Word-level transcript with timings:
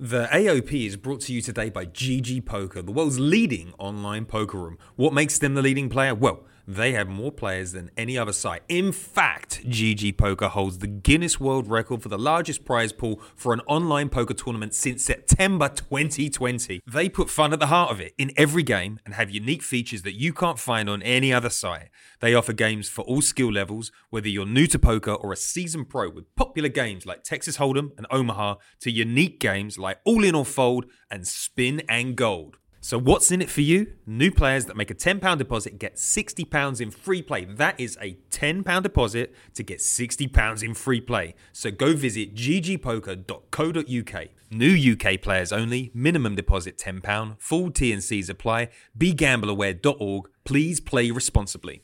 The 0.00 0.26
AOP 0.32 0.86
is 0.88 0.96
brought 0.96 1.20
to 1.20 1.32
you 1.32 1.40
today 1.40 1.70
by 1.70 1.86
GG 1.86 2.44
Poker, 2.44 2.82
the 2.82 2.90
world's 2.90 3.20
leading 3.20 3.72
online 3.78 4.24
poker 4.24 4.58
room. 4.58 4.76
What 4.96 5.12
makes 5.12 5.38
them 5.38 5.54
the 5.54 5.62
leading 5.62 5.88
player? 5.88 6.16
Well, 6.16 6.40
they 6.66 6.92
have 6.92 7.08
more 7.08 7.32
players 7.32 7.72
than 7.72 7.90
any 7.96 8.16
other 8.16 8.32
site. 8.32 8.62
In 8.68 8.92
fact, 8.92 9.64
GG 9.66 10.16
Poker 10.16 10.48
holds 10.48 10.78
the 10.78 10.86
Guinness 10.86 11.38
World 11.38 11.68
Record 11.68 12.02
for 12.02 12.08
the 12.08 12.18
largest 12.18 12.64
prize 12.64 12.92
pool 12.92 13.20
for 13.36 13.52
an 13.52 13.60
online 13.66 14.08
poker 14.08 14.34
tournament 14.34 14.74
since 14.74 15.04
September 15.04 15.68
2020. 15.68 16.80
They 16.86 17.08
put 17.08 17.30
fun 17.30 17.52
at 17.52 17.60
the 17.60 17.66
heart 17.66 17.90
of 17.90 18.00
it 18.00 18.14
in 18.18 18.32
every 18.36 18.62
game 18.62 18.98
and 19.04 19.14
have 19.14 19.30
unique 19.30 19.62
features 19.62 20.02
that 20.02 20.14
you 20.14 20.32
can't 20.32 20.58
find 20.58 20.88
on 20.88 21.02
any 21.02 21.32
other 21.32 21.50
site. 21.50 21.90
They 22.20 22.34
offer 22.34 22.52
games 22.52 22.88
for 22.88 23.02
all 23.02 23.22
skill 23.22 23.52
levels, 23.52 23.92
whether 24.10 24.28
you're 24.28 24.46
new 24.46 24.66
to 24.68 24.78
poker 24.78 25.12
or 25.12 25.32
a 25.32 25.36
seasoned 25.36 25.88
pro, 25.88 26.08
with 26.08 26.34
popular 26.36 26.68
games 26.68 27.06
like 27.06 27.22
Texas 27.22 27.58
Hold'em 27.58 27.90
and 27.96 28.06
Omaha 28.10 28.56
to 28.80 28.90
unique 28.90 29.40
games 29.40 29.78
like 29.78 29.98
All 30.04 30.24
In 30.24 30.34
or 30.34 30.44
Fold 30.44 30.86
and 31.10 31.26
Spin 31.26 31.82
and 31.88 32.16
Gold. 32.16 32.58
So, 32.84 32.98
what's 32.98 33.32
in 33.32 33.40
it 33.40 33.48
for 33.48 33.62
you? 33.62 33.94
New 34.04 34.30
players 34.30 34.66
that 34.66 34.76
make 34.76 34.90
a 34.90 34.94
£10 34.94 35.38
deposit 35.38 35.78
get 35.78 35.96
£60 35.96 36.82
in 36.82 36.90
free 36.90 37.22
play. 37.22 37.46
That 37.46 37.80
is 37.80 37.96
a 37.98 38.18
£10 38.30 38.82
deposit 38.82 39.34
to 39.54 39.62
get 39.62 39.78
£60 39.78 40.62
in 40.62 40.74
free 40.74 41.00
play. 41.00 41.34
So, 41.50 41.70
go 41.70 41.94
visit 41.94 42.34
ggpoker.co.uk. 42.34 44.28
New 44.50 44.92
UK 44.92 45.18
players 45.22 45.50
only, 45.50 45.92
minimum 45.94 46.34
deposit 46.34 46.76
£10, 46.76 47.40
full 47.40 47.70
T&Cs 47.70 48.28
apply. 48.28 48.68
BeGambleAware.org. 48.98 50.28
Please 50.44 50.78
play 50.80 51.10
responsibly. 51.10 51.83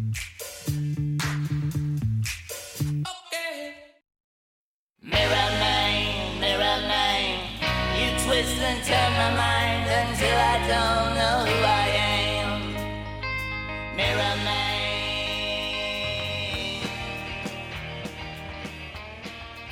Don't 10.71 11.15
know 11.15 11.43
who 11.43 11.63
I 11.65 11.87
am. 12.39 12.71
Mirror 13.97 14.35
man. 14.45 14.87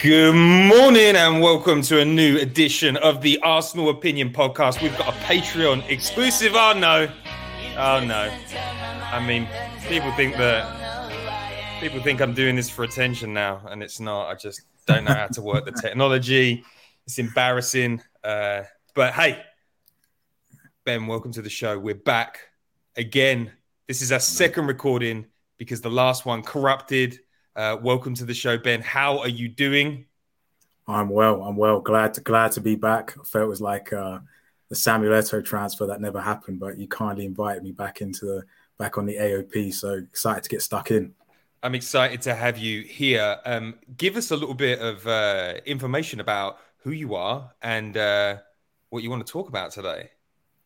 Good 0.02 0.36
morning 0.36 1.16
and 1.16 1.41
welcome 1.41 1.81
to 1.83 2.02
a 2.02 2.06
new 2.06 2.38
edition 2.38 2.97
of 2.97 3.22
the 3.22 3.40
Arsenal 3.44 3.88
Opinion 3.90 4.34
Podcast. 4.34 4.81
We've 4.81 4.97
got 4.97 5.07
a 5.07 5.18
Patreon 5.19 5.90
exclusive. 5.90 6.51
Oh 6.56 6.74
no. 6.78 7.07
Oh 7.78 8.03
no. 8.03 8.29
I 8.57 9.25
mean, 9.25 9.47
people 9.88 10.12
think 10.18 10.35
that 10.35 10.66
people 11.79 12.01
think 12.01 12.19
I'm 12.19 12.34
doing 12.34 12.57
this 12.57 12.69
for 12.69 12.84
attention 12.84 13.34
now, 13.34 13.62
and 13.69 13.81
it's 13.81 14.01
not. 14.01 14.28
I 14.28 14.35
just 14.35 14.63
don't 14.85 15.06
know 15.06 15.13
how 15.13 15.28
to 15.28 15.41
work 15.41 15.63
the 15.63 15.72
technology. 15.81 16.66
It's 17.06 17.19
embarrassing. 17.19 18.01
Uh, 18.22 18.63
but 18.95 19.13
hey, 19.13 19.41
Ben, 20.85 21.07
welcome 21.07 21.34
to 21.34 21.41
the 21.41 21.50
show. 21.50 21.78
We're 21.78 21.94
back 21.94 22.40
again. 22.95 23.51
This 23.88 24.01
is 24.01 24.13
our 24.13 24.19
second 24.19 24.66
recording 24.67 25.25
because 25.57 25.81
the 25.81 25.90
last 25.90 26.25
one 26.25 26.41
corrupted. 26.41 27.19
Uh, 27.53 27.78
welcome 27.81 28.16
to 28.16 28.23
the 28.23 28.34
show, 28.34 28.57
Ben. 28.57 28.81
How 28.81 29.19
are 29.19 29.28
you 29.28 29.50
doing? 29.50 30.06
I'm 30.88 31.09
well. 31.09 31.44
I'm 31.44 31.57
well. 31.57 31.81
Glad 31.81 32.13
to 32.13 32.22
glad 32.22 32.53
to 32.53 32.62
be 32.62 32.75
back. 32.75 33.13
I 33.19 33.23
felt 33.25 33.44
it 33.44 33.47
was 33.47 33.59
like 33.59 33.91
uh, 33.91 34.19
the 34.69 34.75
Samuel 34.75 35.12
Eto'o 35.12 35.44
transfer 35.44 35.85
that 35.85 36.00
never 36.00 36.22
happened, 36.22 36.62
but 36.62 36.78
you 36.78 36.88
kindly 36.88 37.25
invited 37.25 37.62
me 37.62 37.73
back 37.73 38.00
into 38.00 38.25
the 38.25 38.44
back 38.78 38.97
on 38.97 39.06
the 39.06 39.18
AOP. 39.18 39.73
So 39.73 39.95
excited 39.95 40.44
to 40.44 40.50
get 40.50 40.62
stuck 40.62 40.91
in. 40.91 41.13
I'm 41.62 41.75
excited 41.75 42.22
to 42.22 42.34
have 42.34 42.57
you 42.57 42.84
here. 42.84 43.38
Um, 43.45 43.75
give 43.97 44.16
us 44.16 44.31
a 44.31 44.38
little 44.38 44.56
bit 44.56 44.79
of 44.79 45.06
uh, 45.06 45.56
information 45.66 46.22
about 46.22 46.59
who 46.78 46.91
you 46.91 47.16
are 47.16 47.51
and 47.62 47.97
uh, 47.97 48.38
what 48.89 49.03
you 49.03 49.09
want 49.09 49.28
to 49.28 49.31
talk 49.31 49.50
about 49.50 49.72
today. 49.72 50.09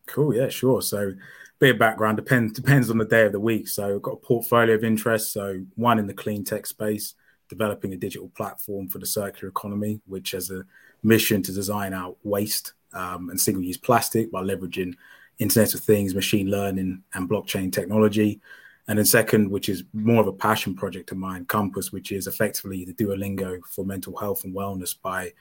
Cool. 0.07 0.35
Yeah, 0.35 0.49
sure. 0.49 0.81
So, 0.81 1.13
bit 1.59 1.71
of 1.71 1.79
background 1.79 2.17
depends 2.17 2.53
depends 2.53 2.89
on 2.89 2.97
the 2.97 3.05
day 3.05 3.25
of 3.25 3.31
the 3.31 3.39
week. 3.39 3.67
So, 3.67 3.95
I've 3.95 4.01
got 4.01 4.13
a 4.13 4.17
portfolio 4.17 4.75
of 4.75 4.83
interests. 4.83 5.31
So, 5.31 5.65
one 5.75 5.99
in 5.99 6.07
the 6.07 6.13
clean 6.13 6.43
tech 6.43 6.65
space, 6.65 7.15
developing 7.49 7.93
a 7.93 7.97
digital 7.97 8.29
platform 8.29 8.87
for 8.87 8.99
the 8.99 9.05
circular 9.05 9.49
economy, 9.49 10.01
which 10.05 10.31
has 10.31 10.51
a 10.51 10.63
mission 11.03 11.41
to 11.43 11.51
design 11.51 11.93
out 11.93 12.17
waste 12.23 12.73
um, 12.93 13.29
and 13.29 13.39
single 13.39 13.63
use 13.63 13.77
plastic 13.77 14.31
by 14.31 14.41
leveraging 14.41 14.95
Internet 15.39 15.73
of 15.73 15.81
Things, 15.81 16.15
machine 16.15 16.49
learning, 16.49 17.03
and 17.13 17.29
blockchain 17.29 17.71
technology. 17.71 18.39
And 18.87 18.97
then 18.97 19.05
second, 19.05 19.49
which 19.49 19.69
is 19.69 19.83
more 19.93 20.21
of 20.21 20.27
a 20.27 20.33
passion 20.33 20.75
project 20.75 21.11
of 21.11 21.17
mine, 21.17 21.45
Compass, 21.45 21.91
which 21.91 22.11
is 22.11 22.27
effectively 22.27 22.83
the 22.83 22.93
Duolingo 22.93 23.61
for 23.65 23.85
mental 23.85 24.15
health 24.17 24.43
and 24.43 24.53
wellness 24.53 24.95
by 25.01 25.31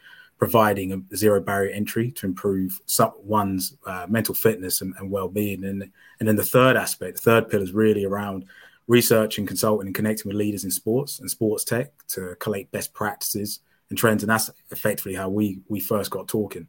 providing 0.42 0.90
a 0.92 1.16
zero 1.16 1.40
barrier 1.40 1.72
entry 1.72 2.10
to 2.10 2.26
improve 2.26 2.80
one's 3.18 3.76
uh, 3.86 4.06
mental 4.08 4.34
fitness 4.34 4.80
and, 4.80 4.92
and 4.98 5.08
well-being. 5.08 5.62
And, 5.62 5.88
and 6.18 6.28
then 6.28 6.34
the 6.34 6.42
third 6.42 6.76
aspect, 6.76 7.18
the 7.18 7.22
third 7.22 7.48
pillar 7.48 7.62
is 7.62 7.70
really 7.70 8.04
around 8.04 8.46
research 8.88 9.38
and 9.38 9.46
consulting 9.46 9.86
and 9.86 9.94
connecting 9.94 10.28
with 10.28 10.36
leaders 10.36 10.64
in 10.64 10.72
sports 10.72 11.20
and 11.20 11.30
sports 11.30 11.62
tech 11.62 11.92
to 12.08 12.34
collate 12.40 12.72
best 12.72 12.92
practices 12.92 13.60
and 13.88 13.96
trends. 13.96 14.24
And 14.24 14.30
that's 14.30 14.50
effectively 14.72 15.14
how 15.14 15.28
we 15.28 15.60
we 15.68 15.78
first 15.78 16.10
got 16.10 16.26
talking. 16.26 16.66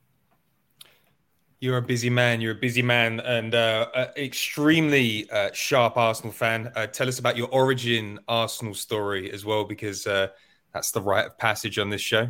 You're 1.59 1.77
a 1.77 1.81
busy 1.81 2.11
man. 2.11 2.41
You're 2.41 2.51
a 2.51 2.63
busy 2.67 2.83
man 2.83 3.21
and 3.21 3.55
uh, 3.55 3.87
extremely 4.15 5.27
uh, 5.31 5.49
sharp 5.51 5.97
Arsenal 5.97 6.31
fan. 6.31 6.71
Uh, 6.75 6.85
tell 6.85 7.07
us 7.07 7.17
about 7.17 7.37
your 7.37 7.47
origin 7.47 8.19
Arsenal 8.27 8.75
story 8.75 9.31
as 9.31 9.45
well, 9.45 9.63
because 9.63 10.05
uh, 10.05 10.27
that's 10.75 10.91
the 10.91 11.01
rite 11.01 11.25
of 11.25 11.39
passage 11.39 11.79
on 11.79 11.89
this 11.89 12.01
show. 12.01 12.29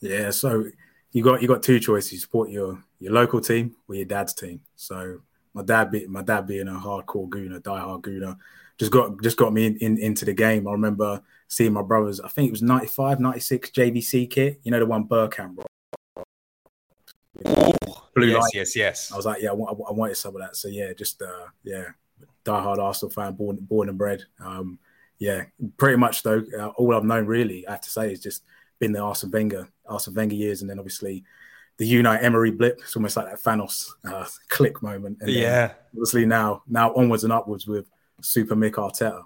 Yeah, 0.00 0.30
so 0.30 0.64
you 1.12 1.22
got 1.22 1.42
you 1.42 1.48
got 1.48 1.62
two 1.62 1.80
choices: 1.80 2.12
you 2.12 2.18
support 2.18 2.50
your 2.50 2.82
your 3.00 3.12
local 3.12 3.40
team 3.40 3.76
or 3.88 3.94
your 3.94 4.04
dad's 4.04 4.34
team. 4.34 4.60
So 4.76 5.20
my 5.54 5.62
dad, 5.62 5.90
be, 5.90 6.06
my 6.06 6.22
dad 6.22 6.46
being 6.46 6.68
a 6.68 6.72
hardcore 6.72 7.28
gooner, 7.28 7.60
diehard 7.60 8.02
gooner, 8.02 8.36
just 8.78 8.90
got 8.90 9.22
just 9.22 9.36
got 9.36 9.52
me 9.52 9.66
in, 9.66 9.76
in, 9.78 9.98
into 9.98 10.24
the 10.24 10.34
game. 10.34 10.66
I 10.66 10.72
remember 10.72 11.22
seeing 11.48 11.72
my 11.72 11.82
brothers. 11.82 12.20
I 12.20 12.28
think 12.28 12.48
it 12.48 12.50
was 12.50 12.62
95, 12.62 13.20
96 13.20 13.70
JVC 13.70 14.30
kit. 14.30 14.60
You 14.64 14.72
know 14.72 14.80
the 14.80 14.86
one 14.86 15.06
Bergkamp, 15.06 15.54
bro. 15.54 15.64
Blue 18.14 18.28
yes, 18.28 18.42
light. 18.42 18.50
yes, 18.54 18.76
yes. 18.76 19.12
I 19.12 19.16
was 19.16 19.26
like, 19.26 19.42
yeah, 19.42 19.50
I, 19.50 19.54
want, 19.54 19.78
I 19.88 19.92
wanted 19.92 20.16
some 20.16 20.36
of 20.36 20.42
that. 20.42 20.56
So 20.56 20.68
yeah, 20.68 20.92
just 20.92 21.20
uh, 21.22 21.46
yeah, 21.62 21.86
diehard 22.44 22.78
Arsenal 22.78 23.10
fan, 23.10 23.34
born 23.34 23.56
born 23.60 23.88
and 23.88 23.98
bred. 23.98 24.24
Um, 24.40 24.78
yeah, 25.18 25.44
pretty 25.76 25.96
much 25.96 26.22
though. 26.22 26.44
Uh, 26.58 26.68
all 26.68 26.94
I've 26.94 27.04
known 27.04 27.26
really, 27.26 27.66
I 27.66 27.72
have 27.72 27.80
to 27.82 27.90
say, 27.90 28.12
is 28.12 28.20
just 28.20 28.42
been 28.78 28.92
the 28.92 29.00
Arsene 29.00 29.30
Wenger, 29.30 29.68
Arsene 29.86 30.14
Wenger 30.14 30.34
years, 30.34 30.60
and 30.60 30.70
then 30.70 30.78
obviously 30.78 31.24
the 31.76 31.92
Unai 31.92 32.22
Emery 32.22 32.50
blip. 32.50 32.80
It's 32.80 32.96
almost 32.96 33.16
like 33.16 33.26
that 33.26 33.42
Thanos 33.42 33.90
uh, 34.04 34.26
click 34.48 34.82
moment. 34.82 35.18
And 35.20 35.30
yeah, 35.30 35.72
obviously 35.92 36.26
now 36.26 36.62
now 36.68 36.92
onwards 36.94 37.24
and 37.24 37.32
upwards 37.32 37.66
with 37.66 37.86
Super 38.20 38.54
Mick 38.54 38.72
Arteta. 38.72 39.24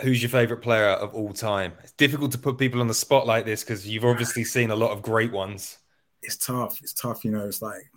Who's 0.00 0.22
your 0.22 0.30
favorite 0.30 0.58
player 0.58 0.90
of 0.90 1.14
all 1.14 1.32
time? 1.32 1.72
It's 1.82 1.92
difficult 1.92 2.30
to 2.32 2.38
put 2.38 2.56
people 2.56 2.80
on 2.80 2.86
the 2.86 2.94
spot 2.94 3.26
like 3.26 3.44
this 3.44 3.64
because 3.64 3.86
you've 3.86 4.04
obviously 4.04 4.44
seen 4.44 4.70
a 4.70 4.76
lot 4.76 4.92
of 4.92 5.02
great 5.02 5.32
ones. 5.32 5.78
It's 6.22 6.36
tough. 6.36 6.80
It's 6.82 6.92
tough. 6.92 7.24
You 7.24 7.32
know, 7.32 7.44
it's 7.44 7.62
like 7.62 7.90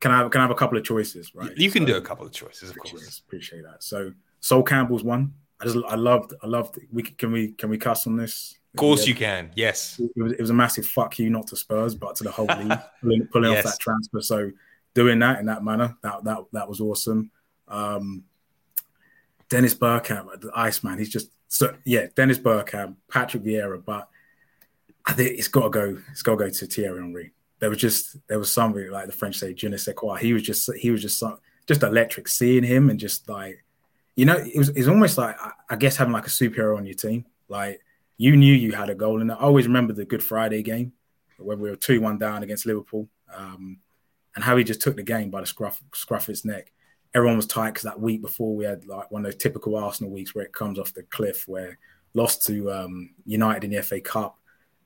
can 0.00 0.12
I 0.12 0.18
have, 0.18 0.30
can 0.30 0.40
I 0.40 0.44
have 0.44 0.50
a 0.50 0.54
couple 0.54 0.78
of 0.78 0.84
choices, 0.84 1.34
right? 1.34 1.50
You 1.56 1.70
can 1.70 1.82
so, 1.82 1.86
do 1.86 1.96
a 1.96 2.00
couple 2.00 2.24
of 2.24 2.32
choices, 2.32 2.70
of 2.70 2.76
appreciate, 2.76 3.00
course. 3.00 3.18
Appreciate 3.18 3.62
that. 3.64 3.82
So 3.82 4.12
Sol 4.40 4.62
Campbell's 4.62 5.02
one. 5.04 5.34
I 5.60 5.64
just 5.64 5.78
I 5.88 5.96
loved 5.96 6.34
I 6.42 6.46
loved. 6.46 6.78
We 6.92 7.02
can 7.02 7.32
we 7.32 7.52
can 7.52 7.68
we 7.68 7.78
cuss 7.78 8.06
on 8.06 8.16
this? 8.16 8.57
Of 8.74 8.80
course 8.80 9.06
you 9.06 9.14
can. 9.14 9.50
Yes. 9.54 9.98
It 9.98 10.22
was, 10.22 10.32
it 10.32 10.40
was, 10.40 10.50
a 10.50 10.54
massive 10.54 10.86
fuck 10.86 11.18
you, 11.18 11.30
not 11.30 11.46
to 11.48 11.56
Spurs, 11.56 11.94
but 11.94 12.16
to 12.16 12.24
the 12.24 12.30
whole 12.30 12.46
league 12.46 12.78
pulling, 13.00 13.26
pulling 13.28 13.52
yes. 13.52 13.64
off 13.64 13.72
that 13.72 13.80
transfer. 13.80 14.20
So 14.20 14.50
doing 14.94 15.18
that 15.20 15.40
in 15.40 15.46
that 15.46 15.64
manner, 15.64 15.96
that 16.02 16.24
that 16.24 16.38
that 16.52 16.68
was 16.68 16.80
awesome. 16.80 17.30
Um, 17.66 18.24
Dennis 19.48 19.74
Bergkamp, 19.74 20.40
the 20.40 20.50
Iceman. 20.54 20.98
He's 20.98 21.08
just 21.08 21.30
so 21.48 21.74
yeah, 21.84 22.06
Dennis 22.14 22.38
Bergkamp, 22.38 22.96
Patrick 23.10 23.42
Vieira, 23.42 23.82
but 23.84 24.08
I 25.06 25.12
think 25.14 25.38
it's 25.38 25.48
got 25.48 25.62
to 25.64 25.70
go. 25.70 25.98
It's 26.10 26.22
got 26.22 26.32
to 26.32 26.44
go 26.44 26.50
to 26.50 26.66
Thierry 26.66 27.00
Henry. 27.00 27.32
There 27.60 27.70
was 27.70 27.78
just 27.78 28.16
there 28.28 28.38
was 28.38 28.52
something 28.52 28.90
like 28.90 29.06
the 29.06 29.12
French 29.12 29.38
say, 29.38 29.54
"Je 29.54 29.68
ne 29.68 29.76
sais 29.76 29.94
quoi." 29.94 30.16
He 30.16 30.32
was 30.32 30.42
just 30.42 30.70
he 30.74 30.90
was 30.90 31.00
just 31.02 31.22
just 31.66 31.82
electric. 31.82 32.28
Seeing 32.28 32.62
him 32.62 32.90
and 32.90 33.00
just 33.00 33.28
like 33.28 33.64
you 34.14 34.26
know, 34.26 34.36
it 34.36 34.56
was 34.56 34.68
it's 34.70 34.88
almost 34.88 35.16
like 35.16 35.36
I 35.70 35.76
guess 35.76 35.96
having 35.96 36.12
like 36.12 36.26
a 36.26 36.30
superhero 36.30 36.76
on 36.76 36.84
your 36.84 36.94
team. 36.94 37.24
Like 37.48 37.80
you 38.18 38.36
knew 38.36 38.52
you 38.52 38.72
had 38.72 38.90
a 38.90 38.94
goal 38.94 39.20
And. 39.20 39.32
I 39.32 39.36
always 39.36 39.66
remember 39.66 39.94
the 39.94 40.04
Good 40.04 40.22
Friday 40.22 40.62
game 40.62 40.92
when 41.38 41.58
we 41.58 41.70
were 41.70 41.76
two 41.76 42.00
one 42.00 42.18
down 42.18 42.42
against 42.42 42.66
Liverpool, 42.66 43.08
um, 43.34 43.78
and 44.34 44.44
how 44.44 44.56
he 44.56 44.64
just 44.64 44.82
took 44.82 44.96
the 44.96 45.02
game 45.02 45.30
by 45.30 45.40
the 45.40 45.46
scruff 45.46 45.80
scruff 45.94 46.22
of 46.22 46.26
his 46.26 46.44
neck 46.44 46.72
everyone 47.14 47.36
was 47.36 47.46
tight 47.46 47.70
because 47.70 47.84
that 47.84 48.00
week 48.00 48.22
before 48.22 48.54
we 48.54 48.64
had 48.64 48.86
like 48.86 49.10
one 49.10 49.24
of 49.24 49.30
those 49.30 49.40
typical 49.40 49.76
Arsenal 49.76 50.12
weeks 50.12 50.34
where 50.34 50.44
it 50.44 50.52
comes 50.52 50.78
off 50.78 50.94
the 50.94 51.02
cliff, 51.04 51.46
where 51.46 51.78
lost 52.14 52.46
to 52.46 52.70
um, 52.70 53.10
United 53.24 53.64
in 53.64 53.70
the 53.70 53.82
FA 53.82 54.00
Cup. 54.00 54.38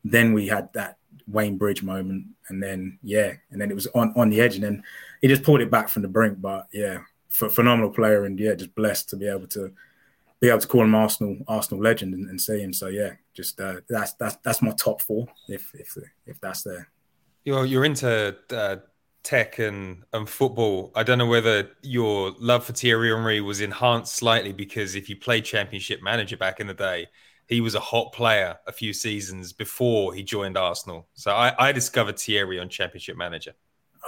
Then 0.05 0.33
we 0.33 0.49
had 0.49 0.73
that 0.73 0.99
Wayne 1.27 1.59
Bridge 1.59 1.83
moment, 1.83 2.27
and 2.49 2.63
then 2.63 2.99
yeah, 3.03 3.33
and 3.51 3.61
then 3.61 3.71
it 3.71 3.75
was 3.75 3.87
on 3.89 4.13
on 4.17 4.31
the 4.31 4.41
edge, 4.41 4.55
and 4.55 4.65
then 4.65 4.83
he 5.21 5.29
just 5.29 5.43
pulled 5.43 5.61
it 5.61 5.71
back 5.71 5.89
from 5.89 6.03
the 6.03 6.09
brink. 6.09 6.41
But 6.41 6.67
yeah, 6.73 6.99
phenomenal 7.29 7.91
player, 7.91 8.25
and 8.25 8.39
yeah, 8.39 8.55
just 8.55 8.75
blessed 8.75 9.11
to 9.11 9.17
be 9.17 9.29
able 9.29 9.47
to 9.49 9.73
be 10.43 10.49
able 10.49 10.59
to 10.59 10.67
call 10.67 10.83
him 10.83 10.95
Arsenal 10.95 11.39
Arsenal 11.47 11.83
legend 11.83 12.13
and, 12.15 12.29
and 12.29 12.39
see 12.39 12.61
him. 12.61 12.73
So 12.73 12.89
yeah, 12.89 13.13
just 13.33 13.61
uh, 13.61 13.77
that's 13.89 14.13
that's 14.15 14.37
that's 14.45 14.61
my 14.61 14.73
top 14.73 15.01
four 15.01 15.29
if 15.49 15.73
if 15.75 15.97
if 16.27 16.41
that's 16.41 16.63
there. 16.65 16.89
You're 17.45 17.65
you're 17.65 17.85
into 17.85 18.37
uh, 18.51 18.77
tech 19.23 19.61
and, 19.61 20.03
and 20.13 20.29
football, 20.29 20.91
I 20.97 21.05
don't 21.05 21.19
know 21.19 21.27
whether 21.27 21.71
your 21.83 22.33
love 22.41 22.65
for 22.65 22.73
Thierry 22.73 23.11
Henry 23.11 23.41
was 23.41 23.61
enhanced 23.61 24.17
slightly 24.17 24.53
because 24.53 24.97
if 24.97 25.09
you 25.09 25.17
played 25.17 25.45
Championship 25.45 26.03
Manager 26.03 26.37
back 26.37 26.59
in 26.59 26.67
the 26.67 26.75
day, 26.75 27.07
he 27.47 27.61
was 27.61 27.75
a 27.75 27.81
hot 27.81 28.13
player 28.13 28.57
a 28.67 28.73
few 28.73 28.93
seasons 28.93 29.53
before 29.53 30.13
he 30.13 30.25
joined 30.25 30.57
Arsenal. 30.57 31.07
So 31.15 31.33
I, 31.33 31.55
I 31.57 31.73
discovered 31.73 32.19
Thierry 32.19 32.59
on 32.59 32.69
Championship 32.69 33.17
Manager. 33.17 33.53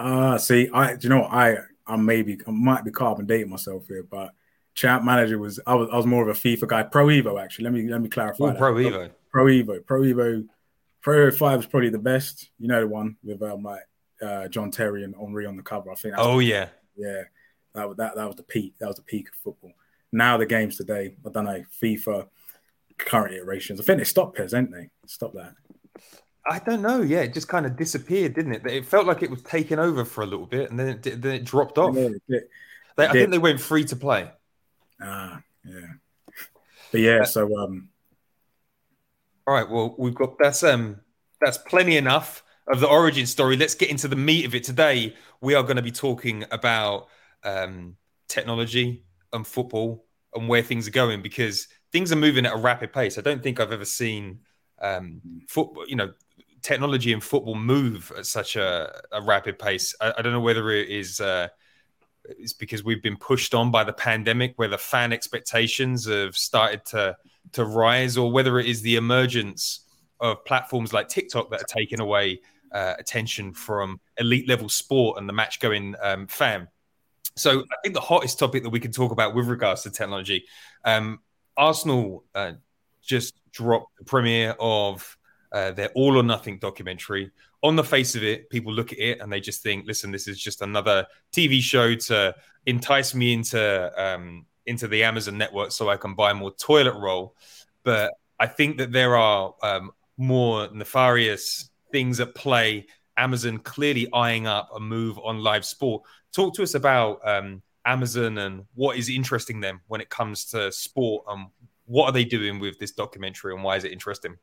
Ah, 0.01 0.33
uh, 0.33 0.39
see, 0.39 0.69
I 0.75 0.97
you 1.01 1.09
know 1.09 1.23
I 1.25 1.59
I 1.87 1.97
maybe 1.97 2.39
I 2.45 2.51
might 2.51 2.85
be 2.85 2.91
carbon 2.91 3.27
dating 3.27 3.51
myself 3.51 3.87
here, 3.87 4.03
but 4.03 4.33
Champ 4.75 5.05
Manager 5.05 5.39
was 5.39 5.61
I 5.67 5.75
was 5.75 5.89
I 5.93 5.97
was 5.97 6.07
more 6.07 6.29
of 6.29 6.29
a 6.29 6.39
FIFA 6.39 6.69
guy. 6.69 6.83
Pro 6.83 7.07
Evo 7.07 7.43
actually. 7.43 7.65
Let 7.65 7.73
me 7.73 7.89
let 7.89 8.01
me 8.01 8.09
clarify. 8.09 8.53
Ooh, 8.53 8.55
Pro 8.55 8.75
Evo. 8.75 9.11
Pro 9.31 9.45
Evo. 9.47 9.87
Pro 9.87 10.01
Evo. 10.03 10.47
Pro 11.01 11.31
Evo 11.31 11.35
Five 11.35 11.61
is 11.61 11.67
probably 11.67 11.91
the 11.91 11.99
best. 11.99 12.51
You 12.59 12.69
know 12.69 12.81
the 12.81 12.89
one 12.89 13.17
with 13.23 13.43
um, 13.43 13.63
like 13.63 13.83
uh, 14.23 14.49
John 14.49 14.71
Terry 14.71 15.05
and 15.05 15.15
Henry 15.15 15.47
on 15.47 15.57
the 15.57 15.63
cover. 15.63 15.91
I 15.91 15.95
think. 15.95 16.15
oh 16.19 16.41
yeah, 16.41 16.69
yeah. 16.97 17.23
That 17.75 17.89
was 17.89 17.97
that 17.99 18.17
that 18.17 18.27
was 18.27 18.37
the 18.37 18.43
peak. 18.43 18.75
That 18.81 18.89
was 18.89 18.97
the 18.97 19.03
peak 19.03 19.29
of 19.29 19.35
football. 19.43 19.73
Now 20.13 20.37
the 20.37 20.47
games 20.47 20.77
today, 20.77 21.17
I 21.27 21.31
don't 21.31 21.45
know. 21.45 21.63
FIFA 21.83 22.29
current 22.99 23.35
iterations. 23.35 23.81
I 23.81 23.85
think 23.85 23.99
they 23.99 24.05
stopped 24.05 24.37
PES, 24.37 24.55
ain't 24.55 24.71
they? 24.71 24.89
Stop 25.07 25.33
that. 25.35 25.55
I 26.47 26.59
don't 26.59 26.83
know. 26.83 27.01
Yeah, 27.01 27.21
it 27.21 27.35
just 27.35 27.49
kind 27.49 27.67
of 27.67 27.77
disappeared, 27.77 28.35
didn't 28.35 28.55
it? 28.55 28.67
It 28.67 28.87
felt 28.87 29.07
like 29.07 29.23
it 29.23 29.31
was 29.31 29.43
taken 29.43 29.79
over 29.79 30.05
for 30.05 30.23
a 30.23 30.27
little 30.27 30.47
bit, 30.47 30.71
and 30.71 30.79
then 30.79 30.89
it 30.89 31.03
then 31.03 31.35
it 31.35 31.45
dropped 31.45 31.79
off. 31.79 31.97
Yeah, 31.97 32.11
it 32.29 32.51
they, 32.97 33.07
I 33.07 33.13
think 33.13 33.31
they 33.31 33.39
went 33.39 33.61
free 33.61 33.85
to 33.87 33.97
play. 33.97 34.31
Ah, 35.01 35.43
yeah. 35.65 35.87
But 36.93 37.01
yeah, 37.01 37.25
so 37.25 37.57
um. 37.59 37.89
All 39.47 39.55
right. 39.55 39.69
Well, 39.69 39.95
we've 39.99 40.15
got 40.15 40.39
that's 40.39 40.63
um 40.63 41.01
that's 41.41 41.59
plenty 41.59 41.97
enough 41.97 42.45
of 42.67 42.81
the 42.81 42.89
origin 42.89 43.27
story, 43.27 43.57
let's 43.57 43.75
get 43.75 43.91
into 43.91 44.09
the 44.09 44.17
meat 44.17 44.47
of 44.47 44.55
it. 44.55 44.65
Today, 44.65 45.15
we 45.41 45.55
are 45.55 45.63
going 45.63 45.77
to 45.77 45.83
be 45.83 45.93
talking 45.93 46.45
about 46.51 47.09
um, 47.43 47.97
technology 48.29 49.05
and 49.33 49.47
football 49.47 50.07
and 50.35 50.49
where 50.49 50.63
things 50.63 50.89
are 50.89 50.93
going 50.93 51.23
because 51.23 51.69
things 51.93 52.11
are 52.11 52.17
moving 52.17 52.47
at 52.47 52.55
a 52.55 52.59
rapid 52.59 52.93
pace. 52.93 53.19
I 53.19 53.21
don't 53.21 53.43
think 53.43 53.61
I've 53.61 53.73
ever 53.73 53.85
seen 53.85 54.41
um, 54.81 55.21
football, 55.49 55.85
you 55.87 55.97
know, 55.97 56.13
technology 56.63 57.13
and 57.13 57.23
football 57.23 57.55
move 57.55 58.11
at 58.17 58.25
such 58.25 58.57
a, 58.57 59.03
a 59.13 59.21
rapid 59.21 59.59
pace. 59.59 59.95
I, 60.01 60.15
I, 60.17 60.23
don't 60.23 60.33
know 60.33 60.41
whether 60.41 60.71
it 60.71 60.89
is. 60.89 61.21
Uh, 61.21 61.49
it's 62.25 62.53
because 62.53 62.85
we've 62.85 63.03
been 63.03 63.17
pushed 63.17 63.55
on 63.55 63.71
by 63.71 63.85
the 63.85 63.93
pandemic, 63.93 64.55
where 64.57 64.69
the 64.69 64.79
fan 64.79 65.13
expectations 65.13 66.07
have 66.07 66.37
started 66.37 66.85
to 66.87 67.17
to 67.53 67.65
rise, 67.65 68.17
or 68.17 68.33
whether 68.33 68.59
it 68.59 68.67
is 68.67 68.83
the 68.83 68.97
emergence 68.97 69.81
of 70.21 70.45
platforms 70.45 70.93
like 70.93 71.09
TikTok 71.09 71.51
that 71.51 71.61
are 71.63 71.67
taking 71.69 72.01
away 72.01 72.41
uh, 72.73 72.95
attention 72.99 73.53
from 73.53 74.01
elite 74.19 74.49
level 74.49 74.69
sport 74.69 75.19
and 75.19 75.29
the 75.29 75.33
match 75.33 75.61
going 75.61 75.95
um, 76.03 76.27
fan. 76.27 76.69
So 77.37 77.61
I 77.61 77.77
think 77.83 77.95
the 77.95 78.01
hottest 78.01 78.39
topic 78.39 78.63
that 78.63 78.71
we 78.71 78.81
can 78.81 78.93
talk 78.93 79.13
about 79.13 79.35
with 79.35 79.47
regards 79.47 79.83
to 79.83 79.91
technology, 79.91 80.45
um, 80.85 81.21
Arsenal 81.57 82.25
uh, 82.35 82.53
just 83.03 83.35
dropped 83.53 83.97
the 83.99 84.05
premiere 84.05 84.55
of 84.59 85.17
uh, 85.53 85.73
their 85.73 85.91
All 85.95 86.17
or 86.17 86.23
Nothing 86.23 86.59
documentary. 86.59 87.31
On 87.65 87.75
the 87.75 87.83
face 87.83 88.15
of 88.15 88.23
it, 88.23 88.49
people 88.51 88.73
look 88.73 88.93
at 88.93 88.99
it 88.99 89.21
and 89.21 89.33
they 89.33 89.41
just 89.41 89.63
think, 89.63 89.87
"Listen, 89.87 90.13
this 90.13 90.29
is 90.29 90.39
just 90.39 90.63
another 90.63 91.07
TV 91.33 91.61
show 91.61 91.95
to 91.95 92.35
entice 92.67 93.15
me 93.15 93.33
into 93.33 93.93
um, 94.01 94.47
into 94.67 94.87
the 94.87 95.03
Amazon 95.03 95.37
network 95.37 95.73
so 95.73 95.89
I 95.89 95.97
can 95.97 96.15
buy 96.15 96.33
more 96.33 96.53
toilet 96.53 96.95
roll." 96.95 97.35
But 97.83 98.13
I 98.39 98.47
think 98.47 98.79
that 98.79 98.93
there 98.93 99.17
are 99.17 99.55
um, 99.63 99.91
more 100.17 100.69
nefarious 100.73 101.71
things 101.91 102.21
at 102.21 102.35
play. 102.35 102.87
Amazon 103.17 103.59
clearly 103.59 104.09
eyeing 104.13 104.47
up 104.47 104.69
a 104.75 104.81
move 104.81 105.19
on 105.19 105.39
live 105.39 105.65
sport. 105.65 106.03
Talk 106.33 106.55
to 106.55 106.63
us 106.63 106.75
about 106.75 107.21
um, 107.27 107.63
Amazon 107.85 108.39
and 108.39 108.65
what 108.75 108.97
is 108.97 109.09
interesting 109.09 109.61
them 109.61 109.81
when 109.87 110.01
it 110.01 110.11
comes 110.11 110.45
to 110.47 110.73
sport 110.73 111.25
and 111.29 111.47
what 111.87 112.07
are 112.07 112.13
they 112.13 112.25
doing 112.25 112.59
with 112.59 112.79
this 112.79 112.93
documentary 112.93 113.55
and 113.55 113.63
why 113.63 113.77
is 113.77 113.85
it 113.85 113.93
interesting? 113.93 114.37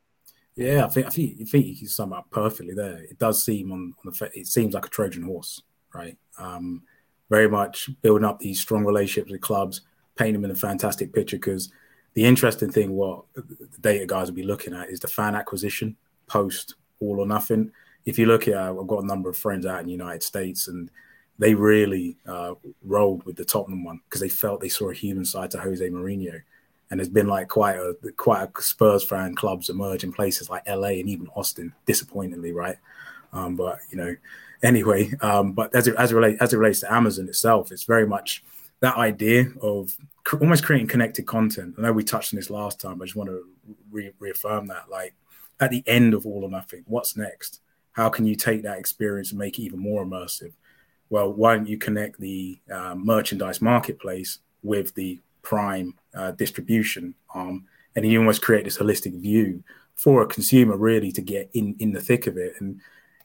Yeah, 0.55 0.85
I 0.85 0.89
think 0.89 1.07
I 1.07 1.09
think, 1.09 1.37
I 1.41 1.45
think 1.45 1.65
you 1.65 1.77
can 1.77 1.87
sum 1.87 2.13
up 2.13 2.29
perfectly 2.29 2.73
there. 2.73 2.97
It 2.97 3.17
does 3.17 3.43
seem 3.43 3.71
on, 3.71 3.93
on 4.05 4.13
the 4.13 4.31
it 4.33 4.47
seems 4.47 4.73
like 4.73 4.85
a 4.85 4.89
Trojan 4.89 5.23
horse, 5.23 5.61
right? 5.93 6.17
Um, 6.37 6.83
very 7.29 7.49
much 7.49 7.89
building 8.01 8.25
up 8.25 8.39
these 8.39 8.59
strong 8.59 8.83
relationships 8.83 9.31
with 9.31 9.41
clubs, 9.41 9.81
painting 10.17 10.41
them 10.41 10.45
in 10.45 10.51
a 10.51 10.55
fantastic 10.55 11.13
picture. 11.13 11.37
Because 11.37 11.71
the 12.13 12.25
interesting 12.25 12.69
thing, 12.69 12.91
what 12.91 13.23
the 13.33 13.43
data 13.79 14.05
guys 14.05 14.27
will 14.27 14.35
be 14.35 14.43
looking 14.43 14.73
at, 14.73 14.89
is 14.89 14.99
the 14.99 15.07
fan 15.07 15.35
acquisition 15.35 15.95
post 16.27 16.75
all 16.99 17.19
or 17.19 17.25
nothing. 17.25 17.71
If 18.05 18.19
you 18.19 18.25
look 18.25 18.47
at, 18.47 18.55
uh, 18.55 18.75
I've 18.79 18.87
got 18.87 19.03
a 19.03 19.07
number 19.07 19.29
of 19.29 19.37
friends 19.37 19.65
out 19.65 19.79
in 19.79 19.85
the 19.85 19.91
United 19.93 20.23
States, 20.23 20.67
and 20.67 20.91
they 21.39 21.55
really 21.55 22.17
uh, 22.27 22.55
rolled 22.83 23.23
with 23.23 23.37
the 23.37 23.45
Tottenham 23.45 23.85
one 23.85 24.01
because 24.05 24.21
they 24.21 24.29
felt 24.29 24.59
they 24.59 24.69
saw 24.69 24.89
a 24.89 24.93
human 24.93 25.23
side 25.23 25.51
to 25.51 25.59
Jose 25.59 25.89
Mourinho. 25.89 26.41
And 26.91 26.99
there's 26.99 27.09
been 27.09 27.27
like 27.27 27.47
quite 27.47 27.77
a 27.77 27.95
quite 28.17 28.43
a 28.43 28.61
Spurs 28.61 29.03
fan 29.03 29.33
clubs 29.33 29.69
emerge 29.69 30.03
in 30.03 30.11
places 30.11 30.49
like 30.49 30.67
LA 30.67 30.89
and 30.89 31.09
even 31.09 31.29
Austin, 31.35 31.73
disappointingly, 31.85 32.51
right? 32.51 32.77
Um, 33.33 33.55
but 33.55 33.79
you 33.89 33.97
know, 33.97 34.15
anyway, 34.61 35.11
um, 35.21 35.53
but 35.53 35.73
as 35.73 35.87
it 35.87 35.95
as 35.95 36.11
it 36.11 36.15
relates 36.15 36.41
as 36.41 36.53
it 36.53 36.57
relates 36.57 36.81
to 36.81 36.93
Amazon 36.93 37.27
itself, 37.29 37.71
it's 37.71 37.83
very 37.83 38.05
much 38.05 38.43
that 38.81 38.97
idea 38.97 39.45
of 39.61 39.95
cr- 40.23 40.37
almost 40.37 40.65
creating 40.65 40.87
connected 40.87 41.25
content. 41.25 41.75
I 41.77 41.81
know 41.81 41.93
we 41.93 42.03
touched 42.03 42.33
on 42.33 42.37
this 42.37 42.49
last 42.49 42.79
time, 42.79 43.01
I 43.01 43.05
just 43.05 43.15
want 43.15 43.29
to 43.29 43.45
re- 43.89 44.11
reaffirm 44.19 44.67
that. 44.67 44.89
Like 44.89 45.13
at 45.59 45.71
the 45.71 45.83
end 45.87 46.13
of 46.13 46.25
all 46.25 46.43
or 46.43 46.49
nothing, 46.49 46.83
what's 46.87 47.15
next? 47.15 47.61
How 47.93 48.09
can 48.09 48.25
you 48.25 48.35
take 48.35 48.63
that 48.63 48.79
experience 48.79 49.31
and 49.31 49.39
make 49.39 49.59
it 49.59 49.63
even 49.63 49.79
more 49.79 50.05
immersive? 50.05 50.53
Well, 51.09 51.31
why 51.31 51.55
don't 51.55 51.67
you 51.67 51.77
connect 51.77 52.19
the 52.19 52.59
uh, 52.73 52.95
merchandise 52.95 53.61
marketplace 53.61 54.39
with 54.63 54.95
the 54.95 55.19
prime 55.41 55.93
uh, 56.15 56.31
distribution 56.31 57.15
arm, 57.33 57.65
and 57.95 58.05
you 58.05 58.19
almost 58.19 58.41
create 58.41 58.65
this 58.65 58.77
holistic 58.77 59.19
view 59.19 59.63
for 59.95 60.21
a 60.21 60.27
consumer 60.27 60.77
really 60.77 61.11
to 61.11 61.21
get 61.21 61.49
in 61.53 61.75
in 61.79 61.91
the 61.91 62.01
thick 62.01 62.27
of 62.27 62.37
it 62.37 62.53
and 62.59 62.79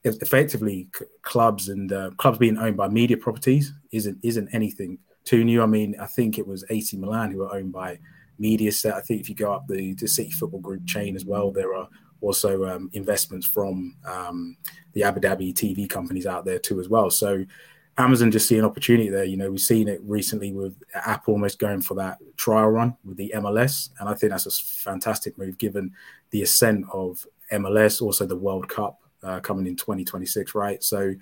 effectively 0.05 0.89
clubs 1.23 1.69
and 1.69 1.93
uh, 1.93 2.11
clubs 2.17 2.39
being 2.39 2.59
owned 2.59 2.77
by 2.77 2.89
media 2.89 3.17
properties 3.17 3.73
isn't 3.93 4.19
isn't 4.23 4.49
anything 4.53 4.99
too 5.25 5.45
new. 5.45 5.63
I 5.63 5.67
mean, 5.67 5.97
I 6.01 6.07
think 6.07 6.39
it 6.39 6.47
was 6.47 6.65
AC 6.71 6.97
Milan 6.97 7.33
who 7.33 7.39
were 7.39 7.55
owned 7.55 7.73
by 7.73 7.99
Mediaset. 8.41 8.93
I 8.93 9.01
think 9.01 9.21
if 9.21 9.29
you 9.29 9.35
go 9.35 9.53
up 9.53 9.67
the, 9.67 9.95
the 9.95 10.07
City 10.07 10.31
Football 10.31 10.61
Group 10.61 10.87
chain 10.87 11.17
as 11.17 11.25
well, 11.25 11.51
there 11.51 11.75
are 11.75 11.89
also 12.21 12.65
um, 12.67 12.91
investments 12.93 13.47
from 13.47 13.97
um, 14.07 14.57
the 14.93 15.03
Abu 15.03 15.21
Dhabi 15.21 15.53
TV 15.53 15.89
companies 15.89 16.27
out 16.27 16.45
there 16.45 16.59
too 16.59 16.81
as 16.81 16.89
well. 16.89 17.11
So 17.11 17.45
Amazon 17.99 18.31
just 18.31 18.49
see 18.49 18.59
an 18.59 18.65
opportunity 18.65 19.09
there. 19.09 19.25
You 19.25 19.37
know, 19.37 19.51
we've 19.51 19.61
seen 19.61 19.89
it 19.89 20.01
recently 20.05 20.53
with 20.53 20.77
Apple 20.95 21.33
almost 21.33 21.59
going 21.59 21.81
for 21.81 21.95
that 21.95 22.19
trial 22.37 22.69
run 22.69 22.97
with 23.05 23.17
the 23.17 23.33
MLS, 23.37 23.91
and 23.99 24.09
I 24.09 24.15
think 24.15 24.31
that's 24.31 24.47
a 24.47 24.51
fantastic 24.51 25.39
move 25.39 25.57
given 25.59 25.93
the 26.31 26.43
ascent 26.43 26.85
of 26.93 27.27
MLS, 27.53 28.03
also 28.03 28.27
the 28.27 28.37
World 28.37 28.69
Cup 28.69 29.01
uh, 29.23 29.41
coming 29.41 29.67
in 29.67 29.77
2026, 29.77 30.55
right? 30.55 30.83
So 30.83 31.15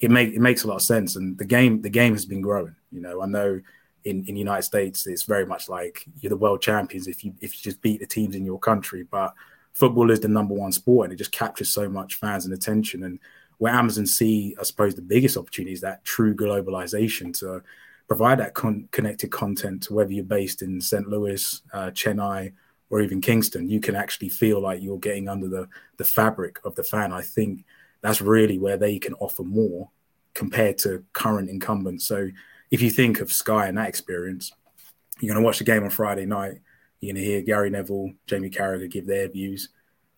it 0.00 0.10
make 0.10 0.32
it 0.32 0.40
makes 0.40 0.64
a 0.64 0.68
lot 0.68 0.76
of 0.76 0.82
sense, 0.82 1.16
and 1.16 1.36
the 1.36 1.44
game 1.44 1.82
the 1.82 1.90
game 1.90 2.12
has 2.12 2.26
been 2.26 2.40
growing. 2.40 2.76
You 2.92 3.00
know, 3.00 3.22
I 3.22 3.26
know 3.26 3.60
in 4.04 4.24
in 4.26 4.34
the 4.34 4.40
United 4.40 4.62
States 4.62 5.06
it's 5.06 5.24
very 5.24 5.44
much 5.44 5.68
like 5.68 6.06
you're 6.20 6.30
the 6.30 6.36
world 6.36 6.62
champions 6.62 7.06
if 7.06 7.24
you 7.24 7.34
if 7.40 7.54
you 7.54 7.62
just 7.62 7.82
beat 7.82 8.00
the 8.00 8.06
teams 8.06 8.36
in 8.36 8.44
your 8.46 8.58
country, 8.58 9.02
but 9.10 9.34
football 9.72 10.10
is 10.10 10.20
the 10.20 10.28
number 10.28 10.54
one 10.54 10.72
sport 10.72 11.06
and 11.06 11.12
it 11.12 11.16
just 11.16 11.32
captures 11.32 11.72
so 11.72 11.88
much 11.88 12.16
fans 12.16 12.44
and 12.44 12.54
attention. 12.54 13.04
And 13.04 13.18
where 13.60 13.74
Amazon 13.74 14.06
see, 14.06 14.56
I 14.58 14.62
suppose, 14.62 14.94
the 14.94 15.02
biggest 15.02 15.36
opportunity 15.36 15.74
is 15.74 15.82
that 15.82 16.02
true 16.02 16.34
globalization 16.34 17.38
to 17.40 17.62
provide 18.08 18.38
that 18.38 18.54
con- 18.54 18.88
connected 18.90 19.30
content 19.30 19.82
to 19.82 19.92
whether 19.92 20.10
you're 20.10 20.24
based 20.24 20.62
in 20.62 20.80
St. 20.80 21.06
Louis, 21.06 21.60
uh, 21.74 21.90
Chennai, 21.90 22.54
or 22.88 23.02
even 23.02 23.20
Kingston, 23.20 23.68
you 23.68 23.78
can 23.78 23.94
actually 23.94 24.30
feel 24.30 24.62
like 24.62 24.80
you're 24.82 24.98
getting 24.98 25.28
under 25.28 25.46
the 25.46 25.68
the 25.98 26.04
fabric 26.04 26.58
of 26.64 26.74
the 26.74 26.82
fan. 26.82 27.12
I 27.12 27.20
think 27.20 27.66
that's 28.00 28.22
really 28.22 28.58
where 28.58 28.78
they 28.78 28.98
can 28.98 29.12
offer 29.14 29.42
more 29.44 29.90
compared 30.32 30.78
to 30.78 31.04
current 31.12 31.50
incumbents. 31.50 32.06
So 32.06 32.30
if 32.70 32.80
you 32.80 32.88
think 32.88 33.20
of 33.20 33.30
Sky 33.30 33.66
and 33.66 33.76
that 33.76 33.90
experience, 33.90 34.52
you're 35.20 35.34
going 35.34 35.42
to 35.42 35.46
watch 35.46 35.58
the 35.58 35.64
game 35.64 35.84
on 35.84 35.90
Friday 35.90 36.24
night. 36.24 36.62
You're 37.00 37.12
going 37.12 37.22
to 37.22 37.30
hear 37.30 37.42
Gary 37.42 37.68
Neville, 37.68 38.12
Jamie 38.26 38.48
Carragher 38.48 38.90
give 38.90 39.06
their 39.06 39.28
views, 39.28 39.68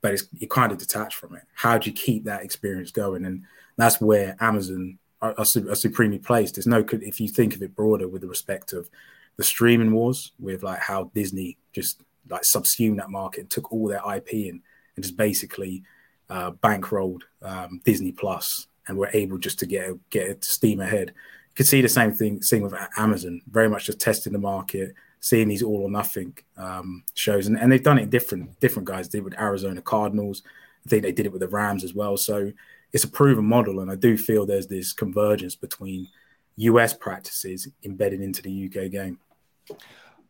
but 0.02 0.12
it's, 0.12 0.24
you're 0.38 0.48
kind 0.48 0.72
of 0.72 0.78
detached 0.78 1.16
from 1.16 1.34
it. 1.36 1.42
How 1.54 1.78
do 1.78 1.88
you 1.88 1.96
keep 1.96 2.24
that 2.24 2.42
experience 2.42 2.90
going? 2.90 3.24
And 3.24 3.44
that's 3.76 4.00
where 4.00 4.36
Amazon 4.40 4.98
are, 5.22 5.34
are, 5.38 5.46
are 5.70 5.74
supremely 5.74 6.18
placed. 6.18 6.56
There's 6.56 6.66
no, 6.66 6.84
if 6.90 7.20
you 7.20 7.28
think 7.28 7.54
of 7.54 7.62
it 7.62 7.74
broader 7.74 8.08
with 8.08 8.20
the 8.20 8.28
respect 8.28 8.72
of 8.72 8.90
the 9.36 9.44
streaming 9.44 9.92
wars, 9.92 10.32
with 10.38 10.62
like 10.62 10.80
how 10.80 11.10
Disney 11.14 11.56
just 11.72 12.02
like 12.28 12.44
subsumed 12.44 12.98
that 12.98 13.10
market 13.10 13.40
and 13.40 13.50
took 13.50 13.72
all 13.72 13.88
their 13.88 14.02
IP 14.14 14.34
in 14.34 14.62
and 14.96 15.02
just 15.02 15.16
basically 15.16 15.82
uh, 16.28 16.50
bankrolled 16.50 17.22
um, 17.42 17.80
Disney 17.84 18.12
Plus 18.12 18.66
and 18.88 18.98
were 18.98 19.10
able 19.12 19.38
just 19.38 19.58
to 19.60 19.66
get 19.66 19.90
get 20.10 20.44
steam 20.44 20.80
ahead. 20.80 21.08
You 21.08 21.54
could 21.54 21.66
see 21.66 21.80
the 21.80 21.88
same 21.88 22.12
thing 22.12 22.42
same 22.42 22.62
with 22.62 22.74
Amazon, 22.96 23.42
very 23.50 23.68
much 23.68 23.86
just 23.86 24.00
testing 24.00 24.32
the 24.32 24.38
market, 24.38 24.94
seeing 25.22 25.46
these 25.46 25.62
all 25.62 25.82
or 25.82 25.90
nothing 25.90 26.36
um, 26.56 27.04
shows, 27.14 27.46
and, 27.46 27.56
and 27.58 27.70
they've 27.70 27.82
done 27.82 27.98
it 27.98 28.10
different. 28.10 28.58
Different 28.60 28.88
guys 28.88 29.08
did 29.08 29.22
with 29.22 29.38
Arizona 29.38 29.80
Cardinals. 29.80 30.42
I 30.84 30.88
think 30.88 31.04
they 31.04 31.12
did 31.12 31.26
it 31.26 31.32
with 31.32 31.40
the 31.40 31.48
Rams 31.48 31.84
as 31.84 31.94
well. 31.94 32.16
So 32.16 32.52
it's 32.92 33.04
a 33.04 33.08
proven 33.08 33.44
model, 33.44 33.80
and 33.80 33.90
I 33.90 33.94
do 33.94 34.18
feel 34.18 34.44
there's 34.44 34.66
this 34.66 34.92
convergence 34.92 35.54
between 35.54 36.08
US 36.56 36.92
practices 36.92 37.68
embedded 37.84 38.20
into 38.20 38.42
the 38.42 38.66
UK 38.66 38.90
game. 38.90 39.20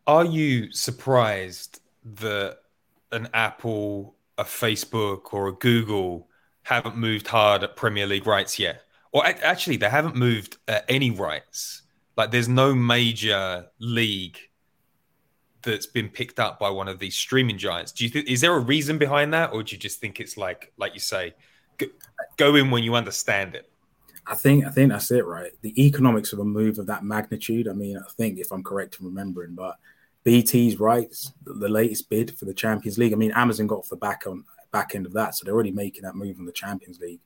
Are 0.05 0.25
you 0.25 0.71
surprised 0.71 1.81
that 2.15 2.59
an 3.11 3.29
Apple, 3.33 4.15
a 4.37 4.43
Facebook, 4.43 5.33
or 5.33 5.47
a 5.47 5.53
Google 5.53 6.27
haven't 6.61 6.97
moved 6.97 7.27
hard 7.27 7.63
at 7.63 7.75
Premier 7.75 8.05
League 8.05 8.27
rights 8.27 8.59
yet? 8.59 8.83
Or 9.11 9.25
actually, 9.25 9.77
they 9.77 9.89
haven't 9.89 10.15
moved 10.15 10.57
at 10.67 10.85
any 10.87 11.09
rights. 11.09 11.81
Like, 12.15 12.29
there's 12.29 12.47
no 12.47 12.75
major 12.75 13.65
league 13.79 14.37
that's 15.63 15.85
been 15.85 16.09
picked 16.09 16.39
up 16.39 16.59
by 16.59 16.69
one 16.69 16.87
of 16.87 16.99
these 16.99 17.15
streaming 17.15 17.57
giants. 17.57 17.91
Do 17.91 18.03
you 18.03 18.09
think 18.09 18.29
is 18.29 18.41
there 18.41 18.55
a 18.55 18.59
reason 18.59 18.97
behind 18.97 19.33
that, 19.33 19.53
or 19.53 19.63
do 19.63 19.75
you 19.75 19.79
just 19.79 19.99
think 19.99 20.19
it's 20.19 20.37
like, 20.37 20.71
like 20.77 20.93
you 20.93 20.99
say, 20.99 21.33
go, 22.37 22.55
in 22.55 22.71
when 22.71 22.83
you 22.83 22.95
understand 22.95 23.55
it? 23.55 23.69
I 24.25 24.35
think 24.35 24.65
I 24.65 24.69
think 24.69 24.91
that's 24.91 25.11
it, 25.11 25.25
right? 25.25 25.51
The 25.61 25.85
economics 25.85 26.31
of 26.33 26.39
a 26.39 26.45
move 26.45 26.79
of 26.79 26.85
that 26.87 27.03
magnitude. 27.03 27.67
I 27.67 27.73
mean, 27.73 27.97
I 27.97 28.09
think 28.11 28.39
if 28.39 28.51
I'm 28.51 28.63
correct 28.63 28.97
in 28.99 29.05
remembering, 29.05 29.55
but 29.55 29.77
BT's 30.23 30.79
rights, 30.79 31.33
the 31.43 31.67
latest 31.67 32.09
bid 32.09 32.37
for 32.37 32.45
the 32.45 32.53
Champions 32.53 32.97
League. 32.97 33.13
I 33.13 33.17
mean, 33.17 33.33
Amazon 33.33 33.67
got 33.67 33.79
off 33.79 33.89
the 33.89 33.97
back 33.97 34.23
on 34.25 34.45
back 34.71 34.95
end 34.95 35.05
of 35.05 35.13
that, 35.13 35.35
so 35.35 35.43
they're 35.43 35.53
already 35.53 35.71
making 35.71 36.03
that 36.03 36.15
move 36.15 36.39
on 36.39 36.45
the 36.45 36.51
Champions 36.51 36.99
League. 36.99 37.19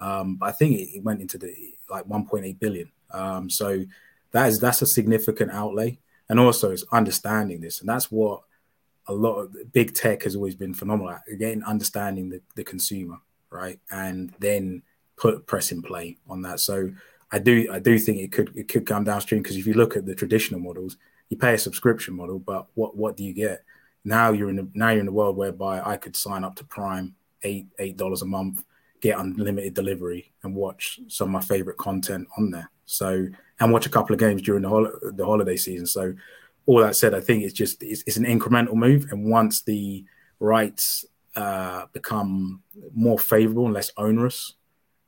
Um, 0.00 0.36
but 0.36 0.46
I 0.46 0.52
think 0.52 0.78
it, 0.78 0.96
it, 0.96 1.02
went 1.02 1.20
into 1.20 1.38
the 1.38 1.54
like 1.90 2.04
1.8 2.04 2.58
billion. 2.58 2.90
Um, 3.10 3.50
so 3.50 3.84
that 4.32 4.48
is 4.48 4.58
that's 4.58 4.82
a 4.82 4.86
significant 4.86 5.50
outlay, 5.50 5.98
and 6.28 6.38
also 6.38 6.70
it's 6.70 6.84
understanding 6.92 7.60
this, 7.60 7.80
and 7.80 7.88
that's 7.88 8.10
what 8.10 8.42
a 9.06 9.12
lot 9.12 9.36
of 9.36 9.72
big 9.72 9.94
tech 9.94 10.22
has 10.24 10.36
always 10.36 10.54
been 10.54 10.74
phenomenal 10.74 11.12
at. 11.12 11.22
Again, 11.32 11.64
understanding 11.66 12.28
the, 12.28 12.40
the 12.54 12.64
consumer, 12.64 13.16
right, 13.50 13.80
and 13.90 14.34
then 14.38 14.82
put 15.16 15.46
press 15.46 15.72
in 15.72 15.82
play 15.82 16.18
on 16.28 16.42
that. 16.42 16.60
So 16.60 16.92
I 17.32 17.38
do 17.38 17.68
I 17.70 17.78
do 17.78 17.98
think 17.98 18.18
it 18.18 18.32
could 18.32 18.56
it 18.56 18.68
could 18.68 18.86
come 18.86 19.04
downstream 19.04 19.42
because 19.42 19.56
if 19.56 19.66
you 19.66 19.74
look 19.74 19.96
at 19.96 20.06
the 20.06 20.14
traditional 20.14 20.60
models, 20.60 20.96
you 21.28 21.36
pay 21.36 21.54
a 21.54 21.58
subscription 21.58 22.14
model, 22.14 22.38
but 22.38 22.66
what 22.74 22.96
what 22.96 23.16
do 23.16 23.24
you 23.24 23.32
get? 23.32 23.64
Now 24.04 24.32
you're 24.32 24.50
in 24.50 24.56
the 24.56 24.68
now 24.74 24.90
you're 24.90 25.00
in 25.00 25.06
the 25.06 25.12
world 25.12 25.36
whereby 25.36 25.82
I 25.84 25.96
could 25.96 26.16
sign 26.16 26.44
up 26.44 26.56
to 26.56 26.64
Prime 26.64 27.14
eight 27.42 27.66
eight 27.78 27.96
dollars 27.96 28.22
a 28.22 28.26
month, 28.26 28.64
get 29.00 29.18
unlimited 29.18 29.74
delivery, 29.74 30.32
and 30.42 30.54
watch 30.54 31.00
some 31.08 31.28
of 31.28 31.32
my 31.32 31.40
favorite 31.40 31.76
content 31.76 32.28
on 32.36 32.50
there. 32.50 32.70
So 32.88 33.28
and 33.60 33.72
watch 33.72 33.86
a 33.86 33.90
couple 33.90 34.14
of 34.14 34.20
games 34.20 34.42
during 34.42 34.62
the 34.62 34.68
hol- 34.68 34.92
the 35.02 35.24
holiday 35.24 35.56
season. 35.56 35.86
So 35.86 36.14
all 36.66 36.80
that 36.80 36.96
said, 36.96 37.14
I 37.14 37.20
think 37.20 37.42
it's 37.42 37.52
just 37.52 37.82
it's, 37.82 38.02
it's 38.06 38.16
an 38.16 38.24
incremental 38.24 38.74
move, 38.74 39.06
and 39.10 39.30
once 39.30 39.62
the 39.62 40.04
rights 40.40 41.04
uh, 41.36 41.86
become 41.92 42.62
more 42.94 43.18
favorable 43.18 43.66
and 43.66 43.74
less 43.74 43.90
onerous, 43.96 44.54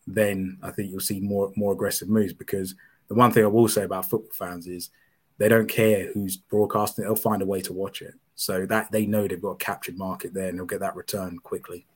then 0.07 0.59
I 0.63 0.71
think 0.71 0.91
you'll 0.91 1.01
see 1.01 1.21
more 1.21 1.53
more 1.57 1.73
aggressive 1.73 2.09
moves. 2.09 2.35
Because 2.35 2.75
the 3.09 3.15
one 3.15 3.33
thing 3.33 3.45
I 3.45 3.49
will 3.49 3.69
say 3.69 3.85
about 3.85 4.09
football 4.09 4.31
fans 4.33 4.67
is 4.67 4.91
they 5.39 5.49
don't 5.49 5.69
care 5.69 6.11
who's 6.13 6.37
broadcasting; 6.37 7.05
they'll 7.05 7.17
find 7.17 7.43
a 7.43 7.47
way 7.47 7.63
to 7.63 7.73
watch 7.73 8.03
it. 8.03 8.15
So 8.35 8.67
that 8.67 8.93
they 8.93 9.07
know 9.07 9.27
they've 9.27 9.41
got 9.41 9.53
a 9.53 9.57
captured 9.57 9.97
market 9.97 10.35
there, 10.35 10.49
and 10.49 10.59
they'll 10.59 10.67
get 10.67 10.81
that 10.81 10.97
return 10.97 11.39
quickly. 11.39 11.87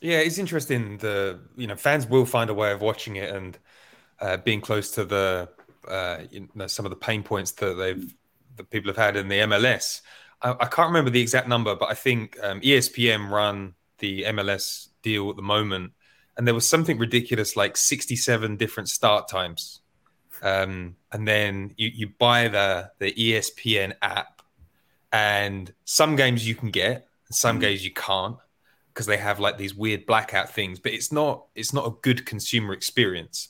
Yeah, 0.00 0.18
it's 0.18 0.38
interesting. 0.38 0.98
The 0.98 1.38
you 1.56 1.68
know 1.68 1.76
fans 1.76 2.08
will 2.08 2.26
find 2.26 2.50
a 2.50 2.54
way 2.54 2.72
of 2.72 2.80
watching 2.80 3.16
it 3.16 3.32
and 3.34 3.56
uh, 4.22 4.38
being 4.38 4.62
close 4.62 4.92
to 4.92 5.04
the 5.04 5.48
uh, 5.86 6.18
you 6.30 6.48
know 6.54 6.66
some 6.66 6.86
of 6.86 6.90
the 6.90 6.96
pain 6.96 7.22
points 7.22 7.52
that 7.52 7.74
they've 7.74 8.14
that 8.56 8.70
people 8.70 8.88
have 8.88 8.96
had 8.96 9.16
in 9.16 9.28
the 9.28 9.40
MLS. 9.40 10.00
I, 10.40 10.52
I 10.52 10.66
can't 10.66 10.88
remember 10.88 11.10
the 11.10 11.20
exact 11.20 11.48
number, 11.48 11.74
but 11.74 11.90
I 11.90 11.94
think 11.94 12.38
um, 12.42 12.60
ESPN 12.62 13.30
run 13.30 13.74
the 13.98 14.22
MLS 14.24 14.88
deal 15.02 15.28
at 15.28 15.36
the 15.36 15.42
moment, 15.42 15.92
and 16.38 16.46
there 16.46 16.54
was 16.54 16.66
something 16.66 16.98
ridiculous 16.98 17.56
like 17.56 17.76
67 17.76 18.56
different 18.56 18.88
start 18.88 19.28
times 19.28 19.82
um, 20.42 20.96
and 21.12 21.26
then 21.26 21.72
you, 21.76 21.90
you 21.94 22.08
buy 22.18 22.48
the 22.48 22.90
the 22.98 23.12
ESPN 23.12 23.94
app, 24.02 24.42
and 25.12 25.72
some 25.84 26.16
games 26.16 26.46
you 26.46 26.56
can 26.56 26.70
get, 26.70 27.08
some 27.30 27.58
mm. 27.58 27.62
games 27.62 27.84
you 27.84 27.92
can't 27.92 28.36
because 28.88 29.06
they 29.06 29.16
have 29.16 29.40
like 29.40 29.56
these 29.56 29.74
weird 29.74 30.04
blackout 30.04 30.50
things. 30.50 30.80
But 30.80 30.92
it's 30.92 31.12
not 31.12 31.46
it's 31.54 31.72
not 31.72 31.86
a 31.86 31.94
good 32.02 32.26
consumer 32.26 32.74
experience, 32.74 33.48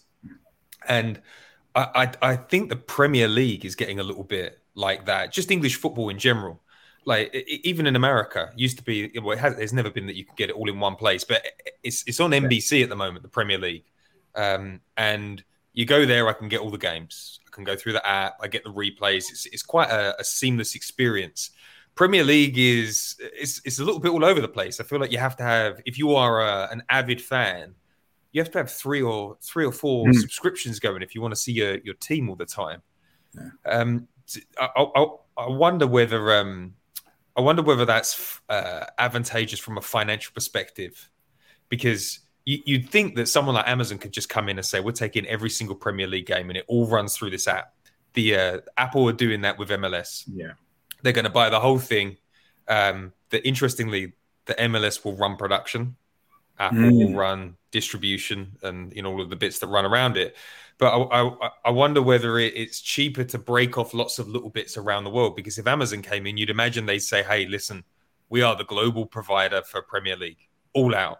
and 0.88 1.20
I, 1.74 2.12
I, 2.22 2.30
I 2.32 2.36
think 2.36 2.68
the 2.68 2.76
Premier 2.76 3.28
League 3.28 3.64
is 3.64 3.74
getting 3.74 4.00
a 4.00 4.02
little 4.02 4.24
bit 4.24 4.60
like 4.74 5.06
that. 5.06 5.32
Just 5.32 5.50
English 5.50 5.76
football 5.76 6.08
in 6.08 6.18
general 6.18 6.62
like 7.04 7.34
even 7.64 7.86
in 7.86 7.96
America, 7.96 8.50
used 8.56 8.78
to 8.78 8.84
be. 8.84 9.10
Well, 9.18 9.32
it 9.32 9.38
has, 9.38 9.58
it's 9.58 9.72
never 9.72 9.90
been 9.90 10.06
that 10.06 10.16
you 10.16 10.24
can 10.24 10.34
get 10.36 10.50
it 10.50 10.56
all 10.56 10.68
in 10.68 10.78
one 10.78 10.96
place, 10.96 11.24
but 11.24 11.44
it's 11.82 12.04
it's 12.06 12.20
on 12.20 12.30
NBC 12.30 12.82
at 12.82 12.88
the 12.88 12.96
moment, 12.96 13.22
the 13.22 13.28
Premier 13.28 13.58
League, 13.58 13.84
um, 14.34 14.80
and 14.96 15.42
you 15.72 15.84
go 15.84 16.04
there, 16.06 16.28
I 16.28 16.32
can 16.32 16.48
get 16.48 16.60
all 16.60 16.70
the 16.70 16.78
games. 16.78 17.40
I 17.46 17.50
can 17.50 17.64
go 17.64 17.74
through 17.76 17.94
the 17.94 18.06
app. 18.06 18.36
I 18.40 18.48
get 18.48 18.62
the 18.62 18.72
replays. 18.72 19.30
It's, 19.30 19.46
it's 19.46 19.62
quite 19.62 19.90
a, 19.90 20.18
a 20.20 20.24
seamless 20.24 20.74
experience. 20.74 21.50
Premier 21.94 22.24
League 22.24 22.58
is 22.58 23.16
it's, 23.20 23.60
it's 23.64 23.78
a 23.78 23.84
little 23.84 24.00
bit 24.00 24.10
all 24.10 24.24
over 24.24 24.40
the 24.40 24.48
place. 24.48 24.80
I 24.80 24.84
feel 24.84 25.00
like 25.00 25.12
you 25.12 25.18
have 25.18 25.36
to 25.38 25.42
have 25.42 25.80
if 25.84 25.98
you 25.98 26.14
are 26.14 26.40
a, 26.40 26.68
an 26.70 26.82
avid 26.88 27.20
fan, 27.20 27.74
you 28.32 28.40
have 28.40 28.50
to 28.52 28.58
have 28.58 28.70
three 28.70 29.02
or 29.02 29.36
three 29.42 29.64
or 29.64 29.72
four 29.72 30.06
mm. 30.06 30.14
subscriptions 30.14 30.80
going 30.80 31.02
if 31.02 31.14
you 31.14 31.20
want 31.20 31.32
to 31.32 31.40
see 31.40 31.52
your, 31.52 31.78
your 31.78 31.94
team 31.94 32.28
all 32.28 32.36
the 32.36 32.46
time. 32.46 32.82
Yeah. 33.34 33.50
Um, 33.70 34.08
I, 34.58 34.68
I, 34.76 35.06
I, 35.36 35.48
wonder 35.48 35.86
whether 35.86 36.38
um, 36.38 36.74
I 37.36 37.40
wonder 37.40 37.62
whether 37.62 37.84
that's 37.84 38.40
uh, 38.48 38.84
advantageous 38.98 39.58
from 39.58 39.78
a 39.78 39.80
financial 39.80 40.32
perspective 40.32 41.10
because 41.68 42.20
you, 42.44 42.60
would 42.78 42.88
think 42.88 43.16
that 43.16 43.28
someone 43.28 43.54
like 43.54 43.68
Amazon 43.68 43.98
could 43.98 44.12
just 44.12 44.28
come 44.28 44.48
in 44.48 44.58
and 44.58 44.66
say, 44.66 44.80
"We're 44.80 44.92
taking 44.92 45.26
every 45.26 45.50
single 45.50 45.76
Premier 45.76 46.06
League 46.06 46.26
game, 46.26 46.50
and 46.50 46.56
it 46.56 46.64
all 46.68 46.86
runs 46.86 47.16
through 47.16 47.30
this 47.30 47.46
app." 47.46 47.74
The 48.14 48.36
uh, 48.36 48.58
Apple 48.76 49.08
are 49.08 49.14
doing 49.14 49.42
that 49.42 49.58
with 49.58 49.70
MLS. 49.70 50.24
Yeah, 50.26 50.52
they're 51.02 51.12
going 51.12 51.24
to 51.24 51.30
buy 51.30 51.50
the 51.50 51.60
whole 51.60 51.78
thing. 51.78 52.16
Um, 52.68 53.12
that 53.30 53.46
interestingly, 53.46 54.14
the 54.46 54.54
MLS 54.54 55.04
will 55.04 55.16
run 55.16 55.36
production, 55.36 55.96
Apple 56.62 56.78
mm. 56.78 57.16
run 57.16 57.57
distribution, 57.71 58.57
and 58.62 58.92
you 58.95 59.02
know 59.02 59.12
all 59.12 59.21
of 59.21 59.31
the 59.31 59.37
bits 59.37 59.59
that 59.59 59.66
run 59.66 59.85
around 59.85 60.16
it. 60.16 60.37
But 60.78 60.95
I, 60.95 61.23
I, 61.23 61.50
I 61.66 61.71
wonder 61.71 62.02
whether 62.02 62.38
it, 62.38 62.54
it's 62.57 62.81
cheaper 62.81 63.25
to 63.25 63.38
break 63.38 63.78
off 63.78 63.95
lots 63.95 64.19
of 64.19 64.28
little 64.28 64.50
bits 64.50 64.76
around 64.76 65.04
the 65.04 65.11
world 65.11 65.37
because 65.37 65.59
if 65.59 65.66
Amazon 65.66 66.02
came 66.02 66.26
in, 66.26 66.37
you'd 66.37 66.50
imagine 66.50 66.87
they'd 66.87 67.00
say, 67.00 67.23
"Hey, 67.23 67.47
listen, 67.47 67.85
we 68.28 68.42
are 68.42 68.57
the 68.57 68.64
global 68.64 69.07
provider 69.07 69.62
for 69.62 69.83
Premier 69.83 70.16
League, 70.16 70.49
all 70.73 70.95
out." 70.95 71.19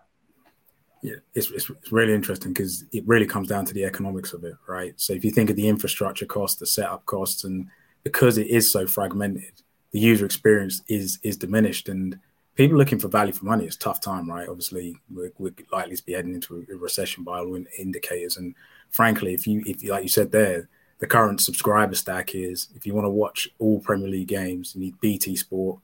yeah, 1.03 1.17
it's, 1.35 1.51
it's, 1.51 1.69
it's 1.69 1.91
really 1.91 2.15
interesting 2.15 2.53
because 2.53 2.85
it 2.93 3.03
really 3.07 3.27
comes 3.27 3.49
down 3.49 3.65
to 3.67 3.75
the 3.75 3.85
economics 3.85 4.33
of 4.33 4.45
it, 4.45 4.55
right? 4.69 4.95
So 4.97 5.13
if 5.13 5.25
you 5.25 5.33
think 5.33 5.51
of 5.51 5.57
the 5.57 5.67
infrastructure 5.67 6.27
costs, 6.27 6.61
the 6.61 6.67
setup 6.67 7.05
costs, 7.07 7.43
and 7.43 7.67
because 8.05 8.39
it 8.39 8.47
is 8.47 8.71
so 8.71 8.87
fragmented, 8.87 9.63
the 9.91 9.99
user 9.99 10.25
experience 10.25 10.81
is 10.89 11.19
is 11.23 11.37
diminished, 11.37 11.89
and 11.89 12.19
people 12.55 12.77
looking 12.77 12.99
for 12.99 13.09
value 13.09 13.33
for 13.33 13.45
money. 13.45 13.65
It's 13.65 13.77
tough 13.77 14.01
time, 14.01 14.29
right? 14.29 14.49
Obviously, 14.49 14.97
we're, 15.11 15.33
we're 15.39 15.55
likely 15.71 15.97
to 15.97 16.05
be 16.05 16.13
heading 16.13 16.35
into 16.35 16.67
a 16.71 16.77
recession 16.77 17.25
by 17.25 17.39
all 17.39 17.59
indicators, 17.79 18.37
and 18.37 18.55
frankly, 18.91 19.35
if 19.35 19.47
you 19.47 19.63
if 19.67 19.83
like 19.85 20.03
you 20.03 20.09
said 20.09 20.33
there, 20.33 20.69
the 20.99 21.07
current 21.07 21.41
subscriber 21.41 21.95
stack 21.95 22.35
is 22.35 22.69
if 22.75 22.87
you 22.87 22.95
want 22.95 23.07
to 23.07 23.11
watch 23.11 23.49
all 23.59 23.81
Premier 23.81 24.09
League 24.09 24.29
games, 24.29 24.75
you 24.75 24.83
need 24.83 25.01
BT 25.01 25.37
Sport, 25.37 25.79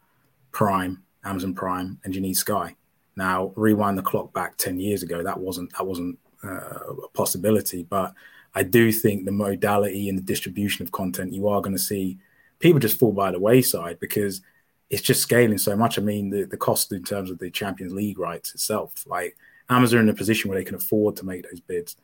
Prime, 0.52 1.02
Amazon 1.24 1.54
Prime, 1.54 1.98
and 2.04 2.14
you 2.14 2.20
need 2.20 2.34
Sky 2.34 2.74
now, 3.18 3.52
rewind 3.56 3.98
the 3.98 4.02
clock 4.02 4.32
back 4.32 4.56
ten 4.56 4.78
years 4.78 5.02
ago, 5.02 5.24
that 5.24 5.40
wasn't 5.40 5.76
that 5.76 5.84
wasn't 5.84 6.18
uh, 6.44 6.94
a 7.04 7.08
possibility. 7.14 7.82
But 7.82 8.14
I 8.54 8.62
do 8.62 8.92
think 8.92 9.24
the 9.24 9.32
modality 9.32 10.08
and 10.08 10.16
the 10.16 10.22
distribution 10.22 10.84
of 10.84 10.92
content, 10.92 11.34
you 11.34 11.48
are 11.48 11.60
going 11.60 11.76
to 11.76 11.82
see 11.82 12.18
people 12.60 12.78
just 12.78 12.98
fall 12.98 13.10
by 13.10 13.32
the 13.32 13.40
wayside 13.40 13.98
because 13.98 14.40
it's 14.90 15.02
just 15.02 15.22
scaling 15.22 15.58
so 15.58 15.76
much. 15.76 15.98
I 15.98 16.02
mean, 16.02 16.30
the, 16.30 16.44
the 16.44 16.56
cost 16.56 16.92
in 16.92 17.02
terms 17.02 17.30
of 17.30 17.38
the 17.38 17.50
Champions 17.50 17.92
League 17.92 18.18
rights 18.18 18.54
itself, 18.54 19.04
like 19.06 19.36
Amazon 19.68 20.00
in 20.00 20.08
a 20.08 20.14
position 20.14 20.48
where 20.48 20.58
they 20.58 20.64
can 20.64 20.76
afford 20.76 21.16
to 21.16 21.26
make 21.26 21.42
those 21.48 21.60
bids. 21.60 21.96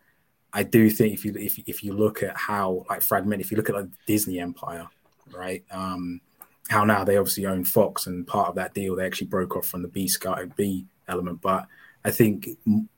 I 0.53 0.63
do 0.63 0.89
think 0.91 1.15
if 1.15 1.25
you 1.25 1.35
if, 1.37 1.59
if 1.67 1.83
you 1.83 1.93
look 1.95 2.23
at 2.23 2.37
how 2.37 2.85
like 2.89 3.03
fragment, 3.03 3.41
if 3.41 3.51
you 3.51 3.57
look 3.57 3.69
at 3.69 3.75
like 3.75 3.89
Disney 4.07 4.39
Empire, 4.39 4.87
right? 5.33 5.65
Um, 5.71 6.21
how 6.69 6.85
now 6.85 7.05
they 7.05 7.17
obviously 7.17 7.47
own 7.47 7.65
Fox, 7.65 8.07
and 8.07 8.27
part 8.27 8.51
of 8.51 8.55
that 8.57 8.75
deal 8.75 8.95
they 8.95 9.07
actually 9.07 9.27
broke 9.27 9.57
off 9.57 9.67
from 9.67 9.83
the 9.83 9.89
B 9.89 10.07
Sky 10.07 10.45
B 10.57 10.87
element. 11.09 11.41
But 11.41 11.67
I 12.05 12.11
think 12.11 12.49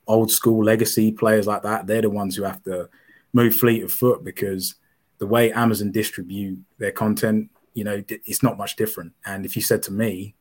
old 0.07 0.31
school 0.31 0.65
legacy 0.65 1.13
players 1.13 1.47
like 1.47 1.63
that, 1.63 1.87
they're 1.87 2.03
the 2.03 2.11
ones 2.11 2.37
who 2.37 2.43
have 2.43 2.63
to 2.65 2.89
move 3.33 3.55
fleet 3.55 3.83
of 3.83 3.93
foot 3.93 4.25
because 4.25 4.75
the 5.19 5.27
way 5.27 5.53
Amazon 5.53 5.93
distribute 5.93 6.59
their 6.79 6.93
content, 6.93 7.51
you 7.77 7.85
know, 7.85 8.03
it's 8.09 8.43
not 8.43 8.57
much 8.57 8.75
different. 8.75 9.13
And 9.27 9.45
if 9.45 9.55
you 9.55 9.61
said 9.61 9.83
to 9.83 9.93
me, 9.93 10.35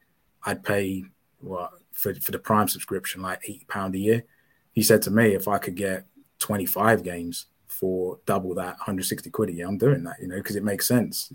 I'd 0.45 0.63
pay 0.63 1.03
what 1.39 1.71
for, 1.91 2.15
for 2.15 2.31
the 2.31 2.39
Prime 2.39 2.69
subscription, 2.69 3.21
like 3.21 3.41
eight 3.45 3.67
pound 3.67 3.93
a 3.93 3.97
year. 3.97 4.23
He 4.71 4.81
said 4.81 5.01
to 5.01 5.11
me, 5.11 5.35
if 5.35 5.45
I 5.49 5.57
could 5.57 5.75
get 5.75 6.05
25 6.39 7.03
games 7.03 7.47
for 7.67 8.19
double 8.25 8.55
that 8.55 8.77
160 8.77 9.29
quid 9.31 9.49
a 9.49 9.51
year, 9.51 9.67
I'm 9.67 9.77
doing 9.77 10.05
that, 10.05 10.15
you 10.21 10.29
know, 10.29 10.37
because 10.37 10.55
it 10.55 10.63
makes 10.63 10.87
sense. 10.87 11.33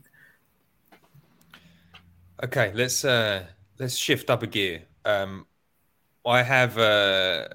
Okay, 2.43 2.73
let's 2.75 3.05
uh 3.05 3.45
let's 3.79 3.95
shift 3.95 4.31
up 4.31 4.43
a 4.43 4.47
gear. 4.47 4.85
Um 5.05 5.45
I 6.25 6.43
have 6.43 6.79
uh 6.79 7.49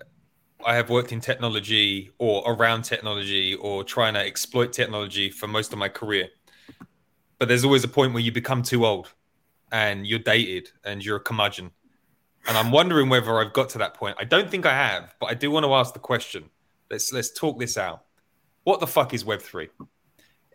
I 0.64 0.76
have 0.76 0.92
worked 0.92 1.12
in 1.12 1.20
technology 1.20 2.12
or 2.20 2.44
around 2.46 2.84
technology 2.84 3.56
or 3.56 3.84
trying 3.84 4.14
to 4.14 4.20
exploit 4.20 4.72
technology 4.72 5.32
for 5.32 5.48
most 5.48 5.74
of 5.74 5.80
my 5.80 5.90
career. 5.90 6.30
But 7.38 7.48
there's 7.48 7.66
always 7.66 7.84
a 7.84 7.90
point 7.90 8.14
where 8.14 8.24
you 8.24 8.32
become 8.32 8.64
too 8.64 8.86
old 8.86 9.14
and 9.72 10.08
you're 10.08 10.20
dated 10.20 10.70
and 10.84 11.04
you're 11.04 11.18
a 11.18 11.20
curmudgeon. 11.20 11.72
And 12.48 12.58
I'm 12.58 12.72
wondering 12.72 13.10
whether 13.10 13.40
I've 13.40 13.54
got 13.54 13.70
to 13.70 13.80
that 13.80 13.96
point. 13.96 14.18
I 14.20 14.24
don't 14.24 14.50
think 14.50 14.66
I 14.66 14.74
have, 14.74 15.16
but 15.20 15.28
I 15.28 15.34
do 15.34 15.50
want 15.52 15.66
to 15.66 15.74
ask 15.74 15.94
the 15.94 16.00
question. 16.00 16.50
Let's 16.90 17.12
let's 17.12 17.32
talk 17.32 17.60
this 17.60 17.78
out. 17.78 18.06
What 18.64 18.80
the 18.80 18.88
fuck 18.88 19.14
is 19.14 19.24
Web3? 19.24 19.70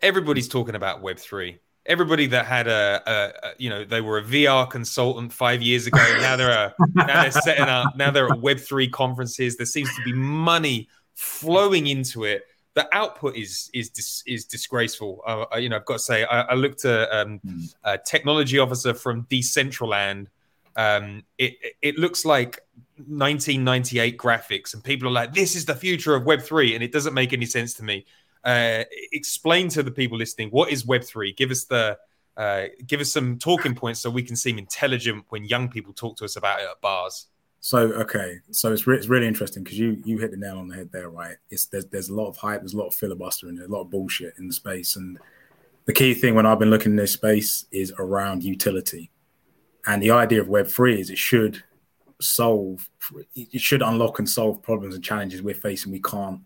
Everybody's 0.01 0.47
talking 0.47 0.75
about 0.75 1.03
Web3 1.03 1.59
everybody 1.85 2.27
that 2.27 2.45
had 2.45 2.67
a, 2.67 3.01
a, 3.05 3.47
a, 3.47 3.51
you 3.57 3.69
know 3.69 3.83
they 3.83 4.01
were 4.01 4.19
a 4.19 4.23
VR 4.23 4.69
consultant 4.69 5.33
five 5.33 5.61
years 5.61 5.87
ago. 5.87 6.03
Now 6.19 6.35
they're 6.35 6.49
a, 6.49 6.73
now 6.95 7.23
they're 7.23 7.31
setting 7.31 7.65
up. 7.65 7.95
Now 7.95 8.11
they're 8.11 8.27
at 8.27 8.39
Web 8.39 8.59
three 8.59 8.87
conferences. 8.87 9.57
There 9.57 9.65
seems 9.65 9.93
to 9.95 10.03
be 10.03 10.13
money 10.13 10.89
flowing 11.15 11.87
into 11.87 12.23
it. 12.25 12.43
The 12.73 12.87
output 12.95 13.35
is 13.35 13.69
is 13.73 13.89
dis, 13.89 14.23
is 14.25 14.45
disgraceful. 14.45 15.21
Uh, 15.25 15.57
you 15.57 15.69
know, 15.69 15.75
I've 15.75 15.85
got 15.85 15.93
to 15.93 15.99
say, 15.99 16.23
I, 16.23 16.41
I 16.41 16.53
looked 16.53 16.85
at 16.85 17.11
um, 17.11 17.39
mm. 17.45 17.73
a 17.83 17.97
technology 17.97 18.59
officer 18.59 18.93
from 18.93 19.25
Decentraland. 19.25 20.27
Um, 20.75 21.23
it 21.37 21.55
it 21.81 21.97
looks 21.97 22.23
like 22.23 22.61
1998 22.95 24.17
graphics, 24.17 24.73
and 24.73 24.81
people 24.83 25.09
are 25.09 25.11
like, 25.11 25.33
"This 25.33 25.55
is 25.55 25.65
the 25.65 25.75
future 25.75 26.15
of 26.15 26.25
Web 26.25 26.41
3," 26.41 26.75
and 26.75 26.83
it 26.83 26.93
doesn't 26.93 27.13
make 27.13 27.33
any 27.33 27.45
sense 27.45 27.73
to 27.75 27.83
me 27.83 28.05
uh, 28.43 28.83
explain 29.11 29.69
to 29.69 29.83
the 29.83 29.91
people 29.91 30.17
listening 30.17 30.49
what 30.49 30.71
is 30.71 30.85
Web 30.85 31.03
three. 31.03 31.33
Give 31.33 31.51
us 31.51 31.65
the 31.65 31.97
uh, 32.37 32.65
give 32.87 33.01
us 33.01 33.11
some 33.11 33.37
talking 33.37 33.75
points 33.75 33.99
so 33.99 34.09
we 34.09 34.23
can 34.23 34.35
seem 34.35 34.57
intelligent 34.57 35.25
when 35.29 35.43
young 35.43 35.69
people 35.69 35.93
talk 35.93 36.17
to 36.17 36.25
us 36.25 36.35
about 36.35 36.59
it 36.59 36.67
at 36.69 36.81
bars. 36.81 37.27
So 37.63 37.77
okay, 37.93 38.39
so 38.49 38.73
it's, 38.73 38.87
re- 38.87 38.97
it's 38.97 39.07
really 39.07 39.27
interesting 39.27 39.63
because 39.63 39.77
you 39.77 40.01
you 40.03 40.17
hit 40.17 40.31
the 40.31 40.37
nail 40.37 40.57
on 40.57 40.67
the 40.67 40.75
head 40.75 40.91
there, 40.91 41.11
right? 41.11 41.37
It's 41.51 41.67
there's 41.67 41.85
there's 41.85 42.09
a 42.09 42.15
lot 42.15 42.27
of 42.27 42.35
hype, 42.35 42.61
there's 42.61 42.73
a 42.73 42.77
lot 42.77 42.87
of 42.87 42.95
filibuster, 42.95 43.47
and 43.47 43.59
a 43.59 43.67
lot 43.67 43.81
of 43.81 43.91
bullshit 43.91 44.33
in 44.39 44.47
the 44.47 44.53
space. 44.53 44.95
And 44.95 45.19
the 45.85 45.93
key 45.93 46.15
thing 46.15 46.33
when 46.33 46.47
I've 46.47 46.57
been 46.57 46.71
looking 46.71 46.93
in 46.93 46.95
this 46.95 47.13
space 47.13 47.65
is 47.71 47.93
around 47.99 48.43
utility, 48.43 49.11
and 49.85 50.01
the 50.01 50.09
idea 50.09 50.41
of 50.41 50.49
Web 50.49 50.69
three 50.69 50.99
is 50.99 51.11
it 51.11 51.19
should 51.19 51.63
solve, 52.19 52.89
it 53.35 53.61
should 53.61 53.83
unlock 53.83 54.17
and 54.17 54.27
solve 54.27 54.63
problems 54.63 54.95
and 54.95 55.03
challenges 55.03 55.43
we're 55.43 55.53
facing. 55.53 55.91
We 55.91 56.01
can't 56.01 56.41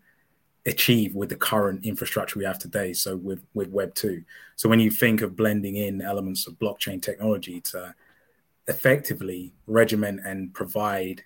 achieve 0.66 1.14
with 1.14 1.30
the 1.30 1.36
current 1.36 1.86
infrastructure 1.86 2.38
we 2.38 2.44
have 2.44 2.58
today. 2.58 2.92
So 2.92 3.16
with 3.16 3.42
with 3.54 3.70
Web 3.70 3.94
two, 3.94 4.22
so 4.56 4.68
when 4.68 4.80
you 4.80 4.90
think 4.90 5.22
of 5.22 5.34
blending 5.34 5.76
in 5.76 6.02
elements 6.02 6.46
of 6.46 6.58
blockchain 6.58 7.00
technology 7.00 7.62
to 7.62 7.94
effectively 8.68 9.52
regiment 9.66 10.20
and 10.24 10.52
provide 10.54 11.22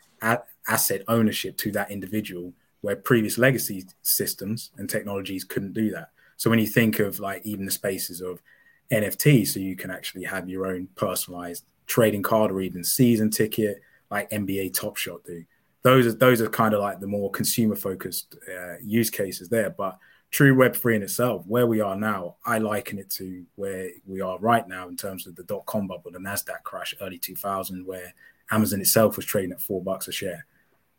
asset 0.68 1.03
ownership 1.09 1.57
to 1.59 1.72
that 1.72 1.90
individual, 1.90 2.53
where 2.83 2.96
previous 2.96 3.38
legacy 3.38 3.85
systems 4.03 4.70
and 4.76 4.88
technologies 4.88 5.44
couldn't 5.44 5.72
do 5.72 5.90
that. 5.90 6.11
So 6.37 6.50
when 6.50 6.59
you 6.59 6.66
think 6.66 6.98
of 6.98 7.20
like 7.20 7.44
even 7.44 7.64
the 7.64 7.70
spaces 7.70 8.20
of 8.20 8.42
NFT, 8.90 9.46
so 9.46 9.61
you 9.61 9.76
can 9.76 9.90
actually 9.90 10.24
have 10.24 10.48
your 10.48 10.66
own 10.66 10.88
personalized 10.94 11.64
trading 11.87 12.22
card 12.22 12.50
or 12.50 12.61
even 12.61 12.85
season 12.85 13.31
ticket, 13.31 13.81
like 14.11 14.31
NBA 14.31 14.74
Top 14.74 14.96
Shot 14.96 15.24
do 15.24 15.44
those 15.83 16.07
are 16.07 16.12
those 16.12 16.40
are 16.40 16.48
kind 16.48 16.74
of 16.74 16.81
like 16.81 17.00
the 17.00 17.07
more 17.07 17.31
consumer 17.31 17.76
focused 17.76 18.37
uh, 18.48 18.76
use 18.83 19.11
cases 19.11 19.48
there. 19.48 19.70
But 19.70 19.98
true 20.31 20.55
Web 20.55 20.77
three 20.77 20.97
in 20.97 21.03
itself, 21.03 21.45
where 21.47 21.66
we 21.66 21.81
are 21.81 21.97
now, 21.97 22.37
I 22.47 22.59
liken 22.59 22.99
it 22.99 23.11
to 23.11 23.45
where 23.57 23.90
we 24.07 24.21
are 24.21 24.38
right 24.38 24.66
now 24.66 24.88
in 24.88 24.97
terms 24.97 25.27
of 25.27 25.35
the 25.35 25.43
dot 25.43 25.66
com 25.66 25.87
bubble, 25.87 26.11
the 26.11 26.19
Nasdaq 26.19 26.62
crash, 26.64 26.95
early 27.01 27.19
two 27.19 27.37
thousand, 27.37 27.87
where 27.87 28.14
Amazon 28.51 28.81
itself 28.81 29.16
was 29.16 29.27
trading 29.27 29.53
at 29.53 29.61
four 29.61 29.83
bucks 29.83 30.09
a 30.09 30.12
share. 30.12 30.47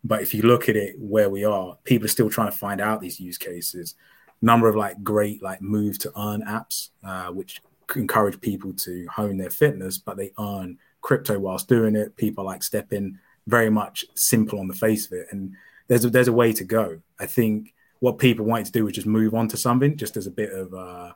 But 0.03 0.21
if 0.21 0.33
you 0.33 0.41
look 0.41 0.67
at 0.67 0.75
it 0.75 0.95
where 0.97 1.29
we 1.29 1.43
are, 1.43 1.77
people 1.83 2.05
are 2.05 2.09
still 2.09 2.29
trying 2.29 2.51
to 2.51 2.57
find 2.57 2.81
out 2.81 3.01
these 3.01 3.19
use 3.19 3.37
cases. 3.37 3.95
Number 4.41 4.67
of 4.67 4.75
like 4.75 5.03
great 5.03 5.43
like 5.43 5.61
move 5.61 5.99
to 5.99 6.11
earn 6.19 6.41
apps, 6.43 6.89
uh, 7.03 7.27
which 7.27 7.61
encourage 7.95 8.41
people 8.41 8.73
to 8.73 9.05
hone 9.07 9.37
their 9.37 9.49
fitness, 9.51 9.97
but 9.97 10.17
they 10.17 10.31
earn 10.39 10.79
crypto 11.01 11.37
whilst 11.37 11.67
doing 11.67 11.95
it. 11.95 12.15
People 12.15 12.45
like 12.45 12.61
STEPN 12.61 13.19
very 13.47 13.69
much 13.69 14.05
simple 14.15 14.59
on 14.59 14.67
the 14.67 14.73
face 14.73 15.05
of 15.05 15.13
it. 15.13 15.27
And 15.31 15.53
there's 15.87 16.05
a, 16.05 16.09
there's 16.09 16.27
a 16.27 16.33
way 16.33 16.53
to 16.53 16.63
go. 16.63 17.01
I 17.19 17.27
think 17.27 17.73
what 18.01 18.17
people 18.17 18.45
wanted 18.45 18.65
to 18.65 18.71
do 18.71 18.83
was 18.83 18.93
just 18.93 19.07
move 19.07 19.33
on 19.33 19.47
to 19.47 19.57
something, 19.57 19.95
just 19.95 20.17
as 20.17 20.27
a 20.27 20.31
bit 20.31 20.51
of 20.51 20.73
uh, 20.73 21.13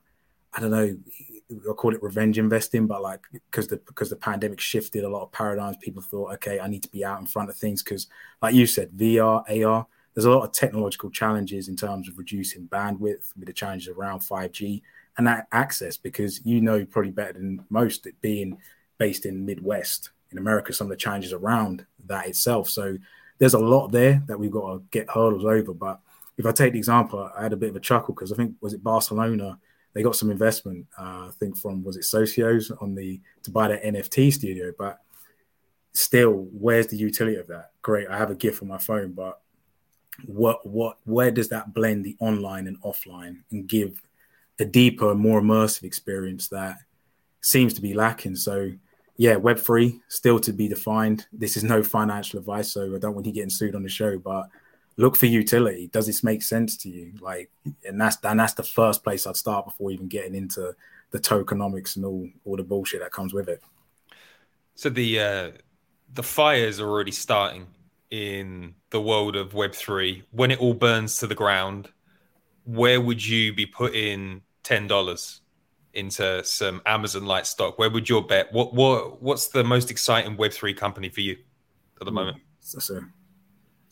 I 0.54 0.60
don't 0.62 0.72
know, 0.72 0.96
I 1.52 1.74
call 1.74 1.94
it 1.94 2.02
revenge 2.02 2.38
investing, 2.38 2.88
but 2.88 3.02
like 3.02 3.22
because 3.34 3.68
the 3.68 3.78
because 3.78 4.10
the 4.10 4.16
pandemic 4.16 4.60
shifted 4.60 5.04
a 5.04 5.10
lot 5.10 5.24
of 5.24 5.32
paradigms, 5.32 5.78
people 5.82 6.02
thought, 6.02 6.34
okay, 6.36 6.60
I 6.60 6.68
need 6.68 6.84
to 6.84 6.90
be 6.90 7.04
out 7.04 7.20
in 7.20 7.26
front 7.26 7.50
of 7.50 7.58
things 7.58 7.84
because, 7.84 8.08
like 8.42 8.56
you 8.56 8.66
said, 8.66 8.92
VR, 8.92 9.66
AR. 9.66 9.88
There's 10.14 10.26
a 10.26 10.32
lot 10.32 10.46
of 10.46 10.54
technological 10.54 11.10
challenges 11.10 11.68
in 11.68 11.76
terms 11.76 12.08
of 12.08 12.18
reducing 12.18 12.70
bandwidth 12.70 13.36
with 13.36 13.48
the 13.48 13.52
challenges 13.52 13.90
around 13.90 14.22
5G 14.22 14.82
and 15.18 15.28
that 15.28 15.48
access 15.52 15.98
because 15.98 16.46
you 16.46 16.62
know 16.62 16.86
probably 16.86 17.12
better 17.12 17.34
than 17.34 17.66
most 17.70 18.08
it 18.08 18.22
being 18.22 18.58
based 18.98 19.26
in 19.26 19.46
Midwest 19.46 20.12
in 20.32 20.38
America, 20.38 20.72
some 20.72 20.88
of 20.88 20.92
the 20.92 20.98
challenges 20.98 21.34
around 21.34 21.86
that 22.06 22.28
itself. 22.28 22.70
So 22.70 22.98
there's 23.40 23.56
a 23.56 23.60
lot 23.60 23.92
there 23.92 24.24
that 24.28 24.40
we've 24.40 24.52
got 24.52 24.74
to 24.74 24.84
get 24.92 25.10
hurdles 25.10 25.44
over. 25.44 25.74
But 25.74 26.00
if 26.38 26.46
I 26.46 26.52
take 26.52 26.74
the 26.74 26.80
example, 26.80 27.30
I 27.36 27.44
had 27.44 27.54
a 27.54 27.58
bit 27.58 27.70
of 27.70 27.76
a 27.76 27.80
chuckle 27.80 28.14
because 28.14 28.32
I 28.32 28.36
think 28.36 28.56
was 28.62 28.74
it 28.74 28.84
Barcelona 28.84 29.58
they 29.96 30.04
got 30.04 30.16
some 30.16 30.30
investment. 30.30 30.86
Uh, 31.00 31.28
I 31.28 31.32
think 31.40 31.58
from 31.58 31.84
was 31.84 31.96
it 31.96 32.02
Socios 32.02 32.70
on 32.82 32.94
the 32.94 33.20
to 33.44 33.52
buy 33.52 33.70
their 33.70 33.80
NFT 33.80 34.32
studio, 34.32 34.72
but 34.78 35.00
still, 35.94 36.48
where's 36.52 36.88
the 36.88 36.98
utility 36.98 37.38
of 37.38 37.48
that? 37.48 37.72
Great, 37.82 38.10
I 38.10 38.18
have 38.18 38.30
a 38.30 38.36
gift 38.36 38.62
on 38.62 38.68
my 38.68 38.78
phone, 38.78 39.14
but 39.14 39.40
what 40.26 40.66
what 40.68 40.98
where 41.06 41.32
does 41.32 41.50
that 41.50 41.74
blend 41.74 42.04
the 42.04 42.18
online 42.20 42.68
and 42.68 42.80
offline 42.82 43.38
and 43.52 43.68
give 43.68 44.02
a 44.60 44.66
deeper, 44.66 45.16
more 45.16 45.42
immersive 45.42 45.84
experience 45.84 46.50
that 46.50 46.78
seems 47.40 47.74
to 47.76 47.82
be 47.82 47.94
lacking? 47.94 48.36
So 48.36 48.72
yeah, 49.16 49.38
Web 49.38 49.60
three 49.60 50.02
still 50.10 50.42
to 50.42 50.52
be 50.52 50.68
defined. 50.68 51.26
This 51.32 51.56
is 51.56 51.64
no 51.64 51.82
financial 51.82 52.38
advice, 52.38 52.74
so 52.74 52.94
I 52.94 53.00
don't 53.00 53.16
want 53.16 53.28
you 53.28 53.32
getting 53.32 53.50
sued 53.50 53.76
on 53.76 53.84
the 53.84 53.90
show. 53.90 54.20
But 54.20 54.50
look 54.98 55.16
for 55.16 55.26
utility. 55.26 55.88
Does 55.88 56.08
this 56.08 56.24
make 56.24 56.42
sense 56.42 56.78
to 56.78 56.90
you? 56.90 57.14
Like, 57.20 57.52
and 57.86 58.00
that's 58.00 58.18
and 58.24 58.40
that's 58.40 58.54
the 58.54 58.64
first 58.64 59.04
place 59.04 59.28
I'd 59.28 59.36
start 59.36 59.66
before 59.66 59.92
even 59.92 60.08
getting 60.08 60.36
into 60.36 60.76
the 61.12 61.20
tokenomics 61.20 61.96
and 61.96 62.06
all 62.06 62.30
all 62.46 62.58
the 62.58 62.64
bullshit 62.64 63.02
that 63.02 63.12
comes 63.12 63.34
with 63.34 63.50
it. 63.50 63.62
So 64.76 64.90
the 64.90 65.20
uh, 65.20 65.52
the 66.14 66.24
fires 66.24 66.80
are 66.80 66.90
already 66.90 67.12
starting 67.12 67.68
in 68.12 68.76
the 68.90 69.02
world 69.02 69.36
of 69.36 69.54
Web 69.54 69.74
three. 69.74 70.24
When 70.32 70.52
it 70.52 70.60
all 70.60 70.74
burns 70.74 71.18
to 71.20 71.28
the 71.28 71.36
ground, 71.36 71.90
where 72.64 73.02
would 73.02 73.26
you 73.26 73.54
be 73.54 73.66
putting 73.66 74.42
ten 74.64 74.88
dollars? 74.88 75.42
into 75.96 76.44
some 76.44 76.82
Amazon 76.86 77.26
light 77.26 77.48
stock, 77.48 77.80
where 77.80 77.90
would 77.90 78.10
your 78.10 78.22
bet? 78.22 78.52
What 78.52 78.74
what 78.74 79.22
what's 79.22 79.48
the 79.48 79.64
most 79.64 79.90
exciting 79.90 80.36
Web 80.36 80.52
three 80.52 80.74
company 80.74 81.08
for 81.08 81.22
you 81.22 81.38
at 82.02 82.06
the 82.06 82.12
hmm. 82.12 82.16
moment? 82.16 82.38
That's 82.74 82.90
a 82.90 83.02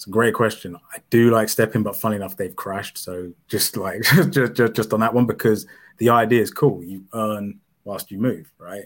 it's 0.03 0.09
a 0.09 0.11
great 0.11 0.33
question. 0.33 0.75
I 0.93 0.97
do 1.09 1.31
like 1.31 1.47
STEPN, 1.47 1.81
but 1.81 1.95
funny 1.95 2.17
enough, 2.17 2.35
they've 2.35 2.53
crashed. 2.53 2.97
So 2.97 3.31
just 3.47 3.77
like 3.77 4.01
just, 4.31 4.53
just 4.53 4.73
just 4.73 4.93
on 4.93 4.99
that 4.99 5.13
one, 5.13 5.25
because 5.25 5.65
the 5.97 6.09
idea 6.09 6.41
is 6.41 6.51
cool. 6.51 6.83
You 6.83 7.05
earn 7.13 7.61
whilst 7.85 8.11
you 8.11 8.17
move, 8.17 8.51
right? 8.57 8.83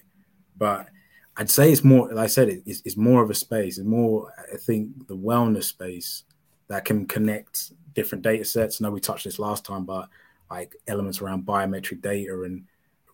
But 0.56 0.90
I'd 1.36 1.50
say 1.50 1.72
it's 1.72 1.84
more. 1.84 2.14
Like 2.14 2.26
I 2.26 2.28
said, 2.28 2.50
it's, 2.68 2.84
it's 2.86 2.98
more 2.98 3.24
of 3.24 3.32
a 3.32 3.34
space. 3.34 3.80
It's 3.80 3.88
more. 3.88 4.32
I 4.54 4.58
think 4.58 5.08
the 5.08 5.18
wellness 5.18 5.64
space 5.64 6.24
that 6.68 6.86
can 6.86 7.08
connect 7.08 7.72
different 7.96 8.24
data 8.24 8.46
sets. 8.46 8.80
I 8.80 8.86
know 8.86 8.92
we 8.92 9.00
touched 9.00 9.24
this 9.24 9.40
last 9.40 9.66
time, 9.66 9.86
but 9.86 10.10
like 10.52 10.76
elements 10.88 11.20
around 11.20 11.48
biometric 11.48 12.04
data 12.04 12.44
and 12.44 12.66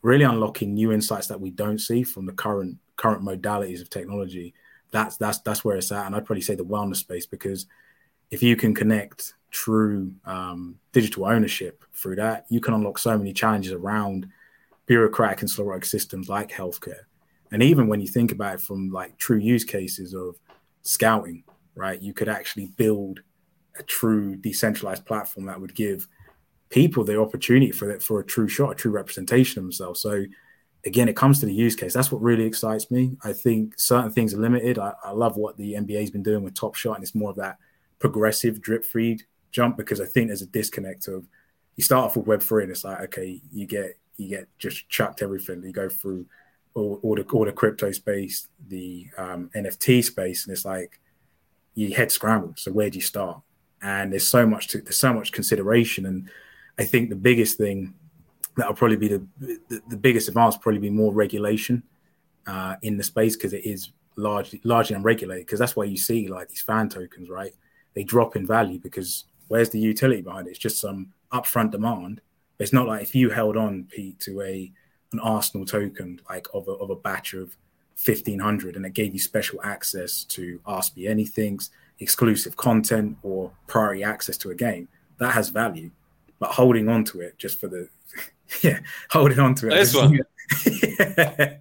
really 0.02 0.26
unlocking 0.26 0.74
new 0.74 0.92
insights 0.92 1.28
that 1.28 1.40
we 1.40 1.52
don't 1.52 1.80
see 1.80 2.04
from 2.04 2.26
the 2.26 2.34
current 2.34 2.80
current 2.98 3.24
modalities 3.24 3.82
of 3.82 3.90
technology. 3.90 4.54
That's 4.92 5.16
that's 5.16 5.40
that's 5.40 5.64
where 5.64 5.78
it's 5.78 5.94
at, 5.94 6.06
and 6.06 6.14
I'd 6.14 6.26
probably 6.26 6.42
say 6.42 6.56
the 6.56 6.66
wellness 6.66 6.98
space 6.98 7.26
because 7.26 7.66
if 8.34 8.42
you 8.42 8.56
can 8.56 8.74
connect 8.74 9.36
true 9.52 10.12
um, 10.26 10.80
digital 10.92 11.26
ownership 11.26 11.84
through 11.94 12.16
that, 12.16 12.48
you 12.50 12.60
can 12.60 12.74
unlock 12.74 12.98
so 12.98 13.16
many 13.16 13.32
challenges 13.32 13.72
around 13.72 14.28
bureaucratic 14.88 15.42
and 15.42 15.50
sclerotic 15.50 15.86
systems 15.86 16.28
like 16.30 16.50
healthcare. 16.50 17.04
And 17.52 17.62
even 17.62 17.88
when 17.88 18.02
you 18.02 18.08
think 18.08 18.32
about 18.32 18.56
it 18.56 18.62
from 18.62 18.90
like 18.90 19.20
true 19.20 19.38
use 19.38 19.64
cases 19.64 20.16
of 20.16 20.40
scouting, 20.82 21.44
right, 21.76 22.02
you 22.02 22.12
could 22.12 22.28
actually 22.28 22.72
build 22.76 23.20
a 23.78 23.84
true 23.84 24.36
decentralized 24.36 25.06
platform 25.06 25.46
that 25.46 25.62
would 25.62 25.76
give 25.76 26.08
people 26.72 27.04
the 27.04 27.22
opportunity 27.22 27.72
for 27.72 27.88
that 27.90 28.02
for 28.02 28.20
a 28.20 28.26
true 28.26 28.48
shot, 28.48 28.72
a 28.72 28.76
true 28.76 28.92
representation 28.92 29.60
of 29.60 29.66
themselves. 29.66 30.02
So 30.02 30.26
again, 30.88 31.08
it 31.08 31.16
comes 31.16 31.40
to 31.42 31.46
the 31.46 31.54
use 31.54 31.76
case. 31.76 31.94
That's 31.94 32.12
what 32.12 32.24
really 32.24 32.46
excites 32.46 32.90
me. 32.90 33.16
I 33.24 33.34
think 33.34 33.76
certain 33.78 34.10
things 34.10 34.34
are 34.34 34.42
limited. 34.42 34.80
I, 34.80 34.94
I 35.04 35.12
love 35.12 35.38
what 35.38 35.56
the 35.56 35.74
NBA's 35.74 36.10
been 36.10 36.24
doing 36.24 36.44
with 36.44 36.56
Top 36.56 36.74
Shot, 36.74 36.96
and 36.96 37.04
it's 37.04 37.14
more 37.14 37.30
of 37.30 37.36
that 37.36 37.60
progressive 38.04 38.62
drip 38.62 38.84
feed 38.84 39.24
jump 39.52 39.78
because 39.78 40.02
I 40.02 40.06
think 40.06 40.28
there's 40.28 40.42
a 40.42 40.48
disconnect 40.48 41.08
of 41.08 41.26
you 41.78 41.84
start 41.86 42.04
off 42.04 42.18
with 42.18 42.28
Web 42.28 42.42
three 42.42 42.64
and 42.64 42.72
it's 42.74 42.84
like 42.84 43.00
okay, 43.00 43.40
you 43.50 43.66
get 43.66 43.98
you 44.18 44.28
get 44.28 44.50
just 44.60 44.90
chucked 44.90 45.22
everything. 45.22 45.64
You 45.64 45.72
go 45.72 45.88
through 45.88 46.26
all, 46.74 47.00
all 47.02 47.16
the 47.16 47.24
all 47.32 47.46
the 47.46 47.54
crypto 47.54 47.94
space, 47.94 48.50
the 48.68 49.08
um, 49.18 49.50
NFT 49.56 50.04
space, 50.04 50.46
and 50.46 50.52
it's 50.52 50.66
like 50.66 51.00
you 51.76 51.94
head 51.94 52.12
scrambled. 52.12 52.60
So 52.60 52.74
where 52.74 52.90
do 52.90 52.98
you 52.98 53.02
start? 53.02 53.40
And 53.82 54.12
there's 54.12 54.28
so 54.28 54.46
much 54.46 54.68
to 54.70 54.82
there's 54.82 54.98
so 54.98 55.14
much 55.14 55.32
consideration, 55.32 56.06
and 56.06 56.30
I 56.78 56.84
think 56.84 57.10
the 57.10 57.16
biggest 57.16 57.58
thing 57.58 57.94
that'll 58.58 58.74
probably 58.74 58.98
be 58.98 59.08
the 59.08 59.26
the, 59.40 59.82
the 59.88 59.98
biggest 59.98 60.28
advance 60.28 60.58
probably 60.58 60.82
be 60.82 60.90
more 60.90 61.14
regulation 61.14 61.84
uh, 62.48 62.76
in 62.82 62.98
the 62.98 63.04
space 63.04 63.38
because 63.38 63.54
it 63.54 63.66
is 63.66 63.92
largely 64.18 64.60
largely 64.66 64.94
unregulated. 64.94 65.46
Because 65.46 65.60
that's 65.60 65.78
why 65.78 65.86
you 65.86 65.96
see 65.96 66.28
like 66.28 66.50
these 66.50 66.62
fan 66.62 66.90
tokens, 66.90 67.30
right? 67.30 67.54
They 67.94 68.04
drop 68.04 68.36
in 68.36 68.46
value 68.46 68.80
because 68.80 69.26
where's 69.48 69.70
the 69.70 69.80
utility 69.80 70.22
behind 70.22 70.48
it? 70.48 70.52
It's 70.52 70.60
just 70.60 70.80
some 70.80 71.14
upfront 71.32 71.72
demand. 71.72 72.22
It's 72.60 72.74
not 72.74 72.88
like 72.88 73.02
if 73.02 73.16
you 73.16 73.30
held 73.30 73.58
on, 73.58 73.86
Pete, 73.90 74.20
to 74.22 74.42
a 74.42 74.72
an 75.12 75.20
Arsenal 75.20 75.66
token 75.66 76.20
like 76.30 76.48
of 76.54 76.68
a, 76.68 76.72
of 76.72 76.90
a 76.90 76.96
batch 76.96 77.34
of 77.34 77.56
1500 78.04 78.76
and 78.76 78.86
it 78.86 78.94
gave 78.94 79.14
you 79.14 79.20
special 79.20 79.60
access 79.64 80.24
to 80.24 80.60
ask 80.66 80.98
me 80.98 81.06
anything 81.06 81.60
exclusive 82.00 82.58
content 82.58 83.16
or 83.22 83.52
priority 83.68 84.04
access 84.04 84.38
to 84.38 84.50
a 84.50 84.56
game 84.56 84.88
that 85.20 85.34
has 85.34 85.50
value. 85.50 85.92
But 86.40 86.52
holding 86.52 86.90
on 86.90 87.04
to 87.06 87.22
it 87.22 87.38
just 87.38 87.60
for 87.60 87.68
the 87.68 87.88
yeah 88.62 88.80
holding 89.10 89.40
on 89.40 89.56
to 89.56 89.68
it. 89.68 89.72
This 89.72 89.96
one. 89.96 90.20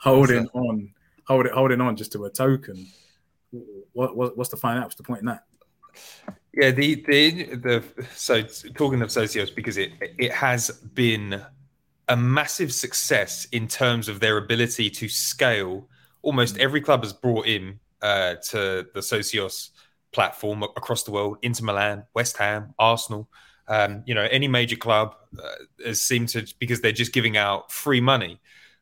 Holding 0.00 0.46
on 0.52 0.92
holding 1.24 1.52
holding 1.52 1.80
on 1.80 1.96
just 1.96 2.12
to 2.12 2.24
a 2.24 2.30
token. 2.30 2.86
What, 3.92 4.16
what 4.16 4.36
what's 4.36 4.50
the 4.50 4.56
fine 4.56 4.76
out 4.76 4.84
what's 4.84 4.96
the 4.96 5.02
point 5.02 5.20
in 5.20 5.26
that 5.26 5.44
yeah, 6.52 6.70
the 6.70 6.96
the 7.06 7.44
the 7.56 7.84
so 8.14 8.42
talking 8.74 9.02
of 9.02 9.10
Socios 9.10 9.54
because 9.54 9.76
it 9.76 9.92
it 10.18 10.32
has 10.32 10.70
been 10.70 11.42
a 12.08 12.16
massive 12.16 12.72
success 12.72 13.46
in 13.52 13.68
terms 13.68 14.08
of 14.08 14.20
their 14.20 14.38
ability 14.38 14.90
to 14.90 15.08
scale. 15.08 15.88
Almost 16.22 16.56
mm. 16.56 16.60
every 16.60 16.80
club 16.80 17.04
has 17.04 17.12
brought 17.12 17.46
in 17.46 17.78
uh, 18.02 18.36
to 18.50 18.86
the 18.94 19.00
Socios 19.00 19.70
platform 20.12 20.62
across 20.62 21.04
the 21.04 21.10
world. 21.10 21.38
Inter 21.42 21.64
Milan, 21.64 22.04
West 22.14 22.36
Ham, 22.38 22.74
Arsenal. 22.78 23.28
Um, 23.68 24.02
you 24.06 24.14
know, 24.14 24.26
any 24.30 24.48
major 24.48 24.76
club 24.76 25.14
uh, 25.38 25.48
has 25.84 26.00
seemed 26.00 26.30
to 26.30 26.46
because 26.58 26.80
they're 26.80 26.92
just 26.92 27.12
giving 27.12 27.36
out 27.36 27.70
free 27.70 28.00
money. 28.00 28.40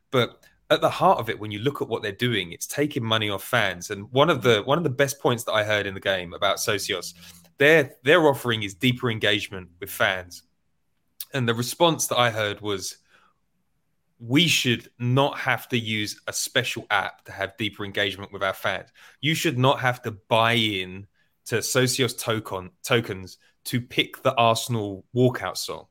But 0.09 0.41
at 0.69 0.81
the 0.81 0.89
heart 0.89 1.19
of 1.19 1.29
it, 1.29 1.39
when 1.39 1.51
you 1.51 1.59
look 1.59 1.81
at 1.81 1.87
what 1.87 2.01
they're 2.01 2.11
doing, 2.11 2.51
it's 2.51 2.67
taking 2.67 3.03
money 3.03 3.29
off 3.29 3.43
fans. 3.43 3.89
And 3.89 4.11
one 4.11 4.29
of 4.29 4.41
the 4.41 4.61
one 4.63 4.77
of 4.77 4.83
the 4.83 4.89
best 4.89 5.19
points 5.19 5.43
that 5.45 5.53
I 5.53 5.63
heard 5.63 5.85
in 5.85 5.93
the 5.93 5.99
game 5.99 6.33
about 6.33 6.57
Socios 6.57 7.13
their 7.57 7.95
their 8.03 8.27
offering 8.27 8.63
is 8.63 8.73
deeper 8.73 9.09
engagement 9.09 9.69
with 9.79 9.89
fans. 9.89 10.43
And 11.33 11.47
the 11.47 11.53
response 11.53 12.07
that 12.07 12.17
I 12.17 12.29
heard 12.29 12.61
was 12.61 12.97
we 14.19 14.47
should 14.47 14.89
not 14.97 15.37
have 15.37 15.67
to 15.69 15.77
use 15.77 16.19
a 16.27 16.33
special 16.33 16.85
app 16.89 17.23
to 17.25 17.31
have 17.31 17.57
deeper 17.57 17.85
engagement 17.85 18.31
with 18.33 18.41
our 18.43 18.53
fans. 18.53 18.89
You 19.21 19.35
should 19.35 19.57
not 19.57 19.79
have 19.79 20.01
to 20.03 20.11
buy 20.11 20.53
in 20.53 21.07
to 21.45 21.57
Socios 21.57 22.17
token, 22.17 22.71
tokens 22.83 23.37
to 23.65 23.79
pick 23.79 24.23
the 24.23 24.33
Arsenal 24.35 25.05
walkout 25.15 25.57
song. 25.57 25.85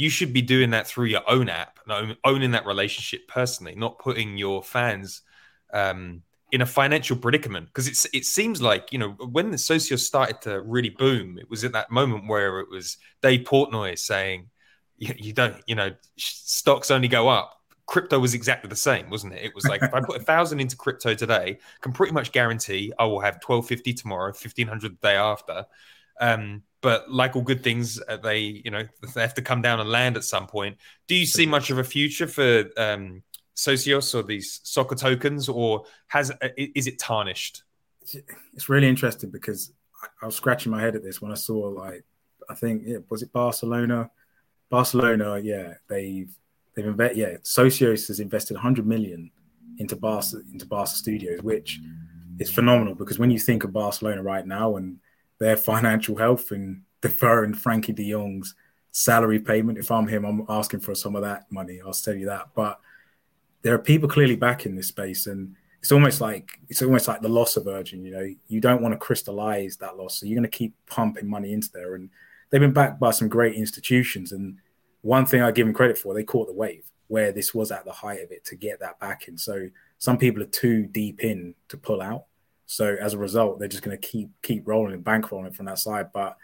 You 0.00 0.08
should 0.08 0.32
be 0.32 0.40
doing 0.40 0.70
that 0.70 0.86
through 0.86 1.06
your 1.06 1.28
own 1.28 1.50
app 1.50 1.78
and 1.86 2.16
owning 2.24 2.52
that 2.52 2.64
relationship 2.64 3.28
personally, 3.28 3.74
not 3.74 3.98
putting 3.98 4.38
your 4.38 4.62
fans 4.62 5.20
um, 5.74 6.22
in 6.52 6.62
a 6.62 6.66
financial 6.66 7.18
predicament 7.18 7.66
because 7.66 7.86
it's 7.86 8.06
it 8.14 8.24
seems 8.24 8.62
like 8.62 8.92
you 8.92 8.98
know 8.98 9.10
when 9.10 9.50
the 9.50 9.58
Socios 9.58 9.98
started 10.00 10.40
to 10.40 10.62
really 10.62 10.88
boom, 10.88 11.36
it 11.38 11.50
was 11.50 11.64
at 11.64 11.72
that 11.72 11.90
moment 11.90 12.26
where 12.28 12.60
it 12.60 12.70
was 12.70 12.96
Dave 13.20 13.40
Portnoy 13.40 13.98
saying, 13.98 14.48
you, 14.96 15.14
you 15.18 15.32
don't, 15.34 15.56
you 15.66 15.74
know, 15.74 15.90
stocks 16.16 16.90
only 16.90 17.08
go 17.08 17.28
up. 17.28 17.60
Crypto 17.84 18.18
was 18.18 18.32
exactly 18.32 18.70
the 18.70 18.76
same, 18.76 19.10
wasn't 19.10 19.34
it? 19.34 19.42
It 19.44 19.54
was 19.54 19.66
like 19.66 19.82
if 19.82 19.92
I 19.92 20.00
put 20.00 20.18
a 20.18 20.24
thousand 20.24 20.60
into 20.60 20.76
crypto 20.76 21.12
today, 21.12 21.58
can 21.82 21.92
pretty 21.92 22.14
much 22.14 22.32
guarantee 22.32 22.92
I 22.98 23.04
will 23.04 23.20
have 23.20 23.40
twelve 23.40 23.66
fifty 23.66 23.92
tomorrow, 23.92 24.32
fifteen 24.32 24.66
hundred 24.66 24.92
the 24.92 25.08
day 25.08 25.16
after. 25.16 25.66
Um, 26.20 26.62
but 26.82 27.10
like 27.10 27.36
all 27.36 27.42
good 27.42 27.62
things, 27.62 28.00
uh, 28.08 28.16
they 28.16 28.62
you 28.64 28.70
know 28.70 28.86
they 29.14 29.20
have 29.20 29.34
to 29.34 29.42
come 29.42 29.62
down 29.62 29.80
and 29.80 29.88
land 29.90 30.16
at 30.16 30.24
some 30.24 30.46
point. 30.46 30.76
Do 31.08 31.14
you 31.14 31.26
see 31.26 31.46
much 31.46 31.70
of 31.70 31.78
a 31.78 31.84
future 31.84 32.26
for 32.26 32.64
um, 32.76 33.22
Socios 33.56 34.14
or 34.14 34.22
these 34.22 34.60
soccer 34.64 34.94
tokens, 34.94 35.48
or 35.48 35.84
has 36.08 36.30
uh, 36.30 36.48
is 36.56 36.86
it 36.86 36.98
tarnished? 36.98 37.62
It's 38.54 38.68
really 38.68 38.88
interesting 38.88 39.30
because 39.30 39.72
I 40.22 40.26
was 40.26 40.36
scratching 40.36 40.72
my 40.72 40.80
head 40.80 40.96
at 40.96 41.02
this 41.02 41.20
when 41.20 41.32
I 41.32 41.36
saw 41.36 41.68
like 41.68 42.04
I 42.48 42.54
think 42.54 42.82
yeah, 42.86 42.98
was 43.08 43.22
it 43.22 43.32
Barcelona? 43.32 44.10
Barcelona, 44.70 45.38
yeah, 45.38 45.74
they've 45.88 46.32
they've 46.74 46.86
invested. 46.86 47.18
Yeah, 47.18 47.36
Socios 47.42 48.08
has 48.08 48.20
invested 48.20 48.54
100 48.54 48.86
million 48.86 49.30
into 49.78 49.96
Barca 49.96 50.40
into 50.52 50.66
Barca 50.66 50.90
Studios, 50.90 51.42
which 51.42 51.80
is 52.38 52.50
phenomenal 52.50 52.94
because 52.94 53.18
when 53.18 53.30
you 53.30 53.38
think 53.38 53.64
of 53.64 53.72
Barcelona 53.72 54.22
right 54.22 54.46
now 54.46 54.76
and 54.76 54.98
their 55.40 55.56
financial 55.56 56.16
health 56.16 56.52
and 56.52 56.82
deferring 57.00 57.54
Frenkie 57.54 57.94
De 57.94 58.10
Jong's 58.10 58.54
salary 58.92 59.40
payment, 59.40 59.78
if 59.78 59.90
I'm 59.90 60.06
him, 60.06 60.24
I'm 60.24 60.46
asking 60.48 60.80
for 60.80 60.94
some 60.94 61.16
of 61.16 61.22
that 61.22 61.50
money. 61.50 61.80
I'll 61.84 61.92
tell 61.92 62.14
you 62.14 62.26
that, 62.26 62.50
but 62.54 62.78
there 63.62 63.74
are 63.74 63.78
people 63.78 64.08
clearly 64.08 64.36
back 64.36 64.66
in 64.66 64.76
this 64.76 64.88
space 64.88 65.26
and 65.26 65.56
it's 65.80 65.92
almost 65.92 66.20
like 66.20 66.60
it's 66.68 66.82
almost 66.82 67.08
like 67.08 67.22
the 67.22 67.28
loss 67.28 67.56
of 67.56 67.64
Virgin. 67.64 68.04
You 68.04 68.12
know, 68.12 68.34
you 68.48 68.60
don't 68.60 68.82
want 68.82 68.92
to 68.92 68.98
crystallize 68.98 69.76
that 69.78 69.96
loss, 69.96 70.20
so 70.20 70.26
you're 70.26 70.36
going 70.36 70.50
to 70.50 70.58
keep 70.58 70.74
pumping 70.86 71.28
money 71.28 71.52
into 71.52 71.70
there. 71.72 71.94
And 71.94 72.10
they've 72.50 72.60
been 72.60 72.72
backed 72.72 73.00
by 73.00 73.12
some 73.12 73.28
great 73.28 73.54
institutions. 73.54 74.32
And 74.32 74.58
one 75.00 75.24
thing 75.24 75.40
I 75.40 75.50
give 75.50 75.66
them 75.66 75.74
credit 75.74 75.96
for, 75.96 76.12
they 76.12 76.22
caught 76.22 76.48
the 76.48 76.52
wave 76.52 76.84
where 77.08 77.32
this 77.32 77.54
was 77.54 77.72
at 77.72 77.84
the 77.84 77.92
height 77.92 78.20
of 78.22 78.30
it 78.30 78.44
to 78.44 78.56
get 78.56 78.78
that 78.80 79.00
back 79.00 79.26
in. 79.26 79.36
So 79.36 79.68
some 79.98 80.18
people 80.18 80.42
are 80.42 80.46
too 80.46 80.86
deep 80.86 81.24
in 81.24 81.54
to 81.68 81.76
pull 81.76 82.02
out. 82.02 82.26
So 82.70 82.96
as 83.00 83.14
a 83.14 83.18
result, 83.18 83.58
they're 83.58 83.66
just 83.66 83.82
going 83.82 83.98
to 83.98 84.08
keep 84.08 84.30
keep 84.42 84.68
rolling 84.68 84.94
and 84.94 85.04
bankrolling 85.04 85.48
it 85.48 85.56
from 85.56 85.66
that 85.66 85.80
side. 85.80 86.12
But 86.12 86.36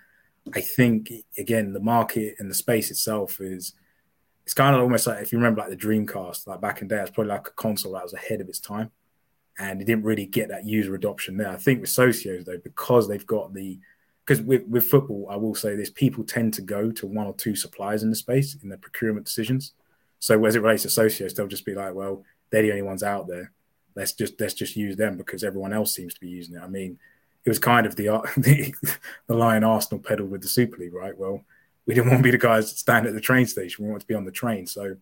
I 0.53 0.61
think 0.61 1.13
again, 1.39 1.73
the 1.73 1.79
market 1.79 2.35
and 2.41 2.51
the 2.51 2.55
space 2.55 2.91
itself 2.91 3.41
is 3.41 3.75
it's 4.43 4.53
kind 4.53 4.75
of 4.75 4.83
almost 4.83 5.07
like 5.07 5.23
if 5.23 5.31
you 5.31 5.39
remember 5.39 5.61
like 5.61 5.71
the 5.71 5.77
Dreamcast, 5.77 6.49
like 6.49 6.61
back 6.61 6.83
in 6.83 6.89
day, 6.89 7.01
it's 7.01 7.13
probably 7.13 7.31
like 7.31 7.47
a 7.47 7.53
console 7.53 7.93
that 7.93 8.03
was 8.03 8.13
ahead 8.13 8.41
of 8.41 8.49
its 8.49 8.59
time, 8.59 8.91
and 9.57 9.81
it 9.81 9.85
didn't 9.85 10.03
really 10.03 10.27
get 10.27 10.49
that 10.49 10.65
user 10.65 10.97
adoption 10.97 11.37
there. 11.37 11.49
I 11.49 11.57
think 11.57 11.81
with 11.81 11.91
Socios 11.91 12.45
though, 12.45 12.59
because 12.59 13.07
they've 13.07 13.27
got 13.27 13.55
the 13.55 13.79
because 14.27 14.43
with, 14.43 14.67
with 14.67 14.89
football, 14.89 15.29
I 15.31 15.37
will 15.37 15.55
say 15.55 15.77
this: 15.77 15.91
people 15.91 16.25
tend 16.25 16.55
to 16.55 16.63
go 16.63 16.91
to 16.91 17.07
one 17.07 17.29
or 17.29 17.35
two 17.35 17.55
suppliers 17.55 18.03
in 18.03 18.11
the 18.11 18.17
space 18.17 18.57
in 18.61 18.69
their 18.69 18.79
procurement 18.79 19.27
decisions. 19.27 19.75
So 20.19 20.45
as 20.45 20.57
it 20.57 20.63
relates 20.63 20.83
to 20.83 20.89
Socios, 20.89 21.37
they'll 21.37 21.47
just 21.47 21.65
be 21.65 21.75
like, 21.75 21.95
well, 21.95 22.25
they're 22.51 22.63
the 22.63 22.73
only 22.73 22.83
ones 22.83 23.05
out 23.05 23.29
there. 23.29 23.53
Let's 23.97 24.13
just 24.13 24.41
let's 24.41 24.55
just 24.55 24.77
use 24.77 24.97
them 24.97 25.17
because 25.17 25.43
everyone 25.43 25.73
else 25.73 25.95
seems 25.95 26.15
to 26.15 26.21
be 26.21 26.29
using 26.29 26.55
it. 26.55 26.63
I 26.63 26.69
mean, 26.69 26.99
it 27.45 27.49
was 27.49 27.59
kind 27.59 27.87
of 27.87 27.97
the 27.97 28.07
the, 28.37 28.75
the 29.27 29.35
line 29.35 29.65
Arsenal 29.65 30.03
pedal 30.03 30.27
with 30.27 30.43
the 30.43 30.49
Super 30.49 30.77
League, 30.77 30.95
right? 30.95 31.17
Well, 31.17 31.43
we 31.87 31.95
didn't 31.95 32.11
want 32.11 32.19
to 32.21 32.25
be 32.25 32.31
the 32.31 32.39
guys 32.39 32.71
that 32.71 32.79
stand 32.79 33.07
at 33.07 33.15
the 33.15 33.21
train 33.21 33.47
station. 33.47 33.85
We 33.85 33.91
want 33.91 34.03
to 34.03 34.07
be 34.07 34.15
on 34.15 34.25
the 34.25 34.31
train. 34.31 34.67
So 34.67 34.97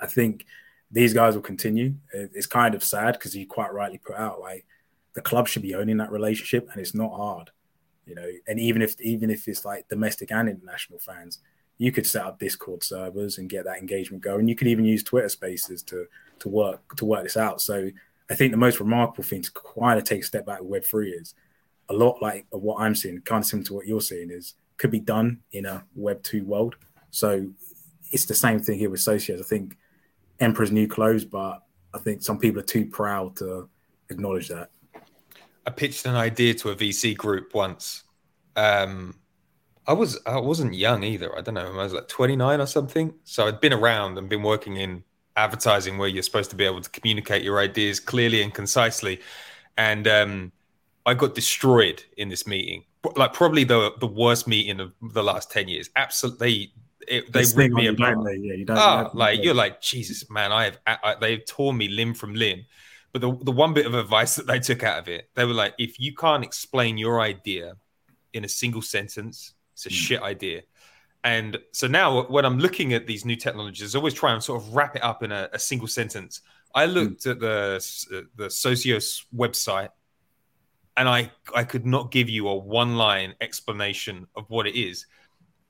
I 0.00 0.06
think 0.06 0.44
these 0.90 1.14
guys 1.14 1.34
will 1.34 1.42
continue. 1.42 1.94
It's 2.12 2.46
kind 2.46 2.74
of 2.74 2.84
sad 2.84 3.14
because 3.14 3.36
you 3.36 3.46
quite 3.46 3.72
rightly 3.72 3.98
put 3.98 4.16
out 4.16 4.40
like 4.40 4.66
the 5.14 5.20
club 5.20 5.48
should 5.48 5.62
be 5.62 5.74
owning 5.74 5.96
that 5.98 6.12
relationship, 6.12 6.68
and 6.70 6.80
it's 6.80 6.94
not 6.94 7.12
hard, 7.12 7.50
you 8.06 8.14
know. 8.14 8.28
And 8.46 8.60
even 8.60 8.82
if 8.82 9.00
even 9.00 9.30
if 9.30 9.48
it's 9.48 9.64
like 9.64 9.88
domestic 9.88 10.30
and 10.32 10.48
international 10.48 10.98
fans, 10.98 11.38
you 11.78 11.92
could 11.92 12.06
set 12.06 12.24
up 12.24 12.38
Discord 12.38 12.82
servers 12.82 13.38
and 13.38 13.48
get 13.48 13.64
that 13.64 13.78
engagement 13.78 14.22
going. 14.22 14.48
You 14.48 14.56
could 14.56 14.68
even 14.68 14.84
use 14.84 15.02
Twitter 15.02 15.28
Spaces 15.28 15.82
to 15.84 16.06
to 16.40 16.48
work 16.48 16.96
to 16.96 17.04
work 17.04 17.22
this 17.22 17.36
out. 17.36 17.60
So 17.60 17.90
I 18.30 18.34
think 18.34 18.52
the 18.52 18.58
most 18.58 18.80
remarkable 18.80 19.24
thing 19.24 19.42
to 19.42 19.50
kind 19.52 19.98
of 19.98 20.04
take 20.04 20.22
a 20.22 20.26
step 20.26 20.46
back 20.46 20.60
with 20.60 20.68
Web 20.68 20.84
three 20.84 21.10
is 21.10 21.34
a 21.88 21.94
lot 21.94 22.20
like 22.20 22.46
what 22.50 22.80
I'm 22.80 22.94
seeing, 22.94 23.20
kind 23.22 23.42
of 23.42 23.46
similar 23.46 23.66
to 23.66 23.74
what 23.74 23.86
you're 23.86 24.00
seeing, 24.00 24.30
is 24.30 24.54
could 24.76 24.90
be 24.90 25.00
done 25.00 25.40
in 25.52 25.66
a 25.66 25.84
Web 25.94 26.22
two 26.22 26.44
world. 26.44 26.76
So 27.10 27.48
it's 28.10 28.26
the 28.26 28.34
same 28.34 28.60
thing 28.60 28.78
here 28.78 28.90
with 28.90 29.00
Socios. 29.00 29.40
I 29.40 29.44
think 29.44 29.76
Emperor's 30.40 30.72
new 30.72 30.86
clothes, 30.86 31.24
but 31.24 31.62
I 31.94 31.98
think 31.98 32.22
some 32.22 32.38
people 32.38 32.60
are 32.60 32.64
too 32.64 32.86
proud 32.86 33.36
to 33.36 33.68
acknowledge 34.10 34.48
that. 34.48 34.70
I 35.66 35.70
pitched 35.70 36.06
an 36.06 36.14
idea 36.14 36.54
to 36.54 36.70
a 36.70 36.76
VC 36.76 37.16
group 37.16 37.54
once. 37.54 38.04
Um, 38.56 39.14
I 39.86 39.92
was 39.94 40.18
I 40.26 40.38
wasn't 40.38 40.74
young 40.74 41.02
either. 41.02 41.36
I 41.36 41.40
don't 41.40 41.54
know. 41.54 41.72
I 41.72 41.82
was 41.82 41.94
like 41.94 42.08
29 42.08 42.60
or 42.60 42.66
something. 42.66 43.14
So 43.24 43.46
I'd 43.46 43.60
been 43.60 43.72
around 43.72 44.18
and 44.18 44.28
been 44.28 44.42
working 44.42 44.76
in 44.76 45.02
advertising 45.38 45.98
where 45.98 46.08
you're 46.08 46.22
supposed 46.22 46.50
to 46.50 46.56
be 46.56 46.64
able 46.64 46.80
to 46.80 46.90
communicate 46.90 47.42
your 47.42 47.58
ideas 47.58 48.00
clearly 48.00 48.42
and 48.42 48.52
concisely. 48.52 49.20
And 49.76 50.06
um, 50.08 50.52
I 51.06 51.14
got 51.14 51.34
destroyed 51.34 52.02
in 52.16 52.28
this 52.28 52.46
meeting. 52.46 52.84
Like 53.16 53.32
probably 53.32 53.64
the 53.64 53.92
the 54.00 54.06
worst 54.06 54.48
meeting 54.48 54.80
of 54.80 54.92
the 55.00 55.22
last 55.22 55.50
10 55.50 55.68
years. 55.68 55.88
Absolutely 55.94 56.72
it, 57.08 57.32
they 57.32 57.44
ripped 57.54 57.74
me 57.74 57.86
apart. 57.86 58.18
Yeah, 58.38 58.54
you 58.54 58.64
don't. 58.64 58.78
Oh, 58.78 59.10
like 59.14 59.42
you're 59.42 59.54
like 59.54 59.80
Jesus, 59.80 60.28
man. 60.30 60.52
I 60.52 60.64
have 60.64 60.78
I, 60.86 61.16
they've 61.20 61.44
torn 61.44 61.76
me 61.76 61.88
limb 61.88 62.14
from 62.14 62.34
limb. 62.34 62.64
But 63.12 63.22
the 63.22 63.36
the 63.42 63.52
one 63.52 63.72
bit 63.72 63.86
of 63.86 63.94
advice 63.94 64.34
that 64.36 64.46
they 64.46 64.58
took 64.58 64.82
out 64.82 64.98
of 64.98 65.08
it, 65.08 65.30
they 65.34 65.44
were 65.44 65.54
like, 65.54 65.74
if 65.78 65.98
you 65.98 66.14
can't 66.14 66.44
explain 66.44 66.98
your 66.98 67.20
idea 67.20 67.74
in 68.32 68.44
a 68.44 68.48
single 68.48 68.82
sentence, 68.82 69.54
it's 69.72 69.86
a 69.86 69.88
mm. 69.88 69.92
shit 69.92 70.22
idea. 70.22 70.62
And 71.28 71.58
so 71.72 71.86
now, 71.86 72.22
when 72.22 72.46
I'm 72.46 72.58
looking 72.58 72.94
at 72.94 73.06
these 73.06 73.26
new 73.26 73.36
technologies, 73.36 73.94
I 73.94 73.98
always 73.98 74.14
try 74.14 74.32
and 74.32 74.42
sort 74.42 74.62
of 74.62 74.74
wrap 74.74 74.96
it 74.96 75.04
up 75.04 75.22
in 75.22 75.30
a, 75.30 75.50
a 75.52 75.58
single 75.58 75.88
sentence. 75.88 76.40
I 76.74 76.86
hmm. 76.86 76.92
looked 76.92 77.24
mm. 77.24 77.32
at 77.32 77.40
the 77.40 78.26
the 78.36 78.46
Socios 78.46 79.24
website, 79.36 79.90
and 80.96 81.06
I 81.06 81.30
I 81.54 81.64
could 81.64 81.84
not 81.84 82.10
give 82.10 82.30
you 82.30 82.48
a 82.48 82.56
one 82.56 82.96
line 82.96 83.34
explanation 83.42 84.26
of 84.36 84.48
what 84.48 84.66
it 84.66 84.74
is 84.74 85.06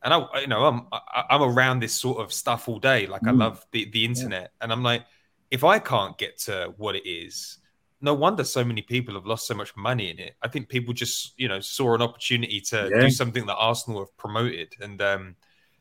and 0.03 0.15
I, 0.15 0.41
you 0.41 0.47
know, 0.47 0.65
I'm 0.65 0.87
I'm 1.29 1.43
around 1.43 1.81
this 1.81 1.95
sort 1.95 2.19
of 2.19 2.33
stuff 2.33 2.69
all 2.69 2.79
day. 2.79 3.07
Like 3.07 3.23
mm. 3.23 3.29
I 3.29 3.33
love 3.33 3.67
the 3.73 3.91
the 3.91 4.05
internet, 4.05 4.43
yeah. 4.43 4.49
and 4.61 4.73
I'm 4.73 4.83
like, 4.83 5.05
if 5.51 5.65
I 5.65 5.79
can't 5.79 6.17
get 6.19 6.39
to 6.41 6.73
what 6.77 6.95
it 6.95 7.09
is, 7.09 7.59
no 8.01 8.15
wonder 8.15 8.45
so 8.45 8.65
many 8.65 8.83
people 8.83 9.15
have 9.15 9.27
lost 9.27 9.47
so 9.47 9.55
much 9.55 9.77
money 9.77 10.11
in 10.11 10.19
it. 10.19 10.37
I 10.43 10.49
think 10.49 10.69
people 10.69 10.95
just 10.95 11.35
you 11.37 11.49
know 11.49 11.61
saw 11.61 11.95
an 11.95 12.03
opportunity 12.03 12.61
to 12.63 12.89
yeah. 12.93 13.01
do 13.01 13.11
something 13.11 13.47
that 13.47 13.57
Arsenal 13.57 14.01
have 14.01 14.17
promoted, 14.17 14.77
and 14.81 15.03
um, 15.03 15.37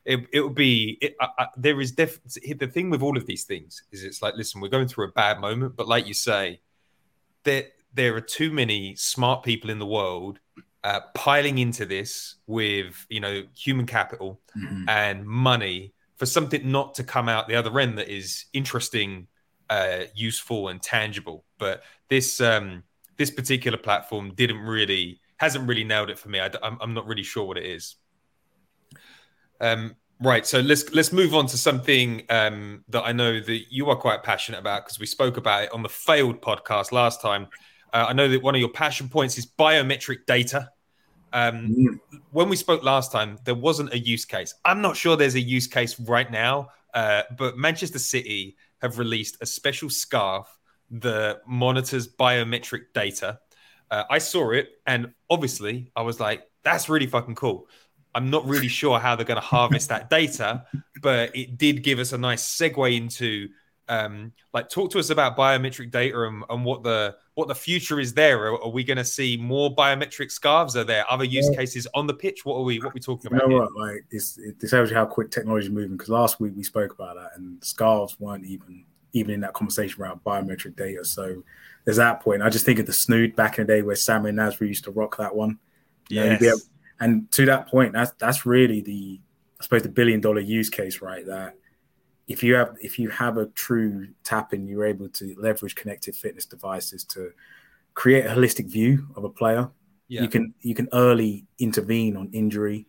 it 0.07 0.25
it 0.31 0.41
would 0.41 0.55
be 0.55 0.97
it, 1.01 1.15
I, 1.19 1.27
I, 1.37 1.47
there 1.57 1.79
is 1.81 1.91
def 1.91 2.19
the 2.23 2.67
thing 2.67 2.89
with 2.89 3.03
all 3.03 3.17
of 3.17 3.25
these 3.25 3.43
things 3.43 3.83
is 3.91 4.03
it's 4.03 4.21
like 4.21 4.35
listen, 4.35 4.61
we're 4.61 4.69
going 4.69 4.87
through 4.87 5.05
a 5.09 5.11
bad 5.11 5.39
moment, 5.39 5.75
but 5.75 5.87
like 5.87 6.07
you 6.07 6.13
say, 6.13 6.61
there 7.43 7.65
there 7.93 8.15
are 8.15 8.21
too 8.21 8.51
many 8.51 8.95
smart 8.95 9.43
people 9.43 9.69
in 9.69 9.79
the 9.79 9.85
world 9.85 10.39
uh, 10.83 11.01
piling 11.13 11.57
into 11.57 11.85
this 11.85 12.35
with 12.47 13.05
you 13.09 13.19
know 13.19 13.43
human 13.53 13.85
capital 13.85 14.39
mm-hmm. 14.57 14.87
and 14.87 15.25
money 15.25 15.93
for 16.15 16.25
something 16.25 16.71
not 16.71 16.95
to 16.95 17.03
come 17.03 17.27
out 17.27 17.47
the 17.49 17.55
other 17.55 17.77
end 17.77 17.97
that 17.97 18.09
is 18.09 18.45
interesting, 18.53 19.27
uh, 19.69 20.03
useful, 20.15 20.69
and 20.69 20.81
tangible. 20.81 21.43
But 21.59 21.83
this 22.07 22.39
um, 22.39 22.83
this 23.17 23.29
particular 23.29 23.77
platform 23.77 24.33
didn't 24.35 24.59
really 24.59 25.19
hasn't 25.35 25.67
really 25.67 25.83
nailed 25.83 26.09
it 26.09 26.17
for 26.17 26.29
me. 26.29 26.39
I, 26.39 26.49
am 26.63 26.93
not 26.93 27.05
really 27.05 27.23
sure 27.23 27.43
what 27.43 27.57
it 27.57 27.65
is. 27.65 27.97
Um, 29.59 29.95
right, 30.19 30.45
so 30.45 30.59
let's 30.59 30.91
let's 30.93 31.11
move 31.11 31.33
on 31.33 31.47
to 31.47 31.57
something 31.57 32.23
um, 32.29 32.83
that 32.89 33.03
I 33.03 33.11
know 33.11 33.39
that 33.39 33.71
you 33.71 33.89
are 33.89 33.95
quite 33.95 34.23
passionate 34.23 34.59
about 34.59 34.85
because 34.85 34.99
we 34.99 35.05
spoke 35.05 35.37
about 35.37 35.63
it 35.63 35.73
on 35.73 35.83
the 35.83 35.89
failed 35.89 36.41
podcast 36.41 36.91
last 36.91 37.21
time. 37.21 37.47
Uh, 37.93 38.07
I 38.09 38.13
know 38.13 38.27
that 38.27 38.41
one 38.41 38.55
of 38.55 38.59
your 38.59 38.69
passion 38.69 39.09
points 39.09 39.37
is 39.37 39.45
biometric 39.45 40.25
data. 40.25 40.71
Um, 41.33 41.75
mm. 41.75 42.19
When 42.31 42.49
we 42.49 42.55
spoke 42.55 42.83
last 42.83 43.11
time, 43.11 43.37
there 43.43 43.55
wasn't 43.55 43.93
a 43.93 43.99
use 43.99 44.25
case. 44.25 44.53
I'm 44.65 44.81
not 44.81 44.95
sure 44.95 45.15
there's 45.15 45.35
a 45.35 45.39
use 45.39 45.67
case 45.67 45.99
right 45.99 46.29
now, 46.31 46.69
uh, 46.93 47.23
but 47.37 47.57
Manchester 47.57 47.99
City 47.99 48.57
have 48.81 48.97
released 48.97 49.37
a 49.41 49.45
special 49.45 49.89
scarf 49.89 50.47
that 50.91 51.41
monitors 51.47 52.07
biometric 52.07 52.93
data. 52.93 53.39
Uh, 53.89 54.03
I 54.09 54.17
saw 54.19 54.51
it, 54.51 54.69
and 54.85 55.13
obviously, 55.29 55.91
I 55.95 56.01
was 56.01 56.19
like, 56.19 56.43
"That's 56.63 56.89
really 56.89 57.07
fucking 57.07 57.35
cool." 57.35 57.67
I'm 58.17 58.31
not 58.31 58.47
really 58.47 58.67
sure 58.67 58.97
how 58.99 59.15
they're 59.15 59.25
going 59.25 59.39
to 59.39 59.45
harvest 59.45 59.89
that 59.89 60.09
data, 60.09 60.65
but 61.03 61.35
it 61.35 61.57
did 61.57 61.83
give 61.83 61.99
us 61.99 62.13
a 62.13 62.17
nice 62.17 62.43
segue 62.43 62.97
into 62.97 63.49
um, 63.89 64.33
like 64.53 64.69
talk 64.69 64.91
to 64.91 64.99
us 64.99 65.11
about 65.11 65.37
biometric 65.37 65.91
data 65.91 66.23
and, 66.23 66.43
and 66.49 66.65
what 66.65 66.81
the 66.81 67.15
what 67.35 67.47
the 67.47 67.55
future 67.55 67.99
is 67.99 68.15
there. 68.15 68.47
Are, 68.47 68.63
are 68.63 68.71
we 68.71 68.83
going 68.83 68.97
to 68.97 69.05
see 69.05 69.37
more 69.37 69.73
biometric 69.73 70.31
scarves? 70.31 70.75
Are 70.75 70.83
there 70.83 71.05
other 71.09 71.23
use 71.23 71.47
yeah. 71.51 71.59
cases 71.59 71.87
on 71.93 72.07
the 72.07 72.13
pitch? 72.13 72.43
What 72.43 72.55
are 72.55 72.63
we 72.63 72.79
what 72.79 72.87
are 72.87 72.93
we 72.95 72.99
talking 72.99 73.31
about? 73.31 73.43
You 73.43 73.49
know 73.49 73.57
what? 73.59 73.75
Like 73.75 74.05
this, 74.11 74.39
it, 74.39 74.59
tells 74.67 74.89
you 74.89 74.95
how 74.95 75.05
quick 75.05 75.29
technology 75.29 75.67
is 75.67 75.71
moving. 75.71 75.91
Because 75.95 76.09
last 76.09 76.39
week 76.39 76.53
we 76.55 76.63
spoke 76.63 76.93
about 76.93 77.17
that, 77.17 77.31
and 77.35 77.63
scarves 77.63 78.19
weren't 78.19 78.45
even 78.45 78.83
even 79.13 79.35
in 79.35 79.41
that 79.41 79.53
conversation 79.53 80.01
around 80.01 80.23
biometric 80.23 80.75
data. 80.75 81.05
So 81.05 81.43
there's 81.85 81.97
that 81.97 82.19
point. 82.21 82.41
I 82.41 82.49
just 82.49 82.65
think 82.65 82.79
of 82.79 82.87
the 82.87 82.93
snood 82.93 83.35
back 83.35 83.59
in 83.59 83.67
the 83.67 83.73
day 83.73 83.81
where 83.83 83.95
Samir 83.95 84.33
Nasri 84.33 84.67
used 84.67 84.83
to 84.85 84.91
rock 84.91 85.17
that 85.17 85.35
one. 85.35 85.59
Yeah. 86.09 86.37
And 86.99 87.31
to 87.33 87.45
that 87.45 87.67
point, 87.67 87.93
that's 87.93 88.11
that's 88.13 88.45
really 88.45 88.81
the 88.81 89.19
I 89.59 89.63
suppose 89.63 89.83
the 89.83 89.89
billion 89.89 90.21
dollar 90.21 90.39
use 90.39 90.69
case, 90.69 91.01
right? 91.01 91.25
That 91.25 91.55
if 92.27 92.43
you 92.43 92.55
have 92.55 92.75
if 92.81 92.99
you 92.99 93.09
have 93.09 93.37
a 93.37 93.47
true 93.47 94.09
tap 94.23 94.53
in, 94.53 94.67
you're 94.67 94.85
able 94.85 95.09
to 95.09 95.35
leverage 95.37 95.75
connected 95.75 96.15
fitness 96.15 96.45
devices 96.45 97.03
to 97.05 97.31
create 97.93 98.25
a 98.25 98.29
holistic 98.29 98.69
view 98.69 99.07
of 99.15 99.23
a 99.23 99.29
player. 99.29 99.69
Yeah. 100.07 100.21
You 100.21 100.27
can 100.27 100.53
you 100.61 100.75
can 100.75 100.87
early 100.93 101.45
intervene 101.59 102.17
on 102.17 102.29
injury 102.33 102.87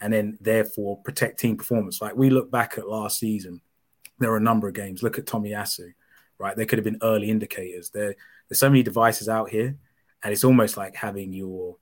and 0.00 0.12
then 0.12 0.38
therefore 0.40 0.98
protect 0.98 1.40
team 1.40 1.56
performance. 1.56 2.00
Like 2.00 2.16
we 2.16 2.30
look 2.30 2.50
back 2.50 2.76
at 2.76 2.88
last 2.88 3.18
season, 3.18 3.60
there 4.18 4.30
are 4.30 4.36
a 4.36 4.40
number 4.40 4.68
of 4.68 4.74
games. 4.74 5.02
Look 5.02 5.18
at 5.18 5.26
Tomiyasu, 5.26 5.92
right? 6.38 6.56
There 6.56 6.66
could 6.66 6.78
have 6.78 6.84
been 6.84 6.98
early 7.02 7.30
indicators. 7.30 7.90
There, 7.90 8.14
there's 8.48 8.58
so 8.58 8.68
many 8.68 8.82
devices 8.82 9.28
out 9.28 9.50
here, 9.50 9.76
and 10.22 10.32
it's 10.32 10.44
almost 10.44 10.76
like 10.76 10.94
having 10.94 11.32
your 11.32 11.76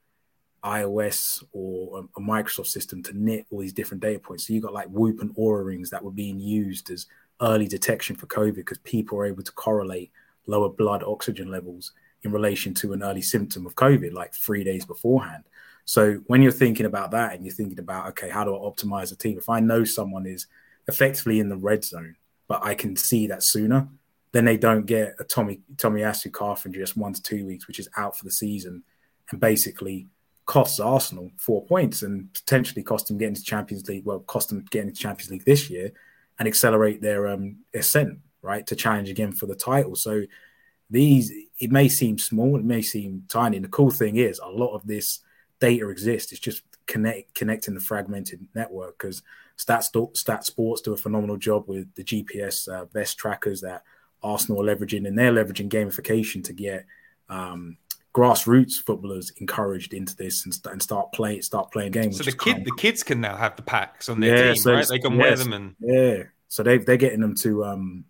iOS 0.65 1.43
or 1.53 2.07
a, 2.17 2.21
Microsoft 2.21 2.67
system 2.67 3.03
to 3.03 3.13
knit 3.19 3.47
all 3.51 3.61
these 3.61 3.73
different 3.73 4.03
data 4.03 4.19
points. 4.19 4.47
So 4.47 4.53
you 4.53 4.61
got 4.61 4.73
like 4.73 4.89
Whoop 4.89 5.21
and 5.21 5.35
Oura 5.37 5.65
rings 5.65 5.91
that 5.91 6.03
were 6.03 6.11
being 6.11 6.39
used 6.39 6.91
as 6.91 7.07
early 7.41 7.67
detection 7.67 8.17
for 8.17 8.27
COVID 8.27 8.55
because 8.55 8.79
people 8.79 9.19
are 9.19 9.27
able 9.27 9.43
to 9.43 9.53
correlate 9.53 10.13
lower 10.47 10.69
blood 10.69 11.03
oxygen 11.03 11.51
levels 11.51 11.93
in 12.23 12.33
relation 12.33 12.73
to 12.75 12.93
an 12.93 13.03
early 13.03 13.23
symptom 13.23 13.67
of 13.67 13.75
COVID, 13.75 14.13
like 14.13 14.33
three 14.35 14.63
days 14.63 14.85
beforehand. 14.85 15.45
So 15.85 16.15
when 16.27 16.43
you're 16.43 16.53
thinking 16.53 16.87
about 16.87 17.11
that 17.11 17.35
and 17.35 17.45
you're 17.45 17.55
thinking 17.55 17.81
about, 17.81 18.09
okay, 18.11 18.29
how 18.29 18.45
do 18.45 18.55
I 18.55 18.59
optimize 18.59 19.13
a 19.13 19.17
team? 19.17 19.39
If 19.39 19.49
I 19.49 19.59
know 19.59 19.83
someone 19.83 20.27
is 20.27 20.47
effectively 20.87 21.41
in 21.41 21.49
the 21.49 21.57
red 21.57 21.85
zone, 21.85 22.17
but 22.47 22.65
I 22.65 22.75
can 22.75 22.95
see 22.97 23.27
that 23.27 23.43
sooner, 23.43 23.89
then 24.31 24.45
they 24.45 24.57
don't 24.57 24.87
get 24.87 25.15
a 25.19 25.25
Tommy 25.25 25.61
Tomiyasu 25.77 26.33
calf 26.33 26.65
injury 26.65 26.83
just 26.83 26.97
one 26.97 27.13
to 27.13 27.23
two 27.23 27.45
weeks, 27.47 27.67
which 27.67 27.79
is 27.79 27.89
out 27.97 28.17
for 28.17 28.25
the 28.25 28.31
season, 28.31 28.85
and 29.31 29.41
basically 29.41 30.07
costs 30.53 30.81
Arsenal 30.81 31.31
four 31.39 31.65
points 31.65 32.03
and 32.03 32.31
potentially 32.35 32.83
cost 32.83 33.09
them 33.09 33.17
getting 33.17 33.35
to 33.35 33.43
Champions 33.43 33.89
League. 33.89 34.05
Well, 34.05 34.21
cost 34.21 34.51
them 34.51 34.63
getting 34.71 34.91
to 34.91 34.95
Champions 34.95 35.31
League 35.31 35.47
this 35.47 35.71
year 35.71 35.93
and 36.39 36.47
accelerate 36.47 37.01
their 37.01 37.27
um, 37.29 37.57
ascent 37.73 38.19
right 38.43 38.67
to 38.67 38.77
challenge 38.77 39.09
again 39.09 39.33
for 39.33 39.47
the 39.47 39.55
title. 39.55 39.97
So 39.97 40.25
these 40.91 41.33
it 41.59 41.73
may 41.73 41.89
seem 41.89 42.19
small, 42.19 42.59
it 42.59 42.67
may 42.67 42.83
seem 42.83 43.25
tiny. 43.29 43.57
And 43.57 43.65
the 43.65 43.71
cool 43.71 43.91
thing 43.91 44.17
is, 44.17 44.41
a 44.41 44.51
lot 44.51 44.75
of 44.75 44.87
this 44.87 45.21
data 45.59 45.89
exists. 45.89 46.33
It's 46.33 46.41
just 46.43 46.61
connect 46.87 47.35
connecting 47.35 47.73
the 47.73 47.81
fragmented 47.81 48.47
network 48.55 48.99
because 48.99 49.23
Stat, 49.57 49.87
Stat 50.13 50.45
Sports 50.45 50.83
do 50.83 50.93
a 50.93 50.99
phenomenal 50.99 51.39
job 51.39 51.67
with 51.67 51.95
the 51.95 52.05
GPS 52.05 52.71
uh, 52.71 52.85
best 52.93 53.17
trackers 53.17 53.63
that 53.63 53.85
Arsenal 54.23 54.61
are 54.61 54.77
leveraging, 54.77 55.09
and 55.09 55.19
they're 55.19 55.33
leveraging 55.33 55.71
gamification 55.71 56.45
to 56.45 56.53
get 56.53 56.85
um, 57.31 57.79
grassroots 58.15 58.75
footballers 58.75 59.33
encouraged 59.39 59.95
into 59.95 60.15
this 60.17 60.45
and, 60.45 60.59
and 60.71 60.83
start 60.83 61.13
playing 61.13 61.43
start 61.43 61.71
playing 61.73 61.93
games. 61.93 62.19
So 62.19 62.25
the 62.25 62.33
kid 62.33 62.65
the 62.65 62.75
kids 62.77 63.03
can 63.03 63.21
now 63.21 63.37
have 63.37 63.57
the 63.57 63.63
packs 63.63 64.09
on 64.09 64.21
their 64.21 64.37
yeah, 64.37 64.53
team, 64.53 64.63
so 64.63 64.75
right? 64.75 64.87
They 64.87 64.99
can 64.99 65.13
yes, 65.13 65.21
wear 65.21 65.37
them 65.37 65.53
and 65.53 65.77
yeah. 65.81 66.23
So 66.49 66.63
they 66.63 66.79
they're 66.79 66.97
getting 66.97 67.21
them 67.21 67.35
to 67.37 67.65
um 67.65 68.05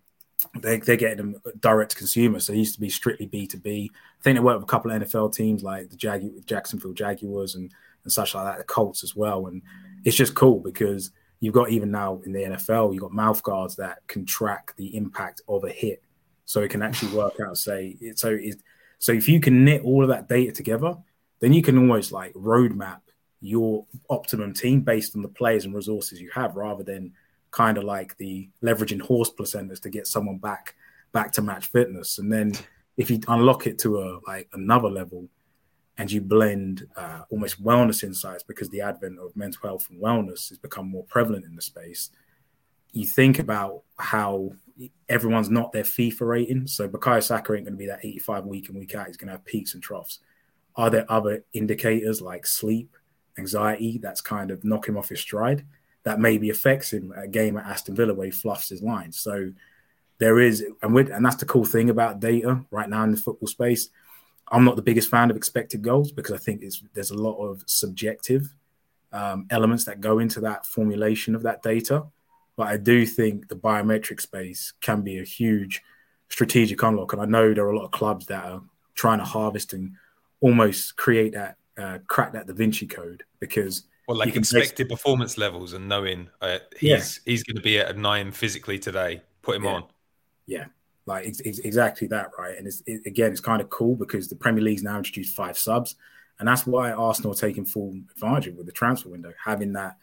they 0.59 0.79
they're 0.79 0.97
getting 0.97 1.17
them 1.17 1.35
direct 1.59 1.91
to 1.91 1.97
consumer. 1.97 2.39
So 2.39 2.53
it 2.53 2.57
used 2.57 2.75
to 2.75 2.81
be 2.81 2.89
strictly 2.89 3.27
B 3.27 3.47
two 3.47 3.59
B. 3.59 3.91
I 3.93 4.23
think 4.23 4.35
they 4.35 4.43
work 4.43 4.57
with 4.57 4.65
a 4.65 4.71
couple 4.71 4.91
of 4.91 5.01
NFL 5.01 5.33
teams 5.33 5.63
like 5.63 5.89
the 5.89 5.95
Jag- 5.95 6.45
Jacksonville 6.45 6.93
Jaguars 6.93 7.55
and 7.55 7.71
and 8.03 8.11
such 8.11 8.35
like 8.35 8.45
that, 8.45 8.57
the 8.57 8.65
Colts 8.65 9.03
as 9.03 9.15
well. 9.15 9.47
And 9.47 9.61
it's 10.03 10.17
just 10.17 10.35
cool 10.35 10.59
because 10.59 11.11
you've 11.39 11.53
got 11.53 11.69
even 11.69 11.91
now 11.91 12.21
in 12.25 12.33
the 12.33 12.43
NFL, 12.43 12.93
you've 12.93 13.01
got 13.01 13.13
mouth 13.13 13.41
guards 13.43 13.77
that 13.77 13.99
can 14.07 14.25
track 14.25 14.73
the 14.75 14.95
impact 14.95 15.41
of 15.47 15.63
a 15.63 15.69
hit. 15.69 16.03
So 16.45 16.61
it 16.61 16.69
can 16.69 16.81
actually 16.81 17.15
work 17.15 17.35
out, 17.45 17.57
say, 17.57 17.95
so 18.15 18.29
it, 18.29 18.61
so 19.03 19.11
if 19.11 19.27
you 19.27 19.41
can 19.41 19.65
knit 19.65 19.81
all 19.83 20.01
of 20.01 20.07
that 20.07 20.29
data 20.29 20.53
together, 20.53 20.95
then 21.41 21.51
you 21.51 21.61
can 21.61 21.77
almost 21.77 22.13
like 22.13 22.33
roadmap 22.35 23.01
your 23.41 23.85
optimum 24.09 24.53
team 24.53 24.79
based 24.79 25.13
on 25.13 25.21
the 25.21 25.27
players 25.27 25.65
and 25.65 25.75
resources 25.75 26.21
you 26.21 26.31
have, 26.33 26.55
rather 26.55 26.85
than 26.85 27.11
kind 27.51 27.77
of 27.77 27.83
like 27.83 28.15
the 28.15 28.47
leveraging 28.63 29.01
horse 29.01 29.29
placentas 29.29 29.81
to 29.81 29.89
get 29.89 30.07
someone 30.07 30.37
back 30.37 30.75
back 31.11 31.33
to 31.33 31.41
match 31.41 31.65
fitness. 31.65 32.17
And 32.17 32.31
then 32.31 32.53
if 32.95 33.11
you 33.11 33.19
unlock 33.27 33.67
it 33.67 33.77
to 33.79 33.99
a 33.99 34.21
like 34.25 34.47
another 34.53 34.87
level, 34.87 35.27
and 35.97 36.09
you 36.09 36.21
blend 36.21 36.87
uh, 36.95 37.23
almost 37.29 37.61
wellness 37.61 38.05
insights 38.05 38.43
because 38.43 38.69
the 38.69 38.79
advent 38.79 39.19
of 39.19 39.35
mental 39.35 39.67
health 39.67 39.89
and 39.89 40.01
wellness 40.01 40.47
has 40.47 40.57
become 40.57 40.87
more 40.87 41.03
prevalent 41.03 41.43
in 41.43 41.57
the 41.57 41.61
space. 41.61 42.09
You 42.93 43.05
think 43.05 43.37
about 43.37 43.81
how 43.99 44.53
everyone's 45.07 45.49
not 45.49 45.71
their 45.71 45.83
FIFA 45.83 46.21
rating. 46.21 46.67
So 46.67 46.87
Bukayo 46.87 47.21
Saka 47.21 47.53
ain't 47.53 47.65
going 47.65 47.73
to 47.73 47.77
be 47.77 47.87
that 47.87 48.03
85 48.03 48.45
week 48.45 48.69
and 48.69 48.77
week 48.77 48.95
out. 48.95 49.07
He's 49.07 49.17
going 49.17 49.27
to 49.27 49.33
have 49.33 49.45
peaks 49.45 49.73
and 49.73 49.83
troughs. 49.83 50.19
Are 50.75 50.89
there 50.89 51.11
other 51.11 51.43
indicators 51.53 52.21
like 52.21 52.45
sleep, 52.47 52.95
anxiety 53.37 53.99
that's 53.99 54.21
kind 54.21 54.51
of 54.51 54.63
knock 54.63 54.87
him 54.87 54.97
off 54.97 55.09
his 55.09 55.19
stride 55.19 55.65
that 56.03 56.19
maybe 56.19 56.49
affects 56.49 56.91
him 56.91 57.13
a 57.15 57.27
game 57.27 57.57
at 57.57 57.65
Aston 57.65 57.95
Villa 57.95 58.13
where 58.13 58.25
he 58.25 58.31
fluffs 58.31 58.69
his 58.69 58.81
lines? 58.81 59.19
So 59.19 59.51
there 60.17 60.39
is, 60.39 60.65
and 60.81 60.97
and 60.97 61.25
that's 61.25 61.35
the 61.35 61.45
cool 61.45 61.65
thing 61.65 61.89
about 61.89 62.19
data 62.19 62.61
right 62.71 62.89
now 62.89 63.03
in 63.03 63.11
the 63.11 63.17
football 63.17 63.47
space. 63.47 63.89
I'm 64.51 64.65
not 64.65 64.75
the 64.75 64.81
biggest 64.81 65.09
fan 65.09 65.31
of 65.31 65.37
expected 65.37 65.81
goals 65.81 66.11
because 66.11 66.33
I 66.33 66.37
think 66.37 66.63
there's 66.93 67.11
a 67.11 67.17
lot 67.17 67.37
of 67.37 67.63
subjective 67.65 68.53
um, 69.11 69.45
elements 69.49 69.85
that 69.85 70.01
go 70.01 70.19
into 70.19 70.41
that 70.41 70.65
formulation 70.65 71.35
of 71.35 71.43
that 71.43 71.61
data. 71.61 72.05
But 72.55 72.67
I 72.67 72.77
do 72.77 73.05
think 73.05 73.47
the 73.47 73.55
biometric 73.55 74.21
space 74.21 74.73
can 74.81 75.01
be 75.01 75.19
a 75.19 75.23
huge 75.23 75.81
strategic 76.29 76.81
unlock. 76.83 77.13
And 77.13 77.21
I 77.21 77.25
know 77.25 77.53
there 77.53 77.65
are 77.65 77.71
a 77.71 77.77
lot 77.77 77.85
of 77.85 77.91
clubs 77.91 78.25
that 78.27 78.43
are 78.45 78.61
trying 78.95 79.19
to 79.19 79.25
harvest 79.25 79.73
and 79.73 79.93
almost 80.41 80.95
create 80.97 81.33
that, 81.33 81.57
uh, 81.77 81.99
crack 82.07 82.33
that 82.33 82.47
Da 82.47 82.53
Vinci 82.53 82.87
code 82.87 83.23
because. 83.39 83.83
Well, 84.07 84.17
like 84.17 84.35
expected 84.35 84.89
performance 84.89 85.37
levels 85.37 85.71
and 85.71 85.87
knowing 85.87 86.29
uh, 86.41 86.59
he's 86.77 86.89
yeah. 86.89 87.31
he's 87.31 87.43
going 87.43 87.55
to 87.55 87.61
be 87.61 87.79
at 87.79 87.95
a 87.95 87.97
nine 87.97 88.33
physically 88.33 88.77
today, 88.77 89.21
put 89.41 89.55
him 89.55 89.63
yeah. 89.63 89.71
on. 89.71 89.83
Yeah, 90.45 90.65
like 91.05 91.25
it's, 91.25 91.39
it's 91.39 91.59
exactly 91.59 92.07
that, 92.07 92.31
right? 92.37 92.57
And 92.57 92.67
it's 92.67 92.83
it, 92.85 93.05
again, 93.05 93.31
it's 93.31 93.39
kind 93.39 93.61
of 93.61 93.69
cool 93.69 93.95
because 93.95 94.27
the 94.27 94.35
Premier 94.35 94.61
League's 94.61 94.83
now 94.83 94.97
introduced 94.97 95.33
five 95.33 95.57
subs, 95.57 95.95
and 96.37 96.45
that's 96.49 96.67
why 96.67 96.91
Arsenal 96.91 97.31
are 97.31 97.35
taking 97.35 97.63
full 97.63 97.95
advantage 98.11 98.53
with 98.57 98.65
the 98.65 98.73
transfer 98.73 99.07
window, 99.07 99.31
having 99.41 99.71
that 99.71 99.95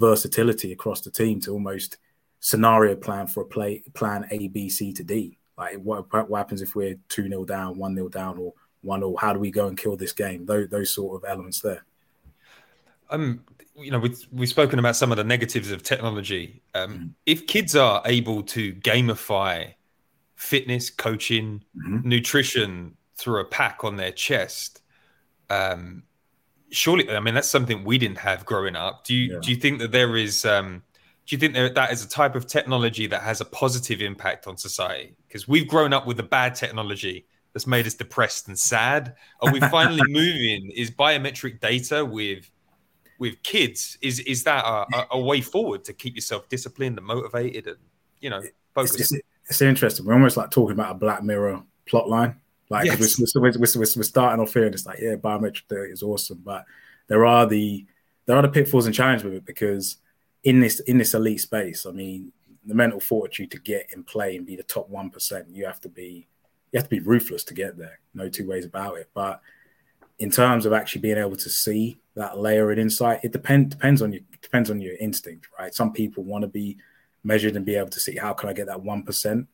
versatility 0.00 0.72
across 0.72 1.02
the 1.02 1.10
team 1.10 1.40
to 1.42 1.52
almost 1.52 1.98
scenario 2.40 2.96
plan 2.96 3.26
for 3.26 3.42
a 3.42 3.46
play 3.46 3.82
plan 3.94 4.26
A, 4.30 4.48
B, 4.48 4.68
C 4.68 4.92
to 4.94 5.04
D. 5.04 5.38
Like 5.56 5.76
what, 5.76 6.10
what 6.28 6.38
happens 6.38 6.62
if 6.62 6.74
we're 6.74 6.96
2 7.10 7.28
0 7.28 7.44
down, 7.44 7.78
1 7.78 7.94
0 7.94 8.08
down, 8.08 8.38
or 8.38 8.54
1 8.80 9.00
0? 9.00 9.16
How 9.16 9.32
do 9.32 9.38
we 9.38 9.50
go 9.50 9.68
and 9.68 9.78
kill 9.78 9.96
this 9.96 10.12
game? 10.12 10.46
Those, 10.46 10.68
those 10.68 10.92
sort 10.92 11.22
of 11.22 11.30
elements 11.30 11.60
there. 11.60 11.84
Um, 13.10 13.44
you 13.76 13.90
know, 13.90 13.98
we've, 13.98 14.26
we've 14.32 14.48
spoken 14.48 14.78
about 14.78 14.96
some 14.96 15.10
of 15.10 15.18
the 15.18 15.24
negatives 15.24 15.70
of 15.70 15.82
technology. 15.82 16.62
Um, 16.74 16.92
mm 16.92 17.10
If 17.26 17.46
kids 17.46 17.76
are 17.76 18.02
able 18.06 18.42
to 18.44 18.72
gamify 18.74 19.74
fitness, 20.36 20.88
coaching, 20.88 21.62
mm-hmm. 21.76 22.08
nutrition 22.08 22.96
through 23.16 23.40
a 23.40 23.44
pack 23.44 23.84
on 23.84 23.96
their 23.96 24.12
chest, 24.12 24.80
um, 25.50 26.04
surely 26.70 27.08
i 27.10 27.20
mean 27.20 27.34
that's 27.34 27.48
something 27.48 27.84
we 27.84 27.98
didn't 27.98 28.18
have 28.18 28.44
growing 28.44 28.76
up. 28.76 29.04
Do 29.04 29.14
you 29.14 29.34
yeah. 29.34 29.40
do 29.42 29.50
you 29.50 29.56
think 29.56 29.78
that 29.80 29.92
there 29.92 30.16
is 30.16 30.44
um 30.44 30.82
do 31.26 31.36
you 31.36 31.38
think 31.38 31.54
that 31.54 31.74
that 31.74 31.92
is 31.92 32.04
a 32.04 32.08
type 32.08 32.34
of 32.34 32.46
technology 32.46 33.06
that 33.06 33.22
has 33.22 33.40
a 33.40 33.44
positive 33.44 34.00
impact 34.00 34.46
on 34.46 34.56
society? 34.56 35.14
Because 35.28 35.46
we've 35.46 35.68
grown 35.68 35.92
up 35.92 36.06
with 36.06 36.16
the 36.16 36.24
bad 36.24 36.54
technology 36.54 37.26
that's 37.52 37.66
made 37.66 37.86
us 37.86 37.94
depressed 37.94 38.48
and 38.48 38.58
sad. 38.58 39.14
Are 39.40 39.52
we 39.52 39.60
finally 39.60 40.02
moving? 40.08 40.72
Is 40.74 40.90
biometric 40.90 41.60
data 41.60 42.04
with 42.04 42.50
with 43.18 43.40
kids 43.42 43.98
is 44.00 44.18
is 44.20 44.44
that 44.44 44.64
a, 44.64 45.06
a, 45.10 45.20
way 45.20 45.42
forward 45.42 45.84
to 45.84 45.92
keep 45.92 46.14
yourself 46.14 46.48
disciplined 46.48 46.96
and 46.96 47.06
motivated 47.06 47.66
and 47.66 47.76
you 48.20 48.30
know 48.30 48.42
focused 48.74 48.98
it's, 48.98 49.12
it's, 49.12 49.22
it's 49.44 49.62
interesting. 49.62 50.06
We're 50.06 50.14
almost 50.14 50.38
like 50.38 50.50
talking 50.50 50.72
about 50.72 50.92
a 50.92 50.94
black 50.94 51.22
mirror 51.22 51.62
plot 51.86 52.08
line 52.08 52.39
like 52.70 52.86
yes. 52.86 53.18
we're, 53.18 53.42
we're, 53.42 53.52
we're, 53.58 53.86
we're, 53.96 54.02
starting 54.04 54.40
off 54.40 54.54
here, 54.54 54.64
and 54.64 54.74
it's 54.74 54.86
like, 54.86 55.00
yeah, 55.00 55.16
biometric 55.16 55.66
data 55.68 55.90
is 55.90 56.04
awesome, 56.04 56.40
but 56.44 56.64
there 57.08 57.26
are 57.26 57.44
the 57.46 57.84
there 58.26 58.36
are 58.36 58.42
the 58.42 58.48
pitfalls 58.48 58.86
and 58.86 58.94
challenges 58.94 59.24
with 59.24 59.34
it 59.34 59.44
because 59.44 59.96
in 60.44 60.60
this 60.60 60.78
in 60.80 60.96
this 60.96 61.12
elite 61.12 61.40
space, 61.40 61.84
I 61.84 61.90
mean, 61.90 62.32
the 62.64 62.74
mental 62.74 63.00
fortitude 63.00 63.50
to 63.50 63.58
get 63.58 63.88
in 63.92 64.04
play 64.04 64.36
and 64.36 64.46
be 64.46 64.54
the 64.54 64.62
top 64.62 64.88
one 64.88 65.10
percent, 65.10 65.48
you 65.50 65.66
have 65.66 65.80
to 65.80 65.88
be 65.88 66.28
you 66.72 66.78
have 66.78 66.84
to 66.88 66.90
be 66.90 67.00
ruthless 67.00 67.42
to 67.44 67.54
get 67.54 67.76
there. 67.76 67.98
No 68.14 68.28
two 68.28 68.48
ways 68.48 68.64
about 68.64 68.98
it. 68.98 69.10
But 69.12 69.40
in 70.20 70.30
terms 70.30 70.64
of 70.64 70.72
actually 70.72 71.00
being 71.00 71.18
able 71.18 71.36
to 71.36 71.50
see 71.50 71.98
that 72.14 72.38
layer 72.38 72.70
of 72.70 72.78
insight, 72.78 73.24
it 73.24 73.32
depends 73.32 73.74
depends 73.74 74.00
on 74.00 74.12
you 74.12 74.20
depends 74.40 74.70
on 74.70 74.80
your 74.80 74.94
instinct, 75.00 75.48
right? 75.58 75.74
Some 75.74 75.92
people 75.92 76.22
want 76.22 76.42
to 76.42 76.48
be 76.48 76.78
measured 77.24 77.56
and 77.56 77.66
be 77.66 77.74
able 77.74 77.90
to 77.90 78.00
see 78.00 78.16
how 78.16 78.32
can 78.32 78.48
I 78.48 78.52
get 78.52 78.66
that 78.66 78.82
one 78.82 79.02
percent 79.02 79.48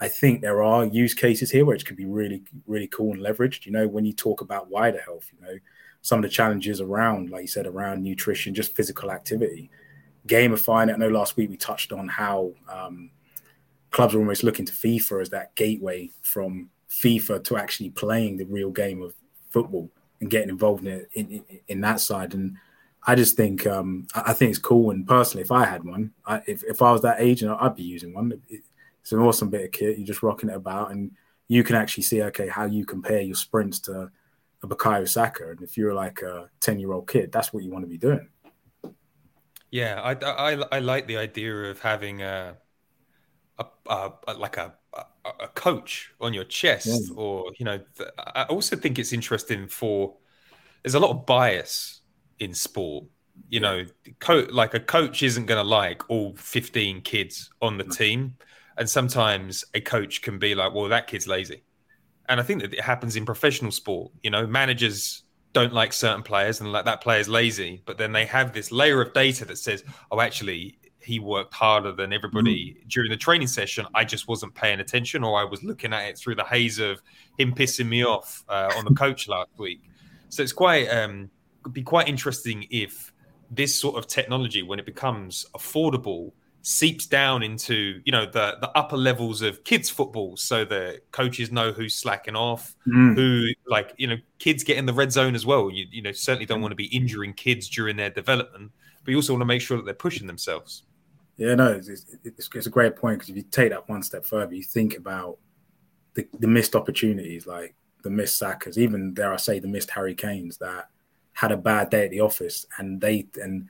I 0.00 0.08
think 0.08 0.40
there 0.40 0.62
are 0.62 0.84
use 0.84 1.14
cases 1.14 1.50
here 1.50 1.64
which 1.64 1.84
could 1.84 1.96
be 1.96 2.04
really, 2.06 2.42
really 2.66 2.86
cool 2.86 3.12
and 3.12 3.22
leveraged. 3.22 3.66
You 3.66 3.72
know, 3.72 3.88
when 3.88 4.04
you 4.04 4.12
talk 4.12 4.40
about 4.40 4.70
wider 4.70 5.00
health, 5.00 5.30
you 5.32 5.44
know, 5.44 5.58
some 6.02 6.20
of 6.20 6.22
the 6.22 6.28
challenges 6.28 6.80
around, 6.80 7.30
like 7.30 7.42
you 7.42 7.48
said, 7.48 7.66
around 7.66 8.02
nutrition, 8.02 8.54
just 8.54 8.76
physical 8.76 9.10
activity, 9.10 9.70
gamifying 10.26 10.88
it. 10.88 10.94
I 10.94 10.96
know 10.96 11.08
last 11.08 11.36
week 11.36 11.50
we 11.50 11.56
touched 11.56 11.92
on 11.92 12.06
how 12.06 12.52
um, 12.68 13.10
clubs 13.90 14.14
are 14.14 14.18
almost 14.18 14.44
looking 14.44 14.66
to 14.66 14.72
FIFA 14.72 15.22
as 15.22 15.30
that 15.30 15.54
gateway 15.56 16.10
from 16.22 16.70
FIFA 16.88 17.42
to 17.44 17.56
actually 17.56 17.90
playing 17.90 18.36
the 18.36 18.44
real 18.44 18.70
game 18.70 19.02
of 19.02 19.14
football 19.50 19.90
and 20.20 20.30
getting 20.30 20.48
involved 20.48 20.86
in 20.86 20.92
it 20.92 21.10
in, 21.14 21.30
in, 21.30 21.44
in 21.66 21.80
that 21.80 22.00
side. 22.00 22.34
And 22.34 22.56
I 23.06 23.16
just 23.16 23.36
think 23.36 23.66
um, 23.66 24.06
I 24.14 24.32
think 24.32 24.50
it's 24.50 24.58
cool. 24.58 24.90
And 24.90 25.06
personally, 25.06 25.42
if 25.42 25.50
I 25.52 25.64
had 25.64 25.82
one, 25.82 26.12
I, 26.24 26.42
if, 26.46 26.62
if 26.64 26.82
I 26.82 26.92
was 26.92 27.02
that 27.02 27.20
age, 27.20 27.42
and 27.42 27.50
I'd 27.50 27.74
be 27.76 27.82
using 27.82 28.14
one. 28.14 28.40
It, 28.48 28.62
it's 29.08 29.14
an 29.14 29.20
awesome 29.20 29.48
bit 29.48 29.64
of 29.64 29.72
kit. 29.72 29.96
You're 29.96 30.06
just 30.06 30.22
rocking 30.22 30.50
it 30.50 30.56
about, 30.56 30.90
and 30.90 31.12
you 31.48 31.64
can 31.64 31.76
actually 31.76 32.02
see 32.02 32.22
okay 32.24 32.46
how 32.46 32.66
you 32.66 32.84
compare 32.84 33.22
your 33.22 33.36
sprints 33.36 33.78
to 33.80 34.10
a 34.62 34.66
Bukayo 34.66 35.08
Saka. 35.08 35.52
And 35.52 35.62
if 35.62 35.78
you're 35.78 35.94
like 35.94 36.20
a 36.20 36.50
ten 36.60 36.78
year 36.78 36.92
old 36.92 37.08
kid, 37.08 37.32
that's 37.32 37.50
what 37.50 37.64
you 37.64 37.70
want 37.70 37.84
to 37.84 37.88
be 37.88 37.96
doing. 37.96 38.28
Yeah, 39.70 39.98
I, 40.02 40.12
I, 40.26 40.62
I 40.72 40.78
like 40.80 41.06
the 41.06 41.16
idea 41.16 41.54
of 41.54 41.80
having 41.80 42.20
a, 42.20 42.58
a, 43.58 43.64
a, 44.26 44.34
like 44.34 44.58
a, 44.58 44.74
a 45.24 45.48
coach 45.54 46.12
on 46.20 46.34
your 46.34 46.44
chest, 46.44 46.86
yeah. 46.86 47.16
or 47.16 47.50
you 47.58 47.64
know, 47.64 47.80
I 48.18 48.42
also 48.42 48.76
think 48.76 48.98
it's 48.98 49.14
interesting 49.14 49.68
for. 49.68 50.16
There's 50.82 50.94
a 50.94 51.00
lot 51.00 51.12
of 51.12 51.24
bias 51.24 52.02
in 52.40 52.52
sport. 52.52 53.06
You 53.48 53.60
know, 53.60 53.86
co- 54.18 54.48
like 54.50 54.74
a 54.74 54.80
coach 54.80 55.22
isn't 55.22 55.46
going 55.46 55.64
to 55.64 55.66
like 55.66 56.10
all 56.10 56.36
15 56.36 57.00
kids 57.00 57.48
on 57.62 57.78
the 57.78 57.84
team 57.84 58.36
and 58.78 58.88
sometimes 58.88 59.64
a 59.74 59.80
coach 59.80 60.22
can 60.22 60.38
be 60.38 60.54
like, 60.54 60.72
well, 60.72 60.88
that 60.88 61.06
kid's 61.06 61.26
lazy. 61.26 61.62
And 62.28 62.40
I 62.40 62.42
think 62.42 62.62
that 62.62 62.72
it 62.72 62.80
happens 62.80 63.16
in 63.16 63.26
professional 63.26 63.72
sport. 63.72 64.12
You 64.22 64.30
know, 64.30 64.46
managers 64.46 65.24
don't 65.52 65.72
like 65.72 65.92
certain 65.92 66.22
players 66.22 66.60
and 66.60 66.70
like 66.72 66.84
that 66.84 67.00
player's 67.00 67.28
lazy, 67.28 67.82
but 67.86 67.98
then 67.98 68.12
they 68.12 68.24
have 68.26 68.52
this 68.52 68.70
layer 68.70 69.00
of 69.00 69.12
data 69.12 69.44
that 69.46 69.58
says, 69.58 69.82
oh, 70.10 70.20
actually, 70.20 70.78
he 71.00 71.18
worked 71.18 71.54
harder 71.54 71.90
than 71.92 72.12
everybody 72.12 72.76
mm-hmm. 72.78 72.88
during 72.88 73.10
the 73.10 73.16
training 73.16 73.48
session. 73.48 73.86
I 73.94 74.04
just 74.04 74.28
wasn't 74.28 74.54
paying 74.54 74.78
attention, 74.78 75.24
or 75.24 75.40
I 75.40 75.44
was 75.44 75.64
looking 75.64 75.92
at 75.92 76.08
it 76.08 76.18
through 76.18 76.34
the 76.34 76.44
haze 76.44 76.78
of 76.78 77.00
him 77.38 77.54
pissing 77.54 77.88
me 77.88 78.04
off 78.04 78.44
uh, 78.48 78.70
on 78.76 78.84
the 78.84 78.94
coach 78.94 79.26
last 79.26 79.50
week. 79.56 79.80
So 80.28 80.42
it's 80.42 80.52
quite 80.52 80.86
um, 80.88 81.30
could 81.62 81.72
be 81.72 81.82
quite 81.82 82.08
interesting 82.08 82.66
if 82.70 83.12
this 83.50 83.74
sort 83.74 83.96
of 83.96 84.06
technology, 84.06 84.62
when 84.62 84.78
it 84.78 84.86
becomes 84.86 85.46
affordable, 85.56 86.32
seeps 86.68 87.06
down 87.06 87.42
into 87.42 88.02
you 88.04 88.12
know 88.12 88.26
the 88.26 88.58
the 88.60 88.70
upper 88.76 88.96
levels 88.96 89.40
of 89.40 89.64
kids 89.64 89.88
football. 89.88 90.36
So 90.36 90.66
the 90.66 91.00
coaches 91.12 91.50
know 91.50 91.72
who's 91.72 91.94
slacking 91.94 92.36
off 92.36 92.76
mm. 92.86 93.14
who 93.14 93.46
like 93.66 93.94
you 93.96 94.06
know 94.06 94.16
kids 94.38 94.64
get 94.64 94.76
in 94.76 94.84
the 94.84 94.92
red 94.92 95.10
zone 95.10 95.34
as 95.34 95.46
well. 95.46 95.70
You, 95.70 95.86
you 95.90 96.02
know 96.02 96.12
certainly 96.12 96.44
don't 96.44 96.60
want 96.60 96.72
to 96.72 96.76
be 96.76 96.84
injuring 96.94 97.32
kids 97.32 97.70
during 97.70 97.96
their 97.96 98.10
development 98.10 98.70
but 99.02 99.12
you 99.12 99.16
also 99.16 99.32
want 99.32 99.40
to 99.40 99.46
make 99.46 99.62
sure 99.62 99.78
that 99.78 99.86
they're 99.86 99.94
pushing 99.94 100.26
themselves. 100.26 100.82
Yeah 101.38 101.54
no 101.54 101.72
it's, 101.72 101.88
it's, 101.88 102.50
it's 102.54 102.66
a 102.66 102.70
great 102.70 102.96
point 102.96 103.18
because 103.18 103.30
if 103.30 103.36
you 103.36 103.44
take 103.44 103.70
that 103.70 103.88
one 103.88 104.02
step 104.02 104.26
further 104.26 104.54
you 104.54 104.62
think 104.62 104.94
about 104.94 105.38
the, 106.12 106.28
the 106.38 106.48
missed 106.48 106.76
opportunities 106.76 107.46
like 107.46 107.74
the 108.02 108.10
missed 108.10 108.42
Sakas. 108.42 108.76
Even 108.76 109.14
there 109.14 109.32
i 109.32 109.36
say 109.36 109.58
the 109.58 109.68
missed 109.68 109.90
harry 109.90 110.14
kanes 110.14 110.58
that 110.58 110.90
had 111.32 111.50
a 111.50 111.56
bad 111.56 111.88
day 111.88 112.04
at 112.04 112.10
the 112.10 112.20
office 112.20 112.66
and 112.76 113.00
they 113.00 113.26
and 113.42 113.68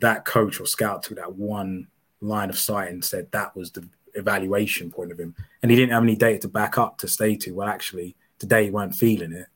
that 0.00 0.24
coach 0.24 0.60
or 0.60 0.66
scout 0.66 1.02
took 1.02 1.16
that 1.16 1.34
one 1.34 1.88
line 2.20 2.50
of 2.50 2.58
sight 2.58 2.90
and 2.90 3.04
said 3.04 3.30
that 3.32 3.54
was 3.56 3.70
the 3.72 3.88
evaluation 4.14 4.90
point 4.90 5.12
of 5.12 5.20
him. 5.20 5.34
And 5.62 5.70
he 5.70 5.76
didn't 5.76 5.92
have 5.92 6.02
any 6.02 6.16
data 6.16 6.40
to 6.40 6.48
back 6.48 6.78
up 6.78 6.98
to 6.98 7.08
stay 7.08 7.36
to, 7.36 7.52
well, 7.52 7.68
actually, 7.68 8.16
today 8.38 8.64
he 8.64 8.70
weren't 8.70 8.94
feeling 8.94 9.32
it. 9.32 9.46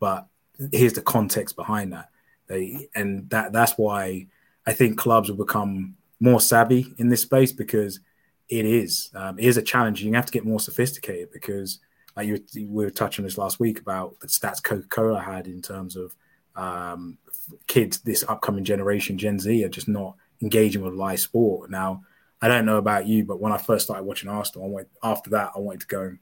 But 0.00 0.26
here's 0.72 0.92
the 0.94 1.02
context 1.02 1.56
behind 1.56 1.92
that. 1.92 2.08
They, 2.46 2.88
and 2.94 3.28
that 3.30 3.52
that's 3.52 3.72
why 3.72 4.26
I 4.66 4.72
think 4.72 4.98
clubs 4.98 5.28
will 5.28 5.36
become 5.36 5.96
more 6.20 6.40
savvy 6.40 6.94
in 6.98 7.08
this 7.08 7.22
space 7.22 7.52
because 7.52 8.00
it 8.48 8.64
is 8.64 9.10
um, 9.14 9.38
it 9.38 9.44
is 9.44 9.56
a 9.56 9.62
challenge. 9.62 10.02
You 10.02 10.12
have 10.14 10.26
to 10.26 10.32
get 10.32 10.46
more 10.46 10.60
sophisticated 10.60 11.30
because 11.30 11.78
like 12.16 12.26
you, 12.26 12.42
we 12.54 12.84
were 12.84 12.90
touching 12.90 13.24
this 13.24 13.38
last 13.38 13.60
week 13.60 13.80
about 13.80 14.18
the 14.20 14.26
stats 14.26 14.62
Coca 14.62 14.88
Cola 14.88 15.20
had 15.20 15.46
in 15.46 15.60
terms 15.60 15.94
of 15.94 16.16
um, 16.56 17.18
kids, 17.66 18.00
this 18.00 18.24
upcoming 18.28 18.64
generation, 18.64 19.18
Gen 19.18 19.38
Z, 19.38 19.64
are 19.64 19.68
just 19.68 19.88
not 19.88 20.16
engaging 20.42 20.82
with 20.82 20.94
live 20.94 21.20
sport. 21.20 21.70
Now, 21.70 22.02
I 22.40 22.48
don't 22.48 22.66
know 22.66 22.78
about 22.78 23.06
you, 23.06 23.24
but 23.24 23.40
when 23.40 23.52
I 23.52 23.58
first 23.58 23.86
started 23.86 24.04
watching 24.04 24.28
Arsenal, 24.28 24.66
I 24.68 24.70
went 24.70 24.88
after 25.02 25.30
that. 25.30 25.52
I 25.56 25.58
wanted 25.58 25.80
to 25.80 25.86
go 25.86 26.02
and 26.02 26.18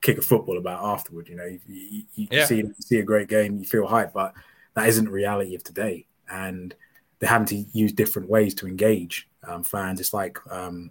kick 0.00 0.18
a 0.18 0.22
football 0.22 0.58
about 0.58 0.84
afterward. 0.84 1.28
You 1.28 1.36
know, 1.36 1.44
you, 1.44 1.60
you, 1.66 2.02
you 2.14 2.28
Yeah. 2.30 2.46
see 2.46 2.56
you 2.56 2.74
see 2.78 2.98
a 2.98 3.02
great 3.02 3.28
game, 3.28 3.58
you 3.58 3.64
feel 3.64 3.86
hype, 3.86 4.12
but 4.12 4.34
that 4.74 4.88
isn't 4.88 5.06
the 5.06 5.10
reality 5.10 5.54
of 5.54 5.64
today. 5.64 6.06
And 6.30 6.74
they're 7.18 7.30
having 7.30 7.46
to 7.48 7.56
use 7.72 7.92
different 7.92 8.28
ways 8.28 8.54
to 8.56 8.68
engage 8.68 9.28
um, 9.46 9.62
fans. 9.62 10.00
It's 10.00 10.12
like 10.14 10.38
um, 10.50 10.90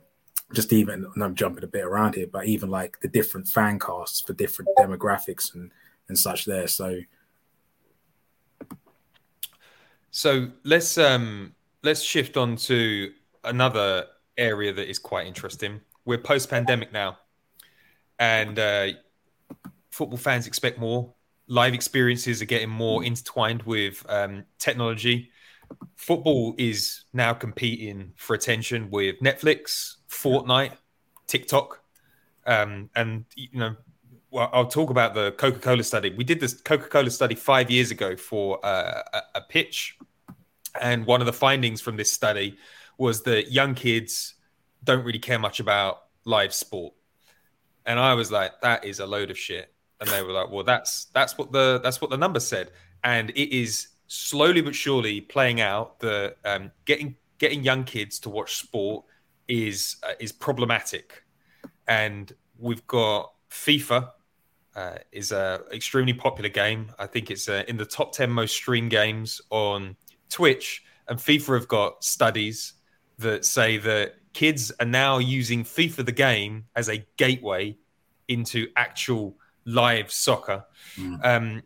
just 0.54 0.74
even, 0.74 1.06
and 1.14 1.24
I'm 1.24 1.36
jumping 1.36 1.64
a 1.64 1.68
bit 1.68 1.84
around 1.86 2.16
here, 2.16 2.28
but 2.28 2.46
even 2.46 2.70
like 2.70 3.00
the 3.02 3.08
different 3.08 3.48
fan 3.48 3.80
casts 3.80 4.22
for 4.22 4.34
different 4.34 4.70
demographics 4.78 5.54
and 5.54 5.72
and 6.08 6.18
such 6.18 6.46
there. 6.46 6.68
So 6.68 7.00
So 10.12 10.50
let's 10.64 10.98
um 10.98 11.54
let's 11.84 12.02
shift 12.02 12.38
on 12.38 12.56
to 12.56 13.12
another 13.44 14.06
area 14.38 14.74
that 14.74 14.90
is 14.90 15.00
quite 15.00 15.28
interesting. 15.28 15.82
We're 16.06 16.18
post 16.18 16.50
pandemic 16.50 16.92
now, 16.92 17.18
and 18.20 18.58
uh, 18.60 18.88
football 19.92 20.18
fans 20.18 20.48
expect 20.48 20.80
more. 20.80 21.14
Live 21.48 21.74
experiences 21.74 22.42
are 22.42 22.46
getting 22.46 22.70
more 22.70 23.04
intertwined 23.04 23.64
with 23.64 24.06
um, 24.10 24.46
technology. 24.58 25.30
Football 25.96 26.56
is 26.58 27.06
now 27.14 27.34
competing 27.34 28.14
for 28.16 28.36
attention 28.36 28.90
with 28.90 29.20
Netflix, 29.20 29.96
Fortnite, 30.10 30.74
TikTok, 31.28 31.82
um, 32.46 32.90
and 32.96 33.26
you 33.36 33.60
know 33.60 33.76
well, 34.36 34.50
I'll 34.52 34.68
talk 34.68 34.90
about 34.90 35.14
the 35.14 35.32
Coca 35.32 35.60
Cola 35.60 35.82
study. 35.82 36.14
We 36.14 36.26
did 36.26 36.42
this 36.42 36.60
Coca 36.60 36.90
Cola 36.90 37.10
study 37.10 37.36
five 37.36 37.72
years 37.72 37.90
ago 37.90 38.18
for 38.18 38.64
uh, 38.66 39.02
a, 39.14 39.22
a 39.36 39.42
pitch. 39.42 39.98
And 40.82 41.06
one 41.06 41.22
of 41.22 41.26
the 41.26 41.32
findings 41.32 41.80
from 41.80 41.96
this 41.96 42.12
study 42.12 42.58
was 42.98 43.24
that 43.24 43.52
young 43.52 43.76
kids 43.76 44.36
don't 44.84 45.04
really 45.04 45.20
care 45.20 45.40
much 45.40 45.60
about 45.60 46.04
live 46.26 46.54
sport. 46.54 46.94
And 47.86 48.00
I 48.00 48.14
was 48.14 48.32
like, 48.32 48.62
that 48.62 48.86
is 48.86 49.00
a 49.00 49.06
load 49.06 49.30
of 49.30 49.38
shit. 49.38 49.72
And 50.00 50.10
they 50.10 50.22
were 50.22 50.32
like, 50.32 50.50
well, 50.50 50.64
that's 50.64 51.06
that's 51.14 51.38
what 51.38 51.52
the 51.52 51.80
that's 51.84 52.02
what 52.02 52.10
the 52.10 52.18
number 52.18 52.40
said. 52.40 52.72
And 53.04 53.30
it 53.32 53.56
is 53.56 53.90
slowly 54.08 54.62
but 54.62 54.76
surely 54.76 55.22
playing 55.22 55.62
out 55.62 56.00
that 56.00 56.38
um, 56.46 56.72
getting 56.86 57.16
getting 57.38 57.64
young 57.64 57.84
kids 57.84 58.20
to 58.20 58.30
watch 58.30 58.58
sport 58.58 59.06
is 59.48 59.98
uh, 60.04 60.14
is 60.20 60.32
problematic. 60.32 61.24
And 61.88 62.34
we've 62.58 62.86
got 62.88 63.32
FIFA, 63.50 64.10
uh, 64.76 64.98
is 65.12 65.32
a 65.32 65.62
extremely 65.72 66.14
popular 66.14 66.50
game. 66.50 66.92
I 67.00 67.06
think 67.06 67.32
it's 67.32 67.48
uh, 67.48 67.64
in 67.68 67.78
the 67.78 67.86
top 67.86 68.12
ten 68.12 68.30
most 68.30 68.54
streamed 68.54 68.92
games 68.92 69.42
on 69.50 69.96
Twitch. 70.30 70.84
And 71.08 71.20
FIFA 71.20 71.54
have 71.60 71.68
got 71.68 72.04
studies 72.04 72.74
that 73.20 73.46
say 73.46 73.78
that 73.78 74.16
kids 74.34 74.72
are 74.80 74.86
now 74.86 75.18
using 75.18 75.64
FIFA 75.64 76.06
the 76.06 76.12
game 76.12 76.66
as 76.76 76.90
a 76.90 77.06
gateway 77.18 77.78
into 78.28 78.68
actual 78.76 79.38
live 79.66 80.12
soccer. 80.12 80.66
Um, 81.24 81.64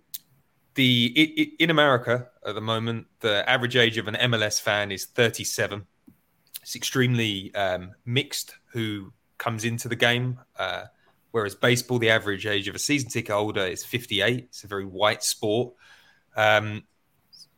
the 0.76 1.08
it, 1.16 1.41
it, 1.41 1.50
in 1.60 1.70
America 1.70 2.28
at 2.45 2.56
the 2.56 2.62
moment, 2.62 3.08
the 3.20 3.47
average 3.50 3.76
age 3.76 3.97
of 3.97 4.08
an 4.08 4.16
MLS 4.16 4.62
fan 4.62 4.91
is 4.91 5.06
37. 5.06 5.86
It's 6.62 6.76
extremely 6.76 7.54
um, 7.56 7.91
mixed 8.06 8.56
who 8.72 9.12
comes 9.38 9.66
into 9.66 9.88
the 9.88 9.95
game. 9.95 10.39
Uh, 10.58 10.84
whereas 11.32 11.56
baseball, 11.56 12.00
the 12.00 12.10
average 12.10 12.45
age 12.45 12.68
of 12.68 12.76
a 12.76 12.80
season 12.80 13.10
ticket 13.10 13.34
holder 13.34 13.66
is 13.66 13.84
58. 13.84 14.45
It's 14.45 14.64
a 14.64 14.68
very 14.68 14.86
white 14.86 15.24
sport. 15.24 15.74
Um, 16.36 16.84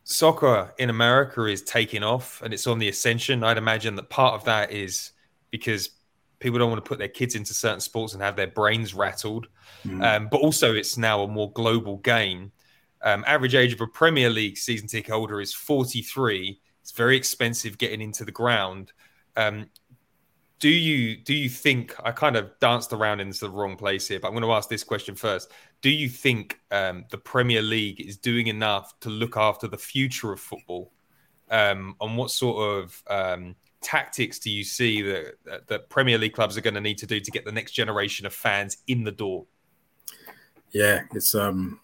soccer 0.04 0.72
in 0.78 0.90
America 0.90 1.44
is 1.44 1.62
taking 1.62 2.02
off 2.02 2.42
and 2.42 2.52
it's 2.52 2.66
on 2.66 2.78
the 2.78 2.88
ascension. 2.88 3.44
I'd 3.44 3.58
imagine 3.58 3.94
that 3.96 4.10
part 4.10 4.34
of 4.34 4.44
that 4.44 4.72
is 4.72 5.12
because 5.50 5.90
people 6.40 6.58
don't 6.58 6.70
want 6.70 6.84
to 6.84 6.88
put 6.88 6.98
their 6.98 7.08
kids 7.08 7.34
into 7.34 7.54
certain 7.54 7.80
sports 7.80 8.14
and 8.14 8.22
have 8.22 8.36
their 8.36 8.48
brains 8.48 8.94
rattled. 8.94 9.46
Um, 10.02 10.28
but 10.30 10.40
also, 10.40 10.74
it's 10.74 10.98
now 10.98 11.22
a 11.22 11.28
more 11.28 11.52
global 11.52 11.98
game. 11.98 12.52
Um, 13.02 13.24
average 13.26 13.54
age 13.54 13.72
of 13.72 13.80
a 13.80 13.86
Premier 13.86 14.30
League 14.30 14.56
season 14.56 14.88
ticket 14.88 15.12
holder 15.12 15.40
is 15.40 15.54
43. 15.54 16.60
It's 16.80 16.92
very 16.92 17.16
expensive 17.16 17.78
getting 17.78 18.00
into 18.00 18.24
the 18.24 18.32
ground. 18.32 18.92
Um, 19.36 19.66
do 20.62 20.68
you 20.68 21.16
do 21.16 21.34
you 21.34 21.48
think 21.48 21.94
I 22.04 22.12
kind 22.12 22.36
of 22.36 22.50
danced 22.60 22.92
around 22.92 23.18
into 23.18 23.40
the 23.40 23.50
wrong 23.50 23.76
place 23.76 24.06
here? 24.06 24.20
But 24.20 24.28
I'm 24.28 24.34
going 24.34 24.44
to 24.44 24.52
ask 24.52 24.68
this 24.68 24.84
question 24.84 25.16
first. 25.16 25.50
Do 25.80 25.90
you 25.90 26.08
think 26.08 26.60
um, 26.70 27.04
the 27.10 27.18
Premier 27.18 27.60
League 27.60 28.00
is 28.00 28.16
doing 28.16 28.46
enough 28.46 28.98
to 29.00 29.10
look 29.10 29.36
after 29.36 29.66
the 29.66 29.76
future 29.76 30.32
of 30.32 30.38
football? 30.38 30.92
Um, 31.50 31.96
and 32.00 32.16
what 32.16 32.30
sort 32.30 32.78
of 32.78 33.02
um, 33.10 33.56
tactics 33.80 34.38
do 34.38 34.50
you 34.50 34.62
see 34.62 35.02
that, 35.02 35.66
that 35.66 35.90
Premier 35.90 36.16
League 36.16 36.32
clubs 36.34 36.56
are 36.56 36.62
going 36.62 36.74
to 36.74 36.80
need 36.80 36.98
to 36.98 37.06
do 37.06 37.18
to 37.18 37.30
get 37.32 37.44
the 37.44 37.52
next 37.52 37.72
generation 37.72 38.24
of 38.24 38.32
fans 38.32 38.78
in 38.86 39.02
the 39.02 39.12
door? 39.12 39.44
yeah, 40.72 41.02
it's 41.14 41.34
um 41.34 41.80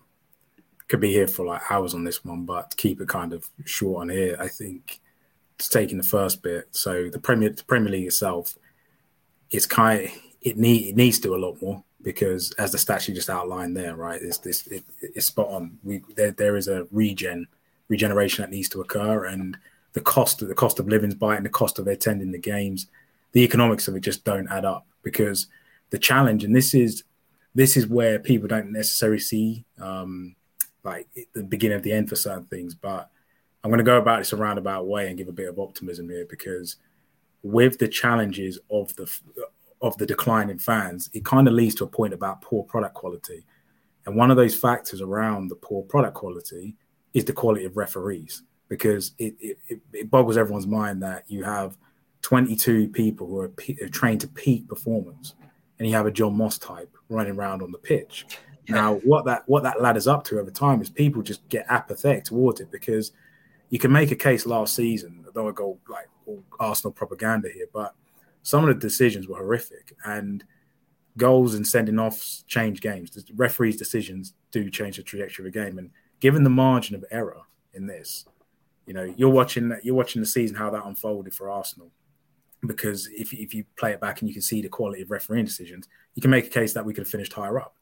could 0.88 1.00
be 1.00 1.12
here 1.12 1.28
for 1.28 1.44
like 1.44 1.60
hours 1.70 1.94
on 1.94 2.04
this 2.04 2.24
one, 2.24 2.46
but 2.46 2.74
keep 2.78 3.00
it 3.00 3.08
kind 3.08 3.34
of 3.34 3.48
short 3.66 4.00
on 4.00 4.08
here, 4.08 4.36
I 4.40 4.48
think 4.48 5.00
it's 5.58 5.68
taking 5.68 5.98
the 5.98 6.04
first 6.04 6.42
bit. 6.42 6.68
So 6.70 7.10
the 7.10 7.18
Premier 7.18 7.50
the 7.50 7.64
Premier 7.64 7.92
League 7.92 8.06
itself, 8.06 8.56
it's 9.50 9.66
kind 9.66 10.10
it 10.42 10.56
need 10.56 10.88
it 10.88 10.96
needs 10.96 11.18
to 11.20 11.34
a 11.34 11.36
lot 11.36 11.60
more 11.60 11.82
because 12.02 12.52
as 12.52 12.72
the 12.72 12.78
statue 12.78 13.14
just 13.14 13.30
outlined 13.30 13.76
there, 13.76 13.96
right? 13.96 14.20
It's 14.22 14.38
this 14.38 14.66
it, 14.68 14.84
it's 15.00 15.26
spot 15.26 15.48
on. 15.48 15.78
We 15.82 16.02
there 16.16 16.30
there 16.30 16.56
is 16.56 16.68
a 16.68 16.86
regen 16.90 17.48
regeneration 17.88 18.42
that 18.42 18.50
needs 18.50 18.68
to 18.70 18.80
occur, 18.80 19.26
and 19.26 19.56
the 19.92 20.00
cost 20.00 20.46
the 20.46 20.54
cost 20.54 20.78
of 20.78 20.88
living's 20.88 21.14
biting, 21.14 21.44
the 21.44 21.48
cost 21.48 21.78
of 21.78 21.86
attending 21.86 22.30
the 22.30 22.38
games, 22.38 22.86
the 23.32 23.42
economics 23.42 23.88
of 23.88 23.96
it 23.96 24.00
just 24.00 24.24
don't 24.24 24.50
add 24.50 24.64
up 24.64 24.86
because 25.02 25.48
the 25.90 25.98
challenge, 25.98 26.44
and 26.44 26.54
this 26.54 26.74
is 26.74 27.04
this 27.54 27.76
is 27.76 27.86
where 27.86 28.18
people 28.18 28.48
don't 28.48 28.72
necessarily 28.72 29.18
see 29.18 29.64
um, 29.80 30.36
like 30.84 31.08
the 31.32 31.42
beginning 31.42 31.76
of 31.76 31.82
the 31.82 31.92
end 31.92 32.08
for 32.08 32.16
certain 32.16 32.44
things. 32.44 32.74
But 32.74 33.10
I'm 33.64 33.70
going 33.70 33.78
to 33.78 33.84
go 33.84 33.98
about 33.98 34.20
this 34.20 34.32
a 34.32 34.36
roundabout 34.36 34.86
way 34.86 35.08
and 35.08 35.18
give 35.18 35.28
a 35.28 35.32
bit 35.32 35.48
of 35.48 35.58
optimism 35.58 36.08
here 36.08 36.26
because 36.28 36.76
with 37.42 37.78
the 37.78 37.88
challenges 37.88 38.58
of 38.70 38.94
the 38.96 39.10
of 39.80 39.96
the 39.98 40.06
decline 40.06 40.50
in 40.50 40.58
fans, 40.58 41.08
it 41.12 41.24
kind 41.24 41.46
of 41.46 41.54
leads 41.54 41.74
to 41.76 41.84
a 41.84 41.86
point 41.88 42.12
about 42.12 42.42
poor 42.42 42.64
product 42.64 42.94
quality. 42.94 43.46
And 44.06 44.16
one 44.16 44.30
of 44.30 44.36
those 44.36 44.56
factors 44.56 45.00
around 45.00 45.48
the 45.48 45.54
poor 45.54 45.82
product 45.84 46.14
quality 46.14 46.74
is 47.14 47.24
the 47.24 47.32
quality 47.32 47.64
of 47.64 47.76
referees 47.76 48.42
because 48.68 49.12
it, 49.18 49.34
it, 49.40 49.58
it- 49.92 50.10
boggles 50.10 50.36
everyone's 50.36 50.66
mind 50.66 51.02
that 51.02 51.24
you 51.28 51.44
have 51.44 51.78
22 52.22 52.88
people 52.88 53.28
who 53.28 53.38
are, 53.38 53.48
pe- 53.50 53.76
are 53.80 53.88
trained 53.88 54.20
to 54.22 54.28
peak 54.28 54.66
performance 54.68 55.34
and 55.78 55.86
you 55.88 55.94
have 55.94 56.06
a 56.06 56.10
Jon 56.10 56.36
Moss 56.36 56.58
type 56.58 56.92
running 57.08 57.36
around 57.36 57.62
on 57.62 57.70
the 57.70 57.78
pitch. 57.78 58.26
Now, 58.68 58.96
what 59.04 59.24
that 59.26 59.44
what 59.46 59.62
that 59.62 59.80
ladders 59.80 60.06
up 60.08 60.24
to 60.24 60.40
over 60.40 60.50
time 60.50 60.82
is 60.82 60.90
people 60.90 61.22
just 61.22 61.48
get 61.48 61.64
apathetic 61.70 62.24
towards 62.24 62.60
it 62.60 62.70
because 62.70 63.12
you 63.70 63.78
can 63.78 63.92
make 63.92 64.10
a 64.10 64.16
case 64.16 64.44
last 64.44 64.74
season. 64.74 65.24
I 65.26 65.30
don't 65.32 65.44
want 65.44 65.56
go 65.56 65.78
like 65.88 66.08
Arsenal 66.58 66.92
propaganda 66.92 67.48
here, 67.48 67.66
but 67.72 67.94
some 68.42 68.66
of 68.66 68.68
the 68.68 68.80
decisions 68.80 69.28
were 69.28 69.36
horrific 69.36 69.94
and 70.04 70.44
goals 71.16 71.54
and 71.54 71.66
sending 71.66 71.98
offs 71.98 72.44
change 72.46 72.80
games. 72.80 73.10
The 73.10 73.24
referees' 73.34 73.76
decisions 73.76 74.34
do 74.50 74.70
change 74.70 74.96
the 74.96 75.02
trajectory 75.02 75.44
of 75.44 75.48
a 75.48 75.52
game, 75.52 75.78
and 75.78 75.90
given 76.20 76.44
the 76.44 76.50
margin 76.50 76.94
of 76.94 77.04
error 77.10 77.42
in 77.74 77.86
this, 77.86 78.24
you 78.86 78.94
know, 78.94 79.12
you're 79.16 79.28
watching 79.28 79.68
that 79.68 79.84
you're 79.84 79.94
watching 79.94 80.22
the 80.22 80.26
season 80.26 80.56
how 80.56 80.70
that 80.70 80.86
unfolded 80.86 81.34
for 81.34 81.50
Arsenal. 81.50 81.90
Because 82.66 83.08
if 83.08 83.32
if 83.32 83.54
you 83.54 83.64
play 83.76 83.92
it 83.92 84.00
back 84.00 84.20
and 84.20 84.28
you 84.28 84.34
can 84.34 84.42
see 84.42 84.62
the 84.62 84.68
quality 84.68 85.02
of 85.02 85.10
refereeing 85.10 85.44
decisions, 85.44 85.88
you 86.14 86.22
can 86.22 86.30
make 86.30 86.46
a 86.46 86.50
case 86.50 86.72
that 86.72 86.84
we 86.84 86.92
could 86.92 87.02
have 87.02 87.10
finished 87.10 87.32
higher 87.32 87.60
up. 87.60 87.76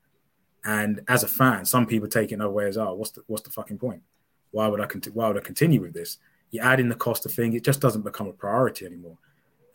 And 0.64 1.00
as 1.08 1.22
a 1.22 1.28
fan, 1.28 1.64
some 1.64 1.86
people 1.86 2.08
take 2.08 2.32
it 2.32 2.34
another 2.34 2.50
way 2.50 2.66
as, 2.66 2.76
oh, 2.76 2.92
what's 2.94 3.12
the 3.12 3.22
what's 3.26 3.44
the 3.44 3.50
fucking 3.50 3.78
point? 3.78 4.02
Why 4.50 4.66
would 4.66 4.80
I 4.80 4.86
conti- 4.86 5.10
why 5.10 5.28
would 5.28 5.38
I 5.38 5.40
continue 5.40 5.80
with 5.80 5.94
this? 5.94 6.18
You 6.56 6.62
add 6.62 6.80
in 6.80 6.88
the 6.88 6.94
cost 6.94 7.26
of 7.26 7.32
things, 7.32 7.54
it 7.54 7.64
just 7.64 7.80
doesn't 7.80 8.02
become 8.02 8.26
a 8.26 8.32
priority 8.32 8.86
anymore. 8.86 9.18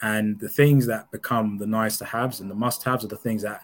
And 0.02 0.40
the 0.40 0.50
things 0.50 0.88
that 0.88 1.12
become 1.12 1.58
the 1.58 1.68
nice 1.68 1.98
to 1.98 2.06
haves 2.06 2.40
and 2.40 2.50
the 2.50 2.56
must 2.56 2.84
haves 2.84 3.06
are 3.06 3.08
the 3.08 3.16
things 3.16 3.44
that 3.44 3.64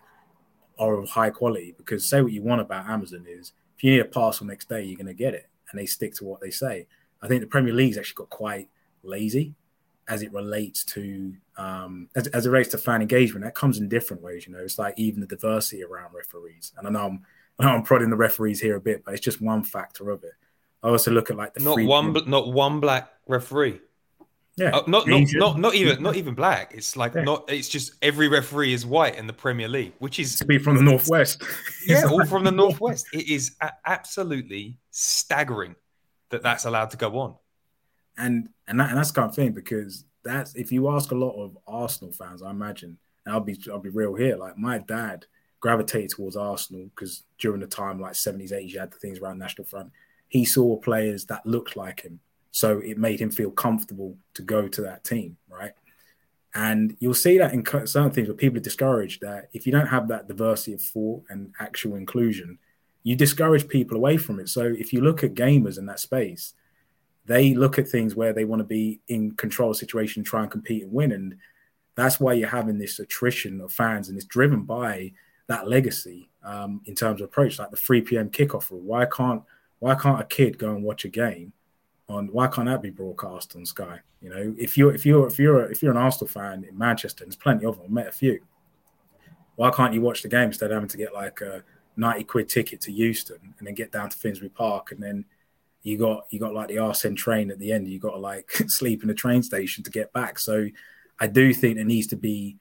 are 0.78 0.96
of 0.96 1.10
high 1.10 1.32
quality. 1.32 1.74
Because 1.78 2.08
say 2.08 2.22
what 2.22 2.32
you 2.32 2.44
want 2.44 2.62
about 2.62 2.88
Amazon 2.88 3.26
is 3.28 3.54
if 3.76 3.84
you 3.84 3.92
need 3.92 4.02
a 4.02 4.06
parcel 4.06 4.46
next 4.46 4.70
day, 4.70 4.84
you're 4.84 4.98
gonna 4.98 5.14
get 5.14 5.34
it. 5.34 5.48
And 5.72 5.80
they 5.80 5.86
stick 5.86 6.14
to 6.16 6.26
what 6.26 6.40
they 6.40 6.52
say. 6.52 6.88
I 7.22 7.28
think 7.28 7.42
the 7.42 7.48
Premier 7.48 7.74
League's 7.74 7.98
actually 7.98 8.24
got 8.24 8.30
quite 8.30 8.70
lazy 9.04 9.56
as 10.08 10.22
it 10.22 10.32
relates 10.32 10.84
to 10.86 11.34
um, 11.58 12.10
as, 12.16 12.28
as 12.28 12.46
it 12.46 12.50
relates 12.50 12.70
to 12.70 12.78
fan 12.78 13.02
engagement. 13.02 13.44
That 13.44 13.56
comes 13.56 13.80
in 13.80 13.90
different 13.90 14.22
ways. 14.22 14.46
You 14.48 14.54
know, 14.54 14.60
it's 14.60 14.80
like 14.80 14.94
even 14.98 15.20
the 15.22 15.28
diversity 15.28 15.84
around 15.84 16.14
referees. 16.14 16.74
And 16.78 16.88
I 16.88 16.92
know 16.92 17.08
I'm 17.08 17.26
I 17.60 17.66
know 17.66 17.72
I'm 17.72 17.84
prodding 17.84 18.10
the 18.10 18.16
referees 18.16 18.62
here 18.62 18.76
a 18.76 18.82
bit, 18.82 19.04
but 19.04 19.14
it's 19.14 19.24
just 19.24 19.42
one 19.42 19.64
factor 19.64 20.12
of 20.12 20.24
it. 20.24 20.34
I 20.84 20.90
also 20.90 21.12
look 21.12 21.30
at 21.30 21.38
like 21.38 21.54
the 21.54 21.64
Not 21.64 21.82
one, 21.82 22.14
bl- 22.14 22.30
not 22.30 22.52
one 22.54 22.80
black 22.80 23.10
referee. 23.28 23.82
yeah, 24.58 24.76
Uh, 24.78 24.84
not, 24.88 25.08
not, 25.08 25.22
not, 25.34 25.60
not 25.60 25.76
even, 25.76 26.02
not 26.04 26.16
even 26.16 26.34
black. 26.36 26.74
It's 26.76 26.96
like 26.96 27.14
Yeah. 27.16 27.24
not. 27.24 27.50
It's 27.52 27.68
just 27.70 27.94
every 28.02 28.28
referee 28.28 28.74
is 28.74 28.86
white 28.86 29.16
in 29.18 29.28
the 29.28 29.34
Premier 29.34 29.68
League, 29.68 29.94
which 30.00 30.20
is 30.20 30.36
to 30.38 30.46
be 30.46 30.58
from 30.58 30.78
the 30.78 30.84
northwest. 30.84 31.44
yeah, 31.88 32.04
all 32.10 32.26
from 32.26 32.44
the 32.44 32.52
northwest. 32.64 33.08
It 33.14 33.28
is 33.30 33.56
absolutely 33.86 34.78
staggering 34.92 35.76
that 36.30 36.44
that's 36.44 36.66
allowed 36.66 36.92
to 36.92 36.98
go 36.98 37.18
on. 37.20 37.36
and 38.18 38.50
and 38.68 38.80
that, 38.80 38.90
and 38.90 38.98
that's 38.98 39.12
the 39.12 39.16
kind 39.22 39.30
of 39.30 39.36
thing 39.36 39.52
because 39.54 40.06
that's 40.24 40.56
if 40.56 40.72
you 40.72 40.90
ask 40.90 41.12
a 41.12 41.16
lot 41.16 41.36
of 41.42 41.58
Arsenal 41.68 42.12
fans, 42.12 42.42
I 42.44 42.50
imagine, 42.52 42.98
and 43.26 43.34
I'll 43.34 43.40
be 43.42 43.58
I'll 43.72 43.80
be 43.80 43.90
real 43.90 44.14
here. 44.16 44.36
Like 44.38 44.58
my 44.58 44.78
dad 44.80 45.26
gravitated 45.60 46.12
towards 46.12 46.36
Arsenal 46.36 46.86
because 46.96 47.24
during 47.40 47.62
the 47.62 47.68
time 47.68 48.00
like 48.00 48.14
70s, 48.14 48.52
80s, 48.52 48.70
you 48.70 48.80
had 48.80 48.92
the 48.92 48.98
things 48.98 49.20
around 49.20 49.40
National 49.40 49.66
Front. 49.66 49.92
He 50.28 50.46
saw 50.46 50.78
players 50.78 51.26
that 51.26 51.46
looked 51.46 51.76
like 51.76 52.02
him. 52.02 52.20
So 52.52 52.80
it 52.80 52.98
made 52.98 53.20
him 53.20 53.30
feel 53.30 53.52
comfortable 53.52 54.18
to 54.34 54.42
go 54.42 54.68
to 54.68 54.82
that 54.82 55.04
team, 55.04 55.38
right? 55.50 55.74
And 56.54 56.98
you'll 57.00 57.14
see 57.14 57.38
that 57.38 57.54
in 57.54 57.64
certain 57.66 58.12
things 58.12 58.28
where 58.28 58.36
people 58.36 58.58
are 58.58 58.62
discouraged 58.62 59.22
that 59.22 59.50
if 59.54 59.66
you 59.66 59.72
don't 59.72 59.88
have 59.88 60.08
that 60.08 60.28
diversity 60.28 60.74
of 60.74 60.82
thought 60.82 61.24
and 61.30 61.54
actual 61.60 61.96
inclusion, 61.96 62.58
you 63.04 63.16
discourage 63.16 63.68
people 63.68 63.96
away 63.96 64.18
from 64.18 64.40
it. 64.40 64.50
So 64.50 64.64
if 64.64 64.92
you 64.92 65.02
look 65.02 65.24
at 65.24 65.36
gamers 65.36 65.78
in 65.78 65.86
that 65.86 66.00
space, 66.00 66.54
they 67.26 67.54
look 67.54 67.78
at 67.78 67.88
things 67.88 68.16
where 68.16 68.34
they 68.34 68.46
want 68.46 68.62
to 68.62 68.66
be 68.66 69.02
in 69.08 69.32
control 69.32 69.74
situation, 69.74 70.24
try 70.24 70.42
and 70.42 70.52
compete 70.52 70.84
and 70.84 70.92
win. 70.92 71.12
And 71.12 71.36
that's 71.96 72.20
why 72.20 72.34
you're 72.34 72.50
having 72.50 72.80
this 72.80 73.00
attrition 73.00 73.62
of 73.62 73.72
fans, 73.72 74.08
and 74.08 74.18
it's 74.18 74.26
driven 74.26 74.64
by 74.64 75.12
that 75.48 75.68
legacy 75.68 76.30
um, 76.44 76.82
in 76.86 76.96
terms 76.96 77.22
of 77.22 77.26
approach, 77.26 77.60
like 77.60 77.72
the 77.72 77.78
3 77.78 78.02
p.m. 78.02 78.30
kickoff 78.30 78.72
rule. 78.72 78.82
Why 78.82 79.06
can't 79.06 79.44
why 79.80 79.96
can't 79.96 80.22
a 80.22 80.26
kid 80.26 80.58
go 80.58 80.72
and 80.72 80.84
watch 80.84 81.06
a 81.06 81.10
game 81.10 81.54
on? 82.08 82.28
Why 82.28 82.48
can't 82.48 82.68
that 82.68 82.82
be 82.82 82.90
broadcast 82.90 83.56
on 83.56 83.66
Sky? 83.66 84.00
You 84.22 84.30
know, 84.30 84.56
if 84.58 84.78
you're 84.78 84.94
if 84.94 85.06
you're 85.06 85.28
if 85.28 85.38
you're 85.38 85.72
if 85.72 85.82
you're 85.82 85.92
an 85.92 85.98
Arsenal 85.98 86.28
fan 86.28 86.66
in 86.68 86.78
Manchester, 86.78 87.26
there's 87.26 87.36
plenty 87.36 87.66
of 87.66 87.78
them. 87.78 87.88
I 87.88 87.94
met 87.94 88.08
a 88.08 88.12
few. 88.12 88.40
Why 89.56 89.72
can't 89.72 89.94
you 89.94 90.02
watch 90.02 90.22
the 90.22 90.30
game 90.30 90.48
instead 90.48 90.72
of 90.72 90.76
having 90.76 90.90
to 90.90 90.98
get 90.98 91.14
like 91.14 91.42
a 91.42 91.64
90 91.96 92.24
quid 92.26 92.50
ticket 92.50 92.82
to 92.82 92.92
Euston 92.92 93.56
and 93.58 93.68
then 93.68 93.74
get 93.74 93.92
down 93.92 94.10
to 94.10 94.18
Finsbury 94.18 94.50
Park 94.50 94.92
and 94.92 95.02
then 95.02 95.26
you 95.82 95.98
got 95.98 96.26
you 96.30 96.40
got 96.40 96.54
like 96.54 96.68
the 96.68 96.80
Arsene 96.80 97.16
train 97.16 97.50
at 97.50 97.60
the 97.60 97.72
end. 97.72 97.88
You 97.88 98.00
got 98.00 98.12
to 98.12 98.18
like 98.18 98.50
sleep 98.68 99.04
in 99.04 99.10
a 99.10 99.16
train 99.16 99.44
station 99.44 99.84
to 99.84 99.92
get 99.92 100.12
back. 100.14 100.40
So 100.40 100.68
I 101.20 101.28
do 101.28 101.54
think 101.54 101.76
there 101.76 101.86
needs 101.86 102.08
to 102.08 102.18
be 102.18 102.58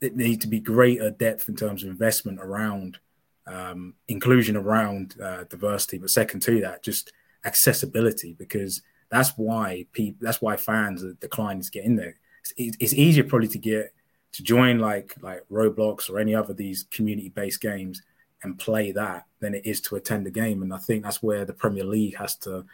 it 0.00 0.14
needs 0.14 0.44
to 0.44 0.48
be 0.48 0.60
greater 0.60 1.10
depth 1.10 1.48
in 1.48 1.56
terms 1.56 1.82
of 1.82 1.90
investment 1.90 2.38
around 2.40 2.98
um, 3.46 3.94
inclusion 4.08 4.56
around 4.56 5.14
uh, 5.22 5.44
diversity, 5.44 5.98
but 5.98 6.10
second 6.10 6.40
to 6.40 6.60
that, 6.60 6.82
just 6.82 7.12
accessibility 7.44 8.34
because 8.34 8.82
that's 9.08 9.30
why 9.36 9.86
people 9.92 10.18
that's 10.20 10.42
why 10.42 10.56
fans 10.56 11.04
are 11.04 11.14
declining 11.14 11.62
to 11.62 11.70
get 11.70 11.84
in 11.84 11.96
there. 11.96 12.16
It's, 12.56 12.76
it's 12.80 12.94
easier 12.94 13.24
probably 13.24 13.48
to 13.48 13.58
get 13.58 13.92
to 14.32 14.42
join 14.42 14.78
like 14.78 15.14
like 15.22 15.44
Roblox 15.50 16.10
or 16.10 16.18
any 16.18 16.34
other 16.34 16.52
these 16.52 16.86
community 16.90 17.28
based 17.28 17.60
games 17.60 18.02
and 18.42 18.58
play 18.58 18.92
that 18.92 19.24
than 19.40 19.54
it 19.54 19.64
is 19.64 19.80
to 19.82 19.96
attend 19.96 20.26
a 20.26 20.30
game. 20.30 20.62
And 20.62 20.72
I 20.72 20.78
think 20.78 21.04
that's 21.04 21.22
where 21.22 21.44
the 21.44 21.52
Premier 21.52 21.84
League 21.84 22.16
has 22.16 22.36
to 22.36 22.64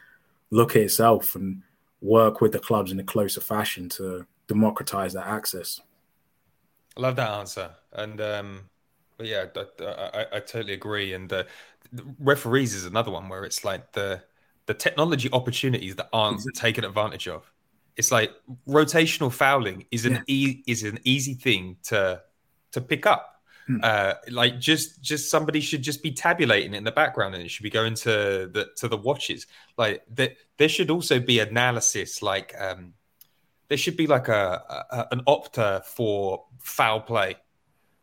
look 0.50 0.76
at 0.76 0.82
itself 0.82 1.34
and 1.34 1.62
work 2.00 2.40
with 2.40 2.52
the 2.52 2.58
clubs 2.58 2.90
in 2.90 2.98
a 2.98 3.04
closer 3.04 3.40
fashion 3.40 3.88
to 3.90 4.26
democratize 4.48 5.12
that 5.12 5.26
access. 5.26 5.80
I 6.96 7.00
love 7.00 7.16
that 7.16 7.30
answer. 7.30 7.70
And 7.92 8.20
um, 8.20 8.70
yeah, 9.22 9.46
I, 9.56 9.84
I, 9.84 10.26
I, 10.36 10.40
totally 10.40 10.74
agree. 10.74 11.12
And 11.12 11.32
uh, 11.32 11.44
referees 12.18 12.74
is 12.74 12.84
another 12.84 13.10
one 13.10 13.28
where 13.28 13.44
it's 13.44 13.64
like 13.64 13.92
the 13.92 14.22
the 14.66 14.74
technology 14.74 15.28
opportunities 15.32 15.96
that 15.96 16.08
aren't 16.12 16.36
exactly. 16.36 16.60
taken 16.60 16.84
advantage 16.84 17.28
of. 17.28 17.50
It's 17.96 18.10
like 18.10 18.32
rotational 18.66 19.32
fouling 19.32 19.86
is 19.90 20.06
an 20.06 20.14
yeah. 20.14 20.22
e- 20.26 20.64
is 20.66 20.82
an 20.84 20.98
easy 21.04 21.34
thing 21.34 21.76
to 21.84 22.22
to 22.72 22.80
pick 22.80 23.06
up 23.06 23.32
Hmm. 23.66 23.76
Uh, 23.82 24.14
like 24.30 24.58
just 24.58 25.00
just 25.02 25.30
somebody 25.30 25.60
should 25.60 25.82
just 25.82 26.02
be 26.02 26.10
tabulating 26.10 26.74
it 26.74 26.78
in 26.78 26.84
the 26.84 26.92
background 26.92 27.34
and 27.34 27.44
it 27.44 27.50
should 27.50 27.62
be 27.62 27.70
going 27.70 27.94
to 27.94 28.50
the 28.52 28.70
to 28.76 28.88
the 28.88 28.96
watches. 28.96 29.46
Like 29.78 30.02
that 30.14 30.36
there 30.56 30.68
should 30.68 30.90
also 30.90 31.20
be 31.20 31.38
analysis 31.38 32.22
like 32.22 32.54
um 32.58 32.94
there 33.68 33.78
should 33.78 33.96
be 33.96 34.06
like 34.06 34.28
a, 34.28 34.62
a 34.90 35.08
an 35.12 35.22
opta 35.28 35.84
for 35.84 36.44
foul 36.58 37.00
play. 37.00 37.36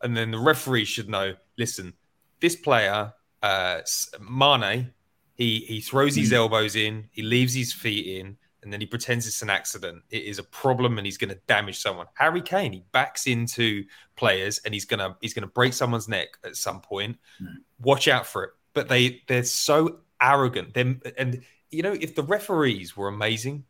And 0.02 0.16
then 0.16 0.32
the 0.32 0.39
referee 0.39 0.86
should 0.86 1.10
know, 1.10 1.36
listen, 1.58 1.93
this 2.39 2.56
player, 2.56 3.14
uh 3.41 3.82
Mane, 4.20 4.93
he 5.36 5.60
he 5.60 5.82
throws 5.82 6.16
his 6.16 6.30
hmm. 6.30 6.36
elbows 6.36 6.76
in, 6.76 7.08
he 7.12 7.22
leaves 7.22 7.54
his 7.54 7.72
feet 7.72 8.20
in, 8.20 8.38
and 8.62 8.74
then 8.74 8.82
he 8.82 8.86
pretends 8.86 9.26
it's 9.26 9.41
an 9.41 9.50
accident. 9.50 10.04
It 10.10 10.24
is 10.24 10.38
a 10.38 10.43
problem, 10.43 10.97
and 10.97 11.08
he's 11.08 11.18
going 11.18 11.30
to 11.30 11.39
damage 11.47 11.80
someone. 11.80 12.08
Harry 12.16 12.41
Kane, 12.41 12.74
he 12.74 12.84
backs 12.91 13.26
into 13.26 13.86
players, 14.16 14.60
and 14.66 14.74
he's 14.74 14.86
gonna 14.86 15.16
he's 15.22 15.34
gonna 15.34 15.47
break 15.47 15.74
someone's 15.74 16.08
neck 16.08 16.38
at 16.43 16.56
some 16.56 16.82
point. 16.82 17.18
Mm. 17.41 17.56
Watch 17.82 18.08
out 18.08 18.26
for 18.26 18.43
it. 18.43 18.50
But 18.74 18.89
they 18.89 19.24
they're 19.28 19.43
so 19.43 20.00
arrogant. 20.22 20.74
Them 20.74 21.02
and 21.18 21.41
you 21.72 21.84
know 21.84 21.93
if 21.93 22.16
the 22.16 22.24
referees 22.24 22.97
were 22.97 23.08
amazing, 23.08 23.64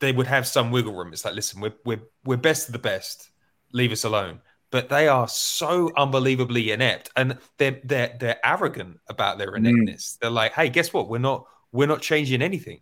they 0.00 0.12
would 0.12 0.26
have 0.26 0.46
some 0.46 0.70
wiggle 0.70 0.94
room. 0.94 1.12
It's 1.12 1.24
like, 1.24 1.34
listen, 1.34 1.60
we're 1.60 1.74
we're 1.84 2.02
we're 2.24 2.36
best 2.36 2.68
of 2.68 2.72
the 2.72 2.78
best. 2.78 3.30
Leave 3.72 3.92
us 3.92 4.04
alone. 4.04 4.40
But 4.74 4.88
they 4.88 5.06
are 5.06 5.28
so 5.28 5.92
unbelievably 5.96 6.72
inept, 6.72 7.10
and 7.14 7.38
they're 7.58 7.80
they're 7.84 8.16
they're 8.18 8.44
arrogant 8.44 8.98
about 9.08 9.38
their 9.38 9.50
hmm. 9.50 9.66
ineptness. 9.66 10.16
Mm. 10.16 10.18
They're 10.20 10.30
like, 10.30 10.52
hey, 10.52 10.68
guess 10.68 10.92
what? 10.92 11.08
We're 11.08 11.18
not 11.18 11.46
we're 11.70 11.86
not 11.86 12.02
changing 12.02 12.42
anything 12.42 12.80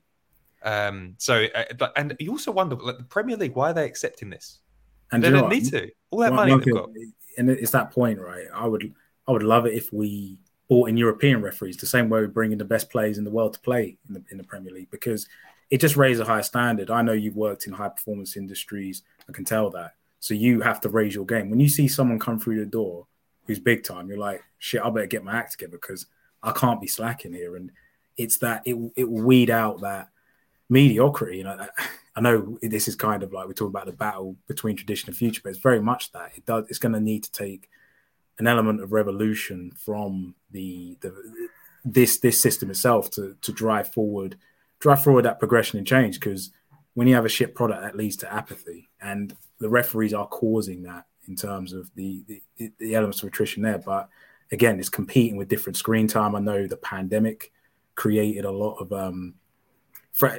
um, 0.65 1.15
so, 1.19 1.47
uh, 1.55 1.89
and 1.97 2.17
you 2.19 2.31
also 2.31 2.53
wonder, 2.53 2.77
like 2.77 2.99
the 2.99 3.05
Premier 3.05 3.37
League, 3.37 3.55
why 3.55 3.71
are 3.71 3.75
they 3.75 3.85
accepting 3.85 4.31
this? 4.31 4.61
And 5.11 5.23
they 5.23 5.31
don't 5.31 5.51
need 5.51 5.69
to. 5.71 5.91
All 6.11 6.21
that 6.21 6.33
money 6.33 6.57
they've 6.57 6.75
got. 6.75 6.91
And 7.37 7.51
it's 7.51 7.73
that 7.73 7.91
point, 7.91 8.19
right? 8.19 8.47
I 8.55 8.67
would, 8.67 8.95
I 9.27 9.33
would 9.33 9.43
love 9.43 9.67
it 9.67 9.75
if 9.75 9.93
we 9.93 10.39
brought 10.69 10.89
in 10.89 10.97
European 10.97 11.43
referees 11.43 11.77
the 11.77 11.87
same 11.87 12.09
way 12.09 12.21
we 12.21 12.29
bring 12.29 12.53
in 12.53 12.59
the 12.59 12.65
best 12.65 12.91
players 12.91 13.19
in 13.19 13.25
the 13.25 13.31
world 13.31 13.55
to 13.55 13.61
play 13.61 13.99
in 14.09 14.15
the 14.15 14.25
in 14.31 14.39
the 14.39 14.45
Premier 14.45 14.73
League 14.73 14.91
because 14.91 15.29
it 15.71 15.81
just 15.81 15.97
raises 15.97 16.21
a 16.21 16.25
higher 16.25 16.43
standard. 16.43 16.91
I 16.91 17.03
know 17.03 17.13
you've 17.13 17.37
worked 17.37 17.67
in 17.67 17.73
high 17.73 17.89
performance 17.89 18.37
industries. 18.37 19.03
I 19.29 19.33
can 19.33 19.45
tell 19.45 19.71
that. 19.71 19.93
So 20.23 20.35
you 20.35 20.61
have 20.61 20.81
to 20.83 20.89
raise 20.89 21.17
your 21.17 21.27
game. 21.27 21.51
When 21.51 21.59
you 21.59 21.69
see 21.69 21.89
someone 21.89 22.21
come 22.21 22.39
through 22.39 22.61
the 22.61 22.71
door 22.71 23.09
who's 23.45 23.59
big 23.59 23.83
time, 23.83 24.09
you're 24.09 24.19
like, 24.19 24.41
shit, 24.57 24.81
I 24.81 24.89
better 24.89 25.07
get 25.07 25.25
my 25.25 25.37
act 25.37 25.51
together 25.51 25.73
because 25.73 26.07
I 26.45 26.53
can't 26.53 26.81
be 26.81 26.87
slacking 26.87 27.33
here. 27.33 27.57
And 27.57 27.73
it's 28.17 28.39
that 28.39 28.63
it 28.65 28.77
it 28.95 29.11
will 29.11 29.25
weed 29.25 29.51
out 29.51 29.81
that 29.81 30.11
mediocrity. 30.69 31.39
You 31.39 31.45
know, 31.45 31.67
I 32.17 32.21
know 32.21 32.57
this 32.63 32.87
is 32.87 32.95
kind 32.95 33.25
of 33.25 33.33
like 33.33 33.49
we're 33.49 33.53
talking 33.53 33.73
about 33.73 33.87
the 33.87 33.93
battle 33.93 34.37
between 34.47 34.77
tradition 34.77 35.09
and 35.09 35.17
future, 35.17 35.41
but 35.43 35.51
it's 35.51 35.59
very 35.59 35.81
much 35.81 36.13
that 36.13 36.31
it 36.37 36.47
does. 36.47 36.67
It's 36.69 36.79
going 36.79 36.93
to 36.93 37.01
need 37.01 37.25
to 37.25 37.33
take 37.33 37.69
an 38.39 38.47
element 38.47 38.81
of 38.81 38.93
revolution 38.93 39.73
from 39.77 40.37
the 40.53 40.99
the 41.01 41.49
this 41.85 42.21
this 42.21 42.41
system 42.41 42.71
itself 42.71 43.11
to 43.11 43.37
to 43.41 43.51
drive 43.51 43.93
forward 43.93 44.37
drive 44.79 45.03
forward 45.03 45.25
that 45.25 45.41
progression 45.41 45.79
and 45.79 45.87
change 45.87 46.21
because 46.21 46.53
when 46.95 47.09
you 47.09 47.15
have 47.15 47.25
a 47.25 47.31
shit 47.31 47.55
product 47.55 47.83
that 47.83 47.97
leads 47.97 48.17
to 48.17 48.33
apathy 48.33 48.89
and 49.01 49.35
the 49.59 49.69
referees 49.69 50.15
are 50.15 50.27
causing 50.27 50.83
that 50.83 51.07
in 51.29 51.37
terms 51.37 51.73
of 51.73 51.91
the 51.95 52.25
the, 52.27 52.73
the 52.79 52.95
elements 52.95 53.23
of 53.23 53.29
attrition 53.29 53.63
there 53.63 53.79
but 53.79 54.09
again 54.51 54.79
it's 54.79 54.89
competing 54.89 55.37
with 55.37 55.49
different 55.49 55.77
screen 55.77 56.07
time 56.07 56.35
i 56.35 56.41
know 56.41 56.67
the 56.67 56.77
pandemic 56.77 57.53
created 57.95 58.45
a 58.45 58.51
lot 58.51 58.77
of 58.77 58.93
um, 58.93 59.35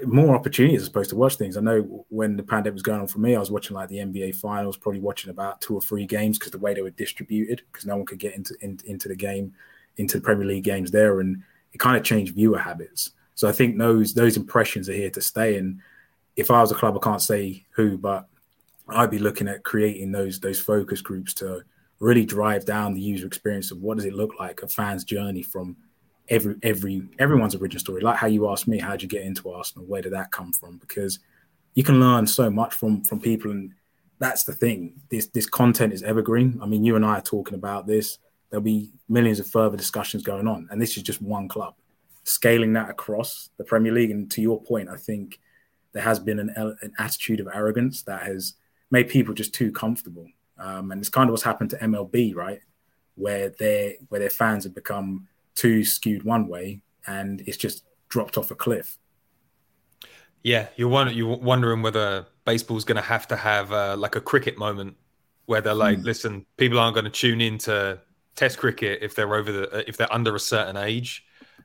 more 0.06 0.36
opportunities 0.36 0.82
as 0.82 0.88
opposed 0.88 1.10
to 1.10 1.16
watch 1.16 1.36
things. 1.36 1.58
I 1.58 1.62
know 1.62 2.06
when 2.10 2.38
the 2.38 2.44
pandemic 2.44 2.76
was 2.76 2.84
going 2.84 3.02
on 3.02 3.08
for 3.08 3.20
me, 3.20 3.36
I 3.36 3.40
was 3.40 3.52
watching 3.52 3.76
like 3.76 3.90
the 3.90 3.98
NBA 3.98 4.36
finals, 4.36 4.78
probably 4.78 5.02
watching 5.02 5.32
about 5.32 5.62
two 5.62 5.74
or 5.74 5.82
three 5.82 6.06
games 6.06 6.38
because 6.38 6.52
the 6.52 6.60
way 6.60 6.74
they 6.74 6.82
were 6.82 6.92
distributed, 6.92 7.64
because 7.72 7.86
no 7.86 7.98
one 7.98 8.06
could 8.06 8.20
get 8.20 8.36
into 8.36 8.56
in, 8.62 8.80
into 8.86 9.08
the 9.08 9.16
game, 9.16 9.54
into 9.98 10.18
the 10.18 10.24
Premier 10.24 10.46
League 10.46 10.64
games 10.64 10.92
there, 10.92 11.20
and 11.20 11.42
it 11.74 11.80
kind 11.80 11.98
of 11.98 12.04
changed 12.04 12.36
viewer 12.36 12.60
habits. 12.60 13.12
So 13.36 13.48
I 13.50 13.52
think 13.52 13.78
those 13.78 14.14
those 14.14 14.38
impressions 14.38 14.90
are 14.90 14.94
here 14.94 15.10
to 15.10 15.22
stay. 15.22 15.58
And 15.58 15.80
if 16.36 16.50
I 16.52 16.62
was 16.62 16.72
a 16.72 16.76
club, 16.76 16.96
I 16.96 17.04
can't 17.04 17.22
say 17.22 17.66
who, 17.72 17.98
but 17.98 18.28
I'd 18.90 19.12
be 19.12 19.20
looking 19.20 19.48
at 19.48 19.64
creating 19.64 20.12
those 20.12 20.40
those 20.40 20.60
focus 20.60 21.02
groups 21.02 21.34
to 21.36 21.64
really 22.00 22.26
drive 22.26 22.66
down 22.66 22.94
the 22.94 23.02
user 23.02 23.26
experience 23.26 23.72
of 23.72 23.80
what 23.80 23.98
does 23.98 24.06
it 24.06 24.14
look 24.14 24.40
like 24.40 24.62
a 24.62 24.68
fan's 24.68 25.04
journey 25.04 25.42
from 25.42 25.78
every 26.30 26.56
every 26.64 27.08
everyone's 27.20 27.56
origin 27.56 27.80
story. 27.80 28.02
Like 28.02 28.18
how 28.18 28.28
you 28.28 28.50
asked 28.50 28.68
me, 28.68 28.80
how 28.80 28.92
did 28.92 29.04
you 29.04 29.10
get 29.10 29.24
into 29.24 29.52
Arsenal? 29.52 29.88
Where 29.88 30.02
did 30.02 30.14
that 30.14 30.32
come 30.32 30.52
from? 30.52 30.78
Because 30.78 31.20
you 31.76 31.84
can 31.84 32.00
learn 32.00 32.28
so 32.28 32.50
much 32.50 32.74
from 32.74 33.04
from 33.04 33.20
people, 33.20 33.52
and 33.52 33.74
that's 34.20 34.44
the 34.44 34.54
thing. 34.54 35.02
This 35.10 35.28
this 35.28 35.46
content 35.46 35.94
is 35.94 36.04
evergreen. 36.04 36.60
I 36.62 36.66
mean, 36.66 36.84
you 36.84 36.96
and 36.96 37.06
I 37.06 37.18
are 37.20 37.22
talking 37.22 37.56
about 37.56 37.88
this. 37.88 38.20
There'll 38.50 38.64
be 38.64 38.92
millions 39.10 39.40
of 39.40 39.48
further 39.48 39.78
discussions 39.78 40.24
going 40.24 40.48
on, 40.48 40.68
and 40.72 40.82
this 40.82 40.98
is 40.98 41.04
just 41.04 41.22
one 41.22 41.48
club. 41.48 41.76
Scaling 42.26 42.74
that 42.74 42.90
across 42.90 43.50
the 43.58 43.64
Premier 43.64 43.92
League, 43.92 44.12
and 44.12 44.30
to 44.32 44.42
your 44.42 44.62
point, 44.62 44.90
I 44.90 44.96
think 44.98 45.40
there 45.94 46.04
has 46.04 46.20
been 46.20 46.40
an, 46.40 46.52
an 46.58 46.94
attitude 47.00 47.40
of 47.40 47.48
arrogance 47.54 48.04
that 48.04 48.24
has 48.24 48.54
made 48.92 49.10
people 49.10 49.34
just 49.34 49.54
too 49.54 49.72
comfortable. 49.72 50.28
Um, 50.58 50.92
and 50.92 51.00
it's 51.00 51.10
kind 51.10 51.30
of 51.30 51.34
what's 51.34 51.44
happened 51.44 51.70
to 51.72 51.78
MLB, 51.78 52.36
right? 52.36 52.60
Where 53.16 53.50
their 53.50 53.94
where 54.10 54.20
their 54.20 54.30
fans 54.30 54.64
have 54.64 54.76
become 54.76 55.28
too 55.56 55.84
skewed 55.84 56.24
one 56.24 56.48
way 56.48 56.82
and 57.06 57.42
it's 57.46 57.58
just 57.58 57.84
dropped 58.10 58.38
off 58.38 58.52
a 58.52 58.56
cliff. 58.56 58.98
Yeah, 60.44 60.68
you're 60.76 60.90
wondering, 60.90 61.18
you're 61.18 61.38
wondering 61.38 61.82
whether 61.82 62.26
baseball's 62.44 62.84
going 62.84 62.98
to 62.98 63.02
have 63.02 63.28
to 63.30 63.36
have 63.36 63.72
uh, 63.72 63.96
like 63.98 64.16
a 64.16 64.22
cricket 64.22 64.58
moment 64.58 64.98
where 65.46 65.62
they're 65.62 65.74
like, 65.74 66.00
mm. 66.00 66.04
listen, 66.04 66.46
people 66.58 66.80
aren't 66.80 66.96
going 66.96 67.06
to 67.06 67.12
tune 67.12 67.40
into 67.40 68.00
Test 68.36 68.58
cricket 68.58 69.00
if 69.04 69.14
they're 69.14 69.36
over 69.36 69.52
the 69.52 69.88
if 69.88 69.96
they're 69.96 70.12
under 70.12 70.36
a 70.36 70.40
certain 70.40 70.76
age. 70.76 71.24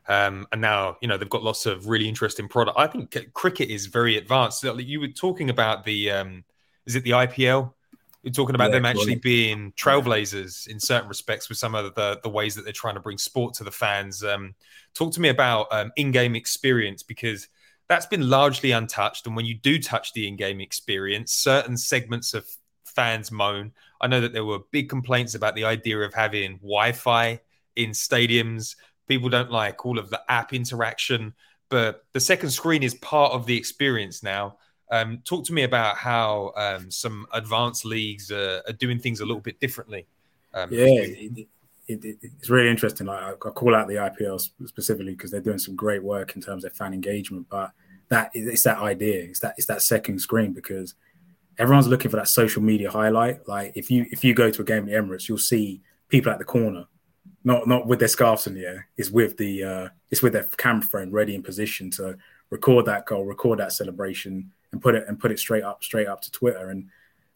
Um, 0.09 0.47
and 0.53 0.61
now 0.61 0.97
you 1.03 1.09
know 1.09 1.19
they've 1.19 1.29
got 1.29 1.43
lots 1.43 1.67
of 1.67 1.87
really 1.89 2.09
interesting 2.09 2.49
product. 2.49 2.79
I 2.79 2.87
think 2.87 3.17
cricket 3.35 3.69
is 3.69 3.87
very 3.87 4.17
advanced. 4.17 4.65
You 4.65 5.01
were 5.01 5.09
talking 5.09 5.51
about 5.51 5.85
the 5.85 6.11
um, 6.11 6.45
is 6.87 6.97
it 6.97 7.05
the 7.05 7.11
IPL 7.11 7.75
You're 8.23 8.33
talking 8.33 8.55
about 8.55 8.71
Yeah, 8.71 8.73
them 8.73 8.85
actually 8.87 9.17
being 9.17 9.73
trailblazers 9.73 10.67
in 10.67 10.81
certain 10.81 11.09
respects 11.09 11.49
with 11.49 11.59
some 11.59 11.75
of 11.75 11.95
the 11.95 12.21
the 12.23 12.29
ways 12.29 12.55
that 12.55 12.65
they're 12.65 12.73
trying 12.73 12.95
to 12.95 13.01
bring 13.01 13.19
sport 13.19 13.55
to 13.55 13.65
the 13.65 13.71
fans. 13.71 14.25
Um, 14.25 14.55
talk 14.95 15.13
to 15.13 15.21
me 15.21 15.29
about 15.29 15.69
um, 15.71 15.93
in-game 15.97 16.35
experience 16.35 17.03
because 17.03 17.49
that's 17.89 18.07
been 18.07 18.29
largely 18.29 18.73
untouched. 18.73 19.27
And 19.27 19.37
when 19.37 19.47
you 19.47 19.55
do 19.55 19.79
touch 19.79 20.13
the 20.13 20.27
in-game 20.27 20.61
experience, 20.61 21.33
certain 21.33 21.77
segments 21.77 22.35
of 22.35 22.47
fans 22.85 23.31
moan. 23.31 23.73
I 24.01 24.07
know 24.09 24.21
that 24.21 24.33
there 24.33 24.45
were 24.45 24.61
big 24.71 24.89
complaints 24.89 25.35
about 25.35 25.55
the 25.55 25.65
idea 25.65 25.99
of 26.01 26.15
having 26.15 26.57
Wi-Fi 26.59 27.41
in 27.77 27.91
stadiums. 27.91 28.77
People 29.09 29.29
don't 29.29 29.51
like 29.51 29.85
all 29.85 29.99
of 29.99 30.11
the 30.11 30.21
app 30.29 30.53
interaction, 30.53 31.35
but 31.69 32.05
the 32.13 32.21
second 32.21 32.51
screen 32.51 32.83
is 32.83 32.95
part 32.95 33.33
of 33.33 33.47
the 33.47 33.57
experience 33.57 34.23
now. 34.23 34.59
Um, 34.91 35.21
talk 35.25 35.45
to 35.47 35.53
me 35.53 35.65
about 35.65 35.97
how 35.97 36.53
um, 36.57 36.91
some 36.91 37.27
advanced 37.33 37.85
leagues 37.85 38.31
are, 38.31 38.63
are 38.67 38.73
doing 38.73 38.99
things 38.99 39.21
a 39.21 39.27
little 39.27 39.41
bit 39.41 39.61
differently. 39.61 40.07
Um, 40.55 40.73
Yeah, 40.73 40.87
it, 40.87 41.49
it, 41.89 42.05
it, 42.05 42.19
it's 42.23 42.51
really 42.51 42.71
interesting. 42.71 43.07
Like 43.07 43.23
I, 43.23 43.31
I 43.31 43.51
call 43.51 43.75
out 43.75 43.89
the 43.89 43.95
IPL 43.95 44.41
specifically 44.67 45.13
because 45.13 45.31
they're 45.31 45.41
doing 45.41 45.59
some 45.59 45.77
great 45.77 46.03
work 46.03 46.37
in 46.37 46.43
terms 46.43 46.65
of 46.65 46.73
fan 46.73 46.95
engagement. 46.95 47.47
But 47.51 47.73
that 48.09 48.31
it's 48.35 48.63
that 48.63 48.79
idea. 48.79 49.25
It's 49.25 49.41
that 49.41 49.55
it's 49.57 49.67
that 49.67 49.83
second 49.83 50.21
screen 50.21 50.53
because 50.53 50.95
everyone's 51.59 51.89
looking 51.89 52.11
for 52.11 52.17
that 52.17 52.29
social 52.29 52.63
media 52.63 52.91
highlight. 52.91 53.47
Like 53.49 53.73
if 53.75 53.91
you 53.91 54.07
if 54.11 54.25
you 54.25 54.35
go 54.35 54.51
to 54.51 54.63
a 54.63 54.65
game 54.65 54.87
in 54.87 54.87
the 54.87 54.93
Emirates, 54.93 55.29
you'll 55.29 55.39
see 55.39 55.83
people 56.09 56.33
at 56.33 56.39
the 56.39 56.45
corner, 56.45 56.87
not 57.49 57.67
not 57.67 57.87
with 57.87 57.99
their 57.99 58.09
scarves 58.09 58.47
in 58.47 58.55
the 58.55 58.67
air. 58.67 58.89
It's 58.99 59.11
with 59.11 59.39
the 59.39 59.65
uh, 59.65 59.89
it's 60.11 60.23
with 60.23 60.35
their 60.35 60.45
camera 60.45 60.83
phone 60.83 61.11
ready 61.11 61.35
in 61.35 61.43
position 61.43 61.91
to 61.93 62.19
record 62.51 62.85
that 62.85 63.07
goal, 63.07 63.25
record 63.25 63.59
that 63.59 63.73
celebration, 63.73 64.53
and 64.71 64.83
put 64.83 64.95
it 64.95 65.07
and 65.09 65.19
put 65.19 65.33
it 65.33 65.39
straight 65.39 65.65
up 65.65 65.83
straight 65.83 66.07
up 66.07 66.21
to 66.23 66.31
Twitter. 66.31 66.69
And 66.69 66.91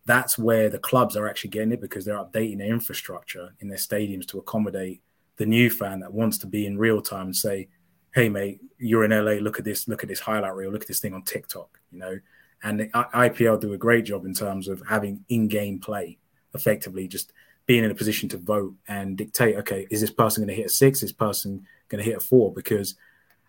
that's 0.05 0.37
where 0.37 0.69
the 0.69 0.79
clubs 0.79 1.17
are 1.17 1.27
actually 1.27 1.51
getting 1.51 1.73
it 1.73 1.81
because 1.81 2.05
they're 2.05 2.23
updating 2.23 2.59
their 2.59 2.73
infrastructure 2.73 3.55
in 3.61 3.69
their 3.69 3.79
stadiums 3.79 4.27
to 4.27 4.39
accommodate 4.39 5.01
the 5.37 5.47
new 5.47 5.71
fan 5.71 6.01
that 6.01 6.13
wants 6.13 6.37
to 6.39 6.47
be 6.47 6.67
in 6.67 6.77
real 6.77 7.01
time 7.01 7.27
and 7.27 7.37
say, 7.37 7.69
"Hey, 8.15 8.29
mate, 8.29 8.61
you're 8.77 9.05
in 9.05 9.13
LA. 9.13 9.41
Look 9.41 9.59
at 9.59 9.65
this. 9.65 9.89
Look 9.89 10.03
at 10.03 10.11
this 10.11 10.21
highlight 10.21 10.55
reel. 10.55 10.71
Look 10.71 10.83
at 10.83 10.89
this 10.89 11.01
thing 11.01 11.15
on 11.15 11.23
TikTok." 11.23 11.81
You 11.91 11.99
know, 12.01 12.19
and 12.63 12.81
the 12.81 12.89
IPL 13.15 13.59
do 13.59 13.73
a 13.73 13.79
great 13.79 14.05
job 14.05 14.27
in 14.27 14.35
terms 14.35 14.69
of 14.69 14.83
having 14.87 15.25
in-game 15.31 15.79
play, 15.79 16.19
effectively 16.53 17.09
just 17.09 17.33
being 17.67 17.85
in 17.85 17.91
a 17.91 17.95
position 17.95 18.29
to 18.31 18.37
vote 18.37 18.75
and 18.89 19.17
dictate. 19.17 19.57
Okay, 19.57 19.87
is 19.91 20.01
this 20.01 20.11
person 20.11 20.43
going 20.43 20.55
to 20.55 20.61
hit 20.61 20.67
a 20.67 20.71
six? 20.71 20.99
Is 20.99 21.11
this 21.11 21.13
person 21.13 21.67
going 21.89 22.03
to 22.03 22.09
hit 22.09 22.19
a 22.19 22.21
four? 22.21 22.53
Because 22.53 22.97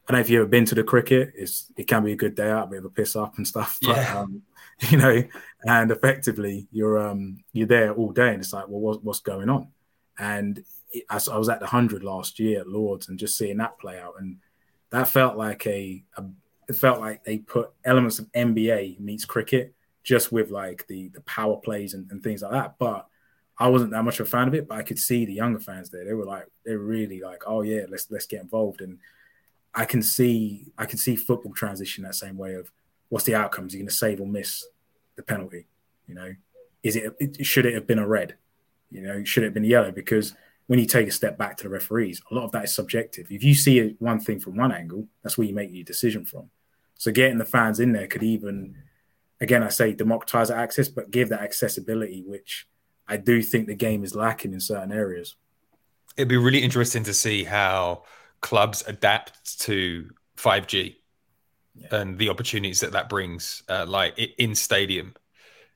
I 0.07 0.11
don't 0.11 0.17
know 0.17 0.21
if 0.21 0.29
you've 0.29 0.41
ever 0.41 0.49
been 0.49 0.65
to 0.65 0.75
the 0.75 0.83
cricket. 0.83 1.33
It's 1.35 1.71
it 1.77 1.87
can 1.87 2.03
be 2.03 2.11
a 2.11 2.17
good 2.17 2.35
day 2.35 2.49
out, 2.49 2.67
a 2.67 2.71
bit 2.71 2.79
of 2.79 2.85
a 2.85 2.89
piss 2.89 3.15
up 3.15 3.37
and 3.37 3.47
stuff. 3.47 3.79
But 3.81 3.97
Yeah. 3.97 4.19
um, 4.19 4.41
you 4.89 4.97
know, 4.97 5.23
and 5.65 5.91
effectively 5.91 6.67
you're 6.71 6.99
um 6.99 7.43
you're 7.53 7.67
there 7.67 7.93
all 7.93 8.11
day, 8.11 8.29
and 8.29 8.41
it's 8.41 8.53
like, 8.53 8.67
well, 8.67 8.81
what, 8.81 9.03
what's 9.03 9.19
going 9.19 9.49
on? 9.49 9.67
And 10.19 10.63
it, 10.91 11.05
I, 11.09 11.19
I 11.31 11.37
was 11.37 11.49
at 11.49 11.59
the 11.59 11.67
hundred 11.67 12.03
last 12.03 12.39
year 12.39 12.61
at 12.61 12.67
Lords, 12.67 13.07
and 13.07 13.17
just 13.19 13.37
seeing 13.37 13.57
that 13.57 13.79
play 13.79 13.99
out, 13.99 14.15
and 14.19 14.37
that 14.89 15.07
felt 15.07 15.37
like 15.37 15.65
a, 15.67 16.03
a 16.17 16.23
it 16.69 16.75
felt 16.75 16.99
like 16.99 17.23
they 17.23 17.39
put 17.39 17.71
elements 17.83 18.19
of 18.19 18.31
NBA 18.31 18.99
meets 18.99 19.25
cricket, 19.25 19.73
just 20.03 20.31
with 20.31 20.51
like 20.51 20.85
the 20.87 21.09
the 21.09 21.21
power 21.21 21.55
plays 21.57 21.93
and, 21.93 22.09
and 22.11 22.21
things 22.21 22.41
like 22.41 22.51
that. 22.51 22.75
But 22.77 23.07
I 23.57 23.67
wasn't 23.69 23.91
that 23.91 24.03
much 24.03 24.19
of 24.19 24.27
a 24.27 24.29
fan 24.29 24.47
of 24.47 24.55
it, 24.55 24.67
but 24.67 24.77
I 24.77 24.83
could 24.83 24.99
see 24.99 25.25
the 25.25 25.33
younger 25.33 25.59
fans 25.59 25.89
there. 25.89 26.05
They 26.05 26.13
were 26.13 26.25
like, 26.25 26.47
they 26.65 26.75
were 26.75 26.83
really 26.83 27.21
like, 27.21 27.43
oh 27.45 27.61
yeah, 27.61 27.81
let's 27.89 28.09
let's 28.09 28.25
get 28.25 28.41
involved. 28.41 28.81
And 28.81 28.99
I 29.73 29.85
can 29.85 30.01
see 30.01 30.71
I 30.77 30.85
can 30.85 30.97
see 30.97 31.15
football 31.15 31.53
transition 31.53 32.03
that 32.03 32.15
same 32.15 32.37
way 32.37 32.55
of 32.55 32.71
what's 33.09 33.25
the 33.25 33.35
outcome? 33.35 33.67
Is 33.67 33.73
he 33.73 33.79
going 33.79 33.87
to 33.87 33.93
save 33.93 34.19
or 34.19 34.27
miss 34.27 34.65
the 35.15 35.23
penalty? 35.23 35.67
You 36.07 36.15
know, 36.15 36.33
is 36.81 36.95
it, 36.95 37.45
should 37.45 37.65
it 37.65 37.75
have 37.75 37.87
been 37.87 37.99
a 37.99 38.07
red? 38.07 38.35
You 38.89 39.01
know, 39.01 39.23
should 39.23 39.43
it 39.43 39.47
have 39.47 39.53
been 39.53 39.65
a 39.65 39.67
yellow? 39.67 39.91
Because 39.91 40.33
when 40.67 40.79
you 40.79 40.85
take 40.85 41.07
a 41.07 41.11
step 41.11 41.37
back 41.37 41.57
to 41.57 41.63
the 41.63 41.69
referees, 41.69 42.21
a 42.31 42.33
lot 42.33 42.45
of 42.45 42.51
that 42.53 42.65
is 42.65 42.75
subjective. 42.75 43.27
If 43.29 43.43
you 43.43 43.53
see 43.53 43.95
one 43.99 44.19
thing 44.19 44.39
from 44.39 44.55
one 44.55 44.71
angle, 44.71 45.07
that's 45.21 45.37
where 45.37 45.47
you 45.47 45.53
make 45.53 45.71
your 45.71 45.83
decision 45.83 46.25
from. 46.25 46.49
So 46.95 47.11
getting 47.11 47.37
the 47.37 47.45
fans 47.45 47.79
in 47.79 47.91
there 47.91 48.07
could 48.07 48.23
even, 48.23 48.75
again, 49.41 49.61
I 49.61 49.69
say 49.69 49.93
democratize 49.93 50.49
access, 50.49 50.87
but 50.87 51.11
give 51.11 51.29
that 51.29 51.41
accessibility, 51.41 52.23
which 52.25 52.67
I 53.07 53.17
do 53.17 53.41
think 53.41 53.67
the 53.67 53.75
game 53.75 54.03
is 54.03 54.15
lacking 54.15 54.53
in 54.53 54.59
certain 54.59 54.91
areas. 54.91 55.35
It'd 56.15 56.27
be 56.27 56.37
really 56.37 56.61
interesting 56.61 57.03
to 57.03 57.13
see 57.13 57.43
how 57.43 58.03
clubs 58.41 58.83
adapt 58.87 59.59
to 59.61 60.09
5G 60.37 60.95
and 61.91 62.17
the 62.17 62.29
opportunities 62.29 62.79
that 62.81 62.91
that 62.91 63.09
brings, 63.09 63.63
uh, 63.67 63.85
like 63.87 64.17
in 64.37 64.53
stadium, 64.55 65.15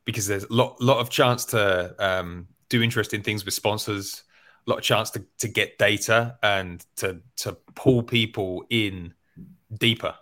because 0.06 0.28
there's 0.28 0.44
a 0.44 0.54
lot, 0.54 0.80
lot 0.80 1.00
of 1.00 1.10
chance 1.10 1.46
to 1.46 1.96
um, 2.00 2.48
do 2.70 2.84
interesting 2.84 3.24
things 3.24 3.44
with 3.46 3.54
sponsors, 3.54 4.24
a 4.66 4.70
lot 4.70 4.78
of 4.78 4.84
chance 4.84 5.10
to, 5.12 5.24
to 5.40 5.48
get 5.48 5.78
data 5.78 6.38
and 6.44 6.86
to 6.98 7.20
to 7.38 7.54
pull 7.74 8.04
people 8.04 8.64
in 8.70 9.14
deeper 9.80 10.14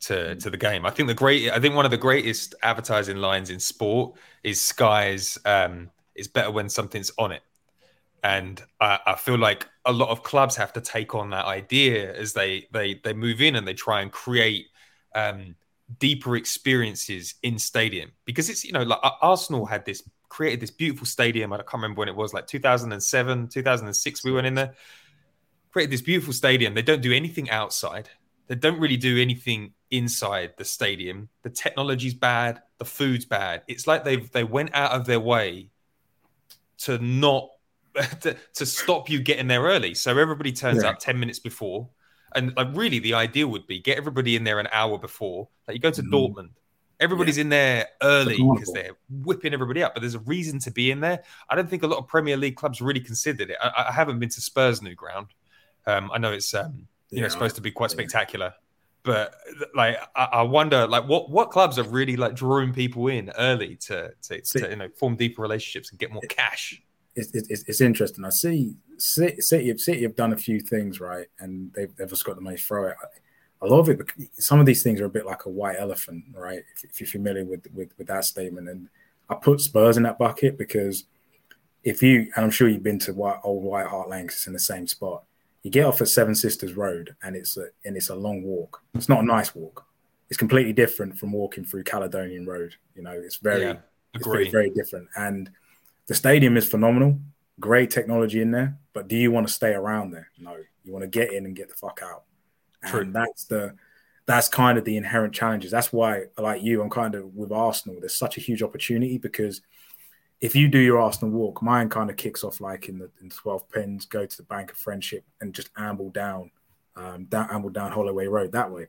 to 0.00 0.34
to 0.36 0.50
the 0.50 0.56
game. 0.56 0.84
I 0.84 0.90
think 0.90 1.08
the 1.08 1.14
great, 1.14 1.50
I 1.50 1.60
think 1.60 1.74
one 1.74 1.84
of 1.84 1.90
the 1.90 1.96
greatest 1.96 2.54
advertising 2.62 3.16
lines 3.16 3.50
in 3.50 3.58
sport 3.58 4.16
is 4.42 4.60
Sky's 4.60 5.38
um, 5.44 5.90
"It's 6.14 6.28
better 6.28 6.50
when 6.50 6.68
something's 6.68 7.12
on 7.18 7.32
it." 7.32 7.42
and 8.22 8.62
I, 8.80 8.98
I 9.06 9.14
feel 9.16 9.36
like 9.36 9.66
a 9.84 9.92
lot 9.92 10.10
of 10.10 10.22
clubs 10.22 10.56
have 10.56 10.72
to 10.74 10.80
take 10.80 11.14
on 11.14 11.30
that 11.30 11.44
idea 11.44 12.14
as 12.14 12.32
they 12.32 12.68
they 12.72 13.00
they 13.02 13.12
move 13.12 13.40
in 13.40 13.56
and 13.56 13.66
they 13.66 13.74
try 13.74 14.00
and 14.00 14.12
create 14.12 14.66
um, 15.14 15.56
deeper 15.98 16.36
experiences 16.36 17.34
in 17.42 17.58
stadium. 17.58 18.12
Because 18.24 18.48
it's 18.48 18.64
you 18.64 18.72
know 18.72 18.82
like 18.82 19.00
Arsenal 19.20 19.66
had 19.66 19.84
this 19.84 20.08
created 20.28 20.60
this 20.60 20.70
beautiful 20.70 21.06
stadium. 21.06 21.52
I 21.52 21.58
can't 21.58 21.74
remember 21.74 22.00
when 22.00 22.08
it 22.08 22.16
was 22.16 22.32
like 22.32 22.46
2007 22.46 23.48
2006 23.48 24.24
we 24.24 24.32
went 24.32 24.46
in 24.46 24.54
there. 24.54 24.74
Created 25.72 25.92
this 25.92 26.02
beautiful 26.02 26.32
stadium. 26.32 26.74
They 26.74 26.82
don't 26.82 27.02
do 27.02 27.12
anything 27.12 27.50
outside. 27.50 28.08
They 28.46 28.54
don't 28.54 28.78
really 28.78 28.98
do 28.98 29.20
anything 29.20 29.72
inside 29.90 30.52
the 30.58 30.64
stadium. 30.64 31.28
The 31.42 31.50
technology's 31.50 32.14
bad. 32.14 32.62
The 32.78 32.84
food's 32.84 33.24
bad. 33.24 33.62
It's 33.66 33.86
like 33.88 34.04
they 34.04 34.16
they 34.16 34.44
went 34.44 34.70
out 34.74 34.92
of 34.92 35.06
their 35.06 35.20
way 35.20 35.71
to 36.84 36.98
not 36.98 37.48
to, 38.20 38.36
to 38.54 38.66
stop 38.66 39.10
you 39.10 39.20
getting 39.20 39.48
there 39.48 39.62
early. 39.62 39.94
So 39.94 40.16
everybody 40.16 40.52
turns 40.52 40.82
Yeah. 40.82 40.90
up 40.90 40.98
10 40.98 41.18
minutes 41.18 41.38
before. 41.38 41.88
And 42.34 42.56
like 42.56 42.68
really 42.72 42.98
the 42.98 43.14
ideal 43.14 43.48
would 43.48 43.66
be 43.66 43.78
get 43.80 43.98
everybody 43.98 44.36
in 44.36 44.44
there 44.44 44.58
an 44.58 44.68
hour 44.72 44.98
before. 44.98 45.48
Like 45.68 45.74
you 45.74 45.80
go 45.80 45.90
to 45.90 46.02
Mhm. 46.02 46.10
Dortmund. 46.10 46.50
Everybody's 47.00 47.36
in 47.36 47.48
there 47.48 47.88
early 48.00 48.36
because 48.36 48.72
they're 48.72 48.92
whipping 49.10 49.52
everybody 49.52 49.82
up, 49.82 49.92
but 49.92 50.00
there's 50.00 50.14
a 50.14 50.20
reason 50.20 50.60
to 50.60 50.70
be 50.70 50.90
in 50.92 51.00
there. 51.00 51.24
I 51.50 51.56
don't 51.56 51.68
think 51.68 51.82
a 51.82 51.86
lot 51.88 51.98
of 51.98 52.06
Premier 52.06 52.36
League 52.36 52.54
clubs 52.54 52.80
really 52.80 53.00
considered 53.00 53.50
it. 53.50 53.56
I, 53.60 53.86
I 53.88 53.92
haven't 53.92 54.20
been 54.20 54.28
to 54.28 54.40
Spurs' 54.40 54.80
new 54.80 54.94
ground. 54.94 55.26
Um, 55.84 56.10
I 56.14 56.18
know 56.18 56.30
it's 56.32 56.54
um, 56.54 56.86
you 57.10 57.20
know 57.20 57.28
supposed 57.28 57.56
to 57.56 57.60
be 57.60 57.72
quite 57.72 57.90
yeah. 57.90 57.96
spectacular, 57.96 58.54
but 59.04 59.34
like 59.74 59.96
I, 60.14 60.24
I 60.24 60.42
wonder 60.42 60.86
like 60.86 61.08
what 61.08 61.30
what 61.30 61.50
clubs 61.50 61.78
are 61.78 61.84
really 61.84 62.16
like 62.16 62.34
drawing 62.34 62.72
people 62.72 63.08
in 63.08 63.30
early 63.38 63.76
to 63.86 64.12
to, 64.22 64.40
to 64.40 64.70
you 64.70 64.76
know 64.76 64.88
form 64.96 65.16
deeper 65.16 65.42
relationships 65.42 65.90
and 65.90 65.98
get 65.98 66.12
more 66.12 66.22
cash. 66.28 66.80
it's, 67.14 67.30
it's, 67.34 67.64
it's 67.68 67.80
interesting. 67.80 68.24
I 68.24 68.30
see 68.30 68.74
City, 68.98 69.40
City, 69.40 69.76
City 69.78 70.02
have 70.02 70.16
done 70.16 70.32
a 70.32 70.36
few 70.36 70.60
things 70.60 71.00
right, 71.00 71.26
and 71.40 71.72
they've, 71.72 71.94
they've 71.96 72.08
just 72.08 72.24
got 72.24 72.36
the 72.36 72.40
money 72.40 72.56
to 72.56 72.62
throw 72.62 72.88
it. 72.88 72.96
A 73.60 73.66
lot 73.66 73.80
of 73.80 73.88
it, 73.88 74.00
some 74.34 74.60
of 74.60 74.66
these 74.66 74.82
things 74.82 75.00
are 75.00 75.06
a 75.06 75.10
bit 75.10 75.26
like 75.26 75.44
a 75.44 75.50
white 75.50 75.76
elephant, 75.78 76.24
right? 76.34 76.62
If, 76.74 76.84
if 76.84 77.00
you're 77.00 77.08
familiar 77.08 77.44
with, 77.44 77.66
with 77.72 77.90
with 77.98 78.06
that 78.08 78.24
statement, 78.24 78.68
and 78.68 78.88
I 79.28 79.34
put 79.34 79.60
Spurs 79.60 79.96
in 79.96 80.02
that 80.04 80.18
bucket 80.18 80.58
because 80.58 81.04
if 81.82 82.02
you, 82.02 82.30
and 82.36 82.44
I'm 82.44 82.50
sure 82.50 82.68
you've 82.68 82.82
been 82.82 82.98
to 83.00 83.12
White, 83.12 83.40
old 83.42 83.64
White 83.64 83.86
Hart 83.86 84.08
Lane, 84.08 84.26
it's 84.26 84.46
in 84.46 84.52
the 84.52 84.58
same 84.58 84.86
spot. 84.86 85.24
You 85.62 85.70
get 85.70 85.84
off 85.84 86.00
at 86.00 86.08
Seven 86.08 86.34
Sisters 86.34 86.74
Road, 86.74 87.14
and 87.22 87.36
it's 87.36 87.56
a 87.56 87.68
and 87.84 87.96
it's 87.96 88.10
a 88.10 88.14
long 88.14 88.42
walk. 88.42 88.82
It's 88.94 89.08
not 89.08 89.20
a 89.20 89.26
nice 89.26 89.54
walk. 89.54 89.86
It's 90.28 90.38
completely 90.38 90.72
different 90.72 91.18
from 91.18 91.32
walking 91.32 91.64
through 91.64 91.84
Caledonian 91.84 92.46
Road. 92.46 92.74
You 92.94 93.02
know, 93.02 93.12
it's 93.12 93.36
very, 93.36 93.62
Yeah, 93.62 93.76
it's 94.14 94.26
very, 94.26 94.50
very 94.50 94.70
different. 94.70 95.08
And 95.14 95.50
the 96.06 96.14
stadium 96.14 96.56
is 96.56 96.66
phenomenal, 96.66 97.20
great 97.60 97.90
technology 97.90 98.40
in 98.40 98.50
there. 98.50 98.78
But 98.94 99.08
do 99.08 99.16
you 99.16 99.30
want 99.30 99.46
to 99.46 99.52
stay 99.52 99.74
around 99.74 100.10
there? 100.10 100.28
No, 100.38 100.56
you 100.84 100.92
want 100.92 101.02
to 101.02 101.08
get 101.08 101.32
in 101.32 101.44
and 101.44 101.54
get 101.54 101.68
the 101.68 101.74
fuck 101.74 102.00
out. 102.02 102.24
True. 102.86 103.00
And 103.00 103.14
that's 103.14 103.44
the 103.44 103.74
that's 104.26 104.48
kind 104.48 104.78
of 104.78 104.84
the 104.84 104.96
inherent 104.96 105.34
challenges. 105.34 105.70
That's 105.70 105.92
why, 105.92 106.24
like 106.38 106.62
you, 106.62 106.82
I'm 106.82 106.90
kind 106.90 107.14
of 107.14 107.34
with 107.34 107.52
Arsenal. 107.52 108.00
There's 108.00 108.14
such 108.14 108.38
a 108.38 108.40
huge 108.40 108.62
opportunity 108.62 109.18
because 109.18 109.60
if 110.42 110.56
you 110.56 110.66
do 110.66 110.80
your 110.80 111.00
Arsenal 111.00 111.30
walk, 111.30 111.62
mine 111.62 111.88
kind 111.88 112.10
of 112.10 112.16
kicks 112.16 112.42
off 112.42 112.60
like 112.60 112.88
in 112.88 112.98
the 112.98 113.08
in 113.22 113.30
12 113.30 113.70
pins, 113.70 114.06
go 114.06 114.26
to 114.26 114.36
the 114.36 114.42
Bank 114.42 114.72
of 114.72 114.76
Friendship 114.76 115.24
and 115.40 115.54
just 115.54 115.70
amble 115.76 116.10
down, 116.10 116.50
um, 116.96 117.26
down 117.26 117.48
amble 117.52 117.70
down 117.70 117.92
Holloway 117.92 118.26
Road 118.26 118.50
that 118.50 118.70
way. 118.70 118.88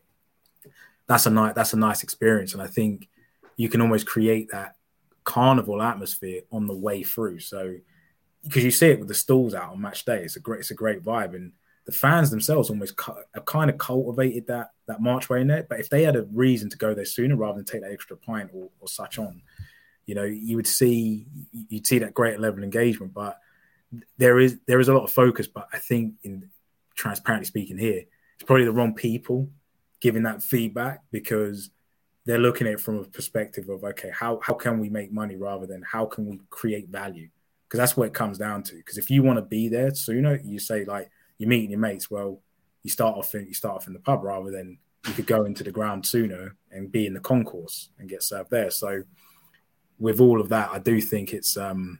That's 1.07 1.27
a 1.27 1.29
nice 1.29 1.53
that's 1.53 1.73
a 1.73 1.77
nice 1.77 2.01
experience, 2.01 2.53
and 2.53 2.61
I 2.61 2.65
think 2.65 3.07
you 3.55 3.69
can 3.69 3.81
almost 3.81 4.07
create 4.07 4.49
that 4.49 4.77
carnival 5.25 5.81
atmosphere 5.83 6.41
on 6.51 6.65
the 6.65 6.75
way 6.75 7.03
through. 7.03 7.39
So 7.39 7.75
because 8.43 8.63
you 8.63 8.71
see 8.71 8.87
it 8.87 8.99
with 8.99 9.07
the 9.07 9.13
stalls 9.13 9.53
out 9.53 9.71
on 9.71 9.79
match 9.79 10.05
day, 10.05 10.23
it's 10.23 10.35
a 10.35 10.39
great 10.39 10.61
it's 10.61 10.71
a 10.71 10.75
great 10.75 11.03
vibe, 11.03 11.35
and 11.35 11.51
the 11.85 11.91
fans 11.91 12.31
themselves 12.31 12.71
almost 12.71 12.95
cu- 12.97 13.13
have 13.35 13.45
kind 13.45 13.69
of 13.69 13.77
cultivated 13.77 14.47
that 14.47 14.71
that 14.87 15.01
marchway 15.01 15.41
in 15.41 15.47
there. 15.47 15.67
But 15.69 15.79
if 15.79 15.87
they 15.87 16.01
had 16.01 16.15
a 16.15 16.25
reason 16.31 16.71
to 16.71 16.77
go 16.77 16.95
there 16.95 17.05
sooner 17.05 17.35
rather 17.35 17.57
than 17.57 17.65
take 17.65 17.81
that 17.81 17.91
extra 17.91 18.17
pint 18.17 18.49
or, 18.55 18.69
or 18.79 18.87
such 18.87 19.19
on, 19.19 19.43
you 20.05 20.15
know, 20.15 20.23
you 20.23 20.55
would 20.55 20.67
see 20.67 21.25
you'd 21.69 21.87
see 21.87 21.99
that 21.99 22.13
greater 22.13 22.39
level 22.39 22.59
of 22.59 22.63
engagement. 22.63 23.13
But 23.13 23.39
there 24.17 24.39
is 24.39 24.59
there 24.67 24.79
is 24.79 24.87
a 24.87 24.93
lot 24.93 25.03
of 25.03 25.11
focus. 25.11 25.47
But 25.47 25.67
I 25.73 25.79
think, 25.79 26.15
in 26.23 26.49
transparently 26.95 27.45
speaking, 27.45 27.77
here 27.77 28.03
it's 28.35 28.43
probably 28.45 28.65
the 28.65 28.71
wrong 28.71 28.93
people 28.93 29.49
giving 30.01 30.23
that 30.23 30.43
feedback 30.43 31.01
because 31.11 31.69
they're 32.25 32.37
looking 32.37 32.67
at 32.67 32.73
it 32.73 32.81
from 32.81 32.99
a 32.99 33.03
perspective 33.03 33.69
of 33.69 33.83
okay, 33.83 34.11
how 34.13 34.39
how 34.41 34.53
can 34.53 34.79
we 34.79 34.89
make 34.89 35.11
money 35.11 35.35
rather 35.35 35.65
than 35.65 35.81
how 35.81 36.05
can 36.05 36.25
we 36.25 36.39
create 36.49 36.89
value? 36.89 37.29
Because 37.67 37.77
that's 37.77 37.97
what 37.97 38.07
it 38.07 38.13
comes 38.13 38.37
down 38.37 38.63
to. 38.63 38.75
Because 38.75 38.97
if 38.97 39.09
you 39.09 39.23
want 39.23 39.37
to 39.37 39.43
be 39.43 39.69
there 39.69 39.93
sooner, 39.93 40.39
you 40.43 40.59
say 40.59 40.85
like 40.85 41.09
you're 41.37 41.49
meeting 41.49 41.71
your 41.71 41.79
mates. 41.79 42.11
Well, 42.11 42.41
you 42.83 42.89
start 42.89 43.17
off 43.17 43.33
in 43.35 43.47
you 43.47 43.53
start 43.53 43.75
off 43.75 43.87
in 43.87 43.93
the 43.93 43.99
pub 43.99 44.23
rather 44.23 44.51
than 44.51 44.77
you 45.07 45.13
could 45.13 45.27
go 45.27 45.45
into 45.45 45.63
the 45.63 45.71
ground 45.71 46.05
sooner 46.05 46.55
and 46.71 46.91
be 46.91 47.05
in 47.05 47.13
the 47.13 47.19
concourse 47.19 47.89
and 47.99 48.09
get 48.09 48.23
served 48.23 48.51
there. 48.51 48.71
So 48.71 49.03
with 50.03 50.19
all 50.19 50.41
of 50.41 50.49
that, 50.49 50.69
I 50.69 50.79
do 50.79 50.99
think 50.99 51.31
it's 51.33 51.55
um 51.55 51.97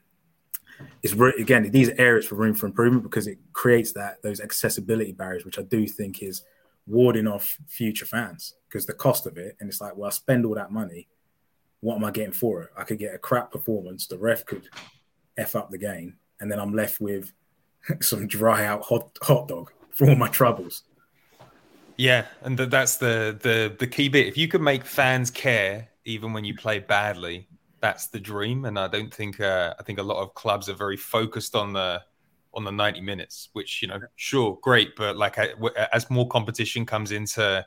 it's 1.01 1.13
re- 1.13 1.39
again 1.39 1.71
these 1.71 1.87
are 1.87 1.95
areas 1.97 2.25
for 2.25 2.35
room 2.35 2.53
for 2.53 2.65
improvement 2.65 3.03
because 3.03 3.27
it 3.27 3.37
creates 3.53 3.93
that 3.93 4.21
those 4.21 4.41
accessibility 4.41 5.13
barriers, 5.13 5.45
which 5.45 5.57
I 5.57 5.61
do 5.61 5.87
think 5.87 6.21
is 6.21 6.43
warding 6.85 7.27
off 7.27 7.57
future 7.65 8.05
fans 8.05 8.55
because 8.67 8.85
the 8.85 8.93
cost 8.93 9.25
of 9.25 9.37
it 9.37 9.55
and 9.59 9.69
it's 9.69 9.79
like, 9.79 9.95
well, 9.95 10.07
I 10.07 10.11
spend 10.11 10.45
all 10.45 10.53
that 10.55 10.69
money, 10.69 11.07
what 11.79 11.95
am 11.95 12.03
I 12.03 12.11
getting 12.11 12.33
for 12.33 12.63
it? 12.63 12.71
I 12.77 12.83
could 12.83 12.99
get 12.99 13.15
a 13.15 13.17
crap 13.17 13.53
performance, 13.53 14.05
the 14.05 14.17
ref 14.17 14.45
could 14.45 14.67
f 15.37 15.55
up 15.55 15.71
the 15.71 15.77
game, 15.77 16.17
and 16.41 16.51
then 16.51 16.59
I'm 16.59 16.73
left 16.73 16.99
with 16.99 17.31
some 18.01 18.27
dry 18.27 18.65
out 18.65 18.83
hot 18.83 19.17
hot 19.21 19.47
dog 19.47 19.71
for 19.91 20.09
all 20.09 20.17
my 20.17 20.27
troubles. 20.27 20.83
Yeah, 21.95 22.25
and 22.41 22.57
that's 22.57 22.97
the 22.97 23.39
the 23.41 23.73
the 23.79 23.87
key 23.87 24.09
bit. 24.09 24.27
If 24.27 24.35
you 24.35 24.49
can 24.49 24.61
make 24.61 24.83
fans 24.83 25.31
care 25.31 25.87
even 26.03 26.33
when 26.33 26.43
you 26.43 26.53
play 26.53 26.79
badly, 26.79 27.47
that's 27.83 28.07
the 28.07 28.19
dream. 28.19 28.63
And 28.63 28.79
I 28.79 28.87
don't 28.87 29.13
think 29.13 29.41
uh, 29.41 29.73
I 29.77 29.83
think 29.83 29.99
a 29.99 30.03
lot 30.03 30.23
of 30.23 30.33
clubs 30.33 30.69
are 30.69 30.73
very 30.73 30.95
focused 30.95 31.53
on 31.53 31.73
the 31.73 32.01
on 32.53 32.63
the 32.63 32.71
90 32.71 33.01
minutes, 33.01 33.49
which 33.51 33.81
you 33.81 33.89
know, 33.89 33.99
sure, 34.15 34.57
great, 34.61 34.95
but 34.95 35.17
like 35.17 35.37
as 35.37 36.09
more 36.09 36.27
competition 36.29 36.85
comes 36.85 37.11
into 37.11 37.63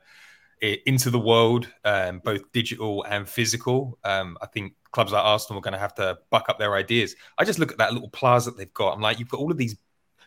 into 0.63 1.11
the 1.11 1.19
world, 1.19 1.69
um, 1.85 2.21
both 2.25 2.51
digital 2.53 3.05
and 3.05 3.29
physical, 3.29 3.99
um, 4.05 4.39
I 4.41 4.47
think 4.47 4.73
clubs 4.91 5.13
like 5.13 5.23
Arsenal 5.23 5.59
are 5.59 5.63
going 5.63 5.75
to 5.75 5.79
have 5.79 5.95
to 5.97 6.17
buck 6.31 6.49
up 6.49 6.59
their 6.59 6.75
ideas. 6.75 7.15
I 7.37 7.45
just 7.45 7.59
look 7.59 7.71
at 7.71 7.77
that 7.77 7.93
little 7.93 8.09
plaza 8.09 8.51
that 8.51 8.57
they've 8.57 8.73
got. 8.73 8.95
I'm 8.95 9.03
like, 9.03 9.19
you've 9.19 9.29
got 9.29 9.41
all 9.41 9.51
of 9.51 9.59
these 9.59 9.77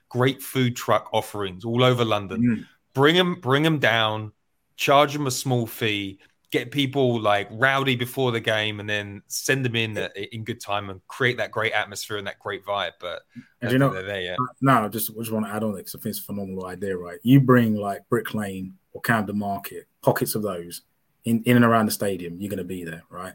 great 0.10 0.44
food 0.44 0.76
truck 0.76 1.10
offerings 1.14 1.66
all 1.66 1.84
over 1.84 2.06
London. 2.06 2.42
Mm. 2.44 2.66
Bring 2.94 3.16
them, 3.16 3.40
bring 3.42 3.64
them 3.64 3.80
down, 3.80 4.34
charge 4.76 5.14
them 5.14 5.26
a 5.26 5.32
small 5.32 5.66
fee, 5.66 6.20
get 6.52 6.72
people 6.72 7.20
like 7.20 7.48
rowdy 7.52 7.96
before 7.96 8.32
the 8.32 8.40
game, 8.40 8.80
and 8.80 8.90
then 8.90 9.22
send 9.28 9.64
them 9.64 9.76
in 9.76 9.98
in 10.32 10.44
good 10.44 10.60
time 10.60 10.90
and 10.90 11.06
create 11.08 11.38
that 11.38 11.52
great 11.52 11.74
atmosphere 11.74 12.18
and 12.18 12.28
that 12.28 12.40
great 12.40 12.66
vibe. 12.66 12.94
But 13.00 13.24
you 13.62 13.78
know, 13.78 13.90
they're 13.90 14.04
there 14.04 14.22
yet. 14.22 14.38
Uh, 14.40 14.54
no, 14.62 14.90
just, 14.90 15.12
I 15.12 15.20
just 15.20 15.32
want 15.32 15.46
to 15.46 15.52
add 15.52 15.64
on 15.64 15.72
it 15.72 15.78
because 15.78 15.96
I 15.96 16.00
think 16.00 16.12
it's 16.12 16.20
a 16.20 16.24
phenomenal 16.24 16.66
idea, 16.66 16.98
right? 16.98 17.20
You 17.24 17.40
bring 17.42 17.76
like 17.76 18.08
Brick 18.10 18.34
Lane 18.34 18.76
or 18.94 19.02
Camden 19.02 19.38
Market, 19.38 19.88
pockets 20.02 20.36
of 20.36 20.42
those 20.42 20.82
in, 21.26 21.44
in 21.44 21.56
and 21.56 21.66
around 21.66 21.86
the 21.86 21.92
stadium, 21.92 22.40
you're 22.40 22.50
going 22.50 22.58
to 22.58 22.64
be 22.64 22.84
there, 22.84 23.04
right? 23.10 23.34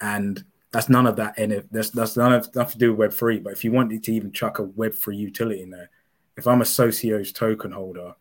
And 0.00 0.44
that's 0.70 0.88
none 0.88 1.06
of 1.06 1.16
that. 1.16 1.38
And 1.38 1.64
that's 1.70 1.90
that's 1.90 2.16
none 2.16 2.32
of 2.32 2.54
nothing 2.54 2.72
to 2.72 2.78
do 2.78 2.90
with 2.90 2.98
Web 2.98 3.12
three. 3.12 3.38
But 3.38 3.52
if 3.52 3.64
you 3.64 3.72
wanted 3.72 4.02
to 4.04 4.12
even 4.12 4.32
chuck 4.32 4.58
a 4.58 4.64
Web 4.64 4.94
three 4.94 5.16
utility 5.16 5.62
in 5.62 5.70
there, 5.70 5.90
if 6.36 6.46
I'm 6.46 6.60
a 6.60 6.64
Socios 6.64 7.34
token 7.34 7.72
holder, 7.72 8.14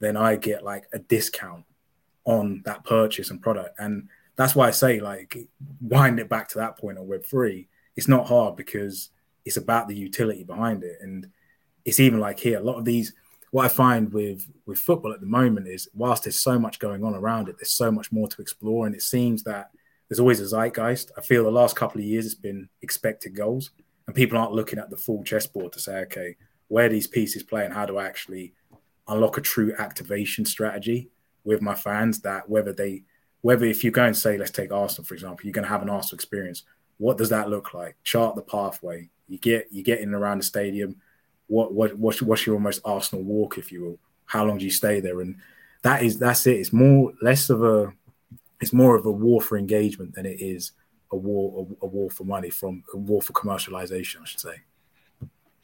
then 0.00 0.16
I 0.16 0.36
get 0.36 0.64
like 0.64 0.86
a 0.92 0.98
discount 0.98 1.64
on 2.24 2.62
that 2.64 2.84
purchase 2.84 3.30
and 3.30 3.42
product. 3.42 3.78
And 3.78 4.08
that's 4.36 4.54
why 4.54 4.68
I 4.68 4.72
say 4.72 5.00
like 5.00 5.36
wind 5.80 6.18
it 6.18 6.28
back 6.28 6.48
to 6.48 6.58
that 6.58 6.78
point 6.78 6.98
on 6.98 7.06
Web 7.06 7.24
three. 7.24 7.68
It's 7.96 8.08
not 8.08 8.26
hard 8.26 8.56
because 8.56 9.10
it's 9.44 9.56
about 9.56 9.88
the 9.88 9.94
utility 9.94 10.42
behind 10.42 10.82
it. 10.82 10.98
And 11.00 11.28
it's 11.84 12.00
even 12.00 12.18
like 12.20 12.40
here, 12.40 12.58
a 12.58 12.62
lot 12.62 12.78
of 12.78 12.84
these 12.84 13.14
what 13.50 13.64
I 13.64 13.68
find 13.68 14.12
with 14.12 14.48
with 14.66 14.80
football 14.80 15.12
at 15.12 15.20
the 15.20 15.26
moment 15.26 15.68
is 15.68 15.88
whilst 15.94 16.24
there's 16.24 16.40
so 16.40 16.58
much 16.58 16.80
going 16.80 17.04
on 17.04 17.14
around 17.14 17.48
it, 17.48 17.56
there's 17.56 17.70
so 17.70 17.92
much 17.92 18.10
more 18.10 18.26
to 18.26 18.42
explore. 18.42 18.86
And 18.86 18.96
it 18.96 19.02
seems 19.02 19.44
that 19.44 19.70
there's 20.08 20.18
always 20.18 20.40
a 20.40 20.44
zeitgeist. 20.44 21.12
I 21.16 21.20
feel 21.20 21.44
the 21.44 21.52
last 21.52 21.76
couple 21.76 22.00
of 22.00 22.06
years 22.06 22.26
it's 22.26 22.34
been 22.34 22.68
expected 22.82 23.36
goals. 23.36 23.70
And 24.06 24.16
people 24.16 24.36
aren't 24.36 24.52
looking 24.52 24.78
at 24.78 24.90
the 24.90 24.96
full 24.96 25.22
chessboard 25.22 25.72
to 25.72 25.78
say, 25.78 25.98
okay, 26.00 26.36
where 26.68 26.88
these 26.88 27.06
pieces 27.06 27.42
play 27.42 27.64
and 27.64 27.72
how 27.72 27.86
do 27.86 27.96
I 27.96 28.06
actually 28.06 28.52
unlock 29.06 29.38
a 29.38 29.40
true 29.40 29.72
activation 29.78 30.44
strategy 30.44 31.10
with 31.44 31.62
my 31.62 31.74
fans 31.74 32.20
that 32.20 32.48
whether 32.48 32.72
they 32.72 33.02
whether 33.42 33.66
if 33.66 33.84
you 33.84 33.90
go 33.90 34.04
and 34.04 34.16
say 34.16 34.38
let's 34.38 34.50
take 34.50 34.72
Arsenal 34.72 35.04
for 35.04 35.14
example, 35.14 35.44
you're 35.44 35.52
going 35.52 35.64
to 35.64 35.68
have 35.68 35.82
an 35.82 35.90
Arsenal 35.90 36.16
experience. 36.16 36.62
What 36.98 37.18
does 37.18 37.28
that 37.30 37.50
look 37.50 37.74
like? 37.74 37.96
Chart 38.02 38.34
the 38.34 38.42
pathway. 38.42 39.10
You 39.28 39.38
get 39.38 39.68
you 39.70 39.82
get 39.82 40.00
in 40.00 40.14
around 40.14 40.38
the 40.38 40.44
stadium. 40.44 40.96
What 41.46 41.72
what 41.72 41.96
what's, 41.98 42.22
what's 42.22 42.46
your 42.46 42.54
almost 42.54 42.80
Arsenal 42.84 43.24
walk, 43.24 43.58
if 43.58 43.70
you 43.70 43.82
will? 43.82 43.98
How 44.26 44.44
long 44.44 44.58
do 44.58 44.64
you 44.64 44.70
stay 44.70 45.00
there? 45.00 45.20
And 45.20 45.36
that 45.82 46.02
is 46.02 46.18
that's 46.18 46.46
it. 46.46 46.58
It's 46.58 46.72
more 46.72 47.12
less 47.20 47.50
of 47.50 47.62
a 47.62 47.92
it's 48.60 48.72
more 48.72 48.96
of 48.96 49.04
a 49.04 49.10
war 49.10 49.42
for 49.42 49.58
engagement 49.58 50.14
than 50.14 50.24
it 50.24 50.40
is 50.40 50.72
a 51.12 51.16
war 51.16 51.66
a, 51.82 51.84
a 51.84 51.88
war 51.88 52.10
for 52.10 52.24
money 52.24 52.50
from 52.50 52.82
a 52.94 52.96
war 52.96 53.20
for 53.20 53.32
commercialization, 53.32 54.22
I 54.22 54.24
should 54.24 54.40
say. 54.40 54.62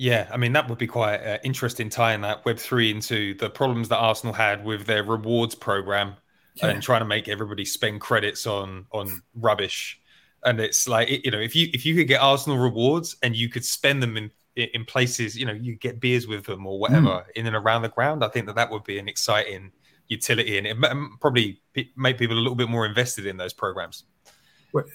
Yeah, 0.00 0.30
I 0.32 0.38
mean 0.38 0.54
that 0.54 0.66
would 0.66 0.78
be 0.78 0.86
quite 0.86 1.18
uh, 1.18 1.36
interesting 1.44 1.90
tying 1.90 2.22
that 2.22 2.42
Web 2.46 2.58
three 2.58 2.90
into 2.90 3.34
the 3.34 3.50
problems 3.50 3.90
that 3.90 3.98
Arsenal 3.98 4.32
had 4.32 4.64
with 4.64 4.86
their 4.86 5.04
rewards 5.04 5.54
program 5.54 6.14
yeah. 6.54 6.68
and 6.68 6.82
trying 6.82 7.02
to 7.02 7.04
make 7.04 7.28
everybody 7.28 7.66
spend 7.66 8.00
credits 8.00 8.46
on 8.46 8.86
on 8.92 9.20
rubbish. 9.34 10.00
And 10.42 10.58
it's 10.58 10.88
like 10.88 11.10
you 11.22 11.30
know, 11.30 11.38
if 11.38 11.54
you 11.54 11.68
if 11.74 11.84
you 11.84 11.94
could 11.94 12.08
get 12.08 12.22
Arsenal 12.22 12.56
rewards 12.56 13.14
and 13.22 13.36
you 13.36 13.50
could 13.50 13.62
spend 13.62 14.02
them 14.02 14.16
in 14.16 14.30
in 14.56 14.86
places, 14.86 15.38
you 15.38 15.44
know, 15.44 15.52
you 15.52 15.76
get 15.76 16.00
beers 16.00 16.26
with 16.26 16.46
them 16.46 16.66
or 16.66 16.78
whatever 16.78 17.06
mm. 17.06 17.24
in 17.34 17.46
and 17.46 17.54
around 17.54 17.82
the 17.82 17.90
ground. 17.90 18.24
I 18.24 18.28
think 18.28 18.46
that 18.46 18.56
that 18.56 18.70
would 18.70 18.84
be 18.84 18.98
an 18.98 19.06
exciting 19.06 19.70
utility 20.08 20.56
and 20.56 20.66
it 20.66 20.78
probably 21.20 21.60
make 21.94 22.16
people 22.16 22.36
a 22.36 22.40
little 22.40 22.56
bit 22.56 22.70
more 22.70 22.86
invested 22.86 23.26
in 23.26 23.36
those 23.36 23.52
programs 23.52 24.04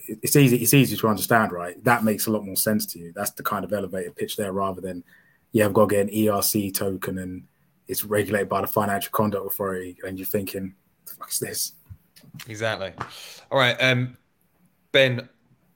it's 0.08 0.36
easy 0.36 0.58
it's 0.58 0.74
easy 0.74 0.96
to 0.96 1.08
understand 1.08 1.52
right? 1.52 1.82
That 1.84 2.04
makes 2.04 2.28
a 2.28 2.32
lot 2.32 2.46
more 2.46 2.56
sense 2.56 2.86
to 2.88 3.00
you. 3.00 3.12
That's 3.16 3.32
the 3.32 3.44
kind 3.44 3.66
of 3.66 3.74
elevated 3.74 4.16
pitch 4.16 4.38
there 4.38 4.52
rather 4.52 4.82
than 4.82 5.04
yeah 5.52 5.66
i've 5.66 5.74
got 5.74 5.90
to 5.90 5.96
get 5.96 6.08
an 6.08 6.14
erc 6.14 6.74
token 6.74 7.18
and 7.18 7.44
it's 7.88 8.04
regulated 8.04 8.50
by 8.50 8.62
the 8.62 8.68
financial 8.68 9.12
conduct 9.12 9.46
authority 9.46 9.98
and 10.06 10.18
you're 10.18 10.26
thinking 10.26 10.74
the 11.06 11.14
fuck 11.14 11.32
is 11.32 11.40
this? 11.40 11.74
Exactly. 12.48 12.94
All 13.52 13.60
right 13.60 13.76
um 13.82 14.18
ben 14.92 15.30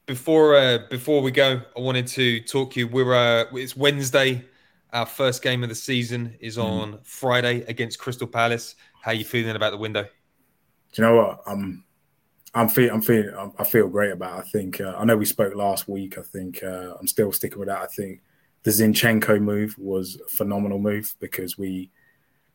before 0.06 0.56
uh 0.56 0.80
before 0.90 1.22
we 1.22 1.32
go 1.32 1.62
i 1.78 1.80
wanted 1.80 2.08
to 2.08 2.42
talk 2.42 2.72
to 2.72 2.80
you. 2.80 2.88
We're 2.88 3.14
uh 3.14 3.46
it's 3.54 3.76
wednesday. 3.76 4.46
Our 4.92 5.06
first 5.06 5.44
game 5.44 5.62
of 5.62 5.70
the 5.70 5.76
season 5.76 6.36
is 6.40 6.58
mm. 6.58 6.64
on 6.64 6.94
mm. 6.94 7.06
friday 7.06 7.62
against 7.68 8.00
crystal 8.00 8.28
palace. 8.28 8.76
How 9.02 9.12
are 9.12 9.16
you 9.16 9.26
feeling 9.26 9.56
about 9.56 9.72
the 9.72 9.78
window? 9.78 10.04
Do 10.04 11.02
you 11.02 11.08
know 11.08 11.16
what? 11.16 11.42
I'm 11.46 11.84
I'm 12.54 12.68
I'm 12.68 13.02
feeling 13.02 13.52
I 13.58 13.64
feel 13.64 13.88
great 13.88 14.12
about. 14.12 14.40
It. 14.40 14.42
I 14.42 14.50
think 14.50 14.82
uh, 14.82 14.96
I 14.98 15.06
know 15.06 15.18
we 15.18 15.26
spoke 15.26 15.56
last 15.56 15.88
week. 15.88 16.18
I 16.18 16.22
think 16.22 16.64
uh, 16.64 16.96
I'm 17.00 17.08
still 17.08 17.32
sticking 17.32 17.60
with 17.60 17.68
that. 17.68 17.82
I 17.82 17.88
think 17.88 18.22
the 18.64 18.72
Zinchenko 18.72 19.40
move 19.40 19.76
was 19.78 20.20
a 20.26 20.30
phenomenal 20.30 20.80
move 20.80 21.14
because 21.20 21.58
we 21.58 21.92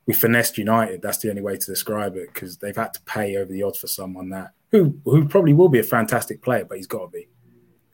we 0.07 0.15
finessed 0.15 0.59
United. 0.59 1.01
That's 1.01 1.19
the 1.19 1.31
only 1.31 1.43
way 1.43 1.57
to 1.57 1.67
describe 1.67 2.17
it 2.17 2.33
because 2.33 2.59
they've 2.59 2.77
had 2.77 2.93
to 2.95 3.01
pay 3.03 3.37
over 3.37 3.53
the 3.53 3.63
odds 3.63 3.79
for 3.79 3.87
someone 3.87 4.31
that 4.31 4.53
who 4.73 4.99
who 5.05 5.29
probably 5.29 5.55
will 5.55 5.69
be 5.69 5.79
a 5.79 5.85
fantastic 5.85 6.43
player, 6.43 6.65
but 6.65 6.77
he's 6.77 6.89
got 6.89 7.07
to 7.07 7.09
be. 7.09 7.29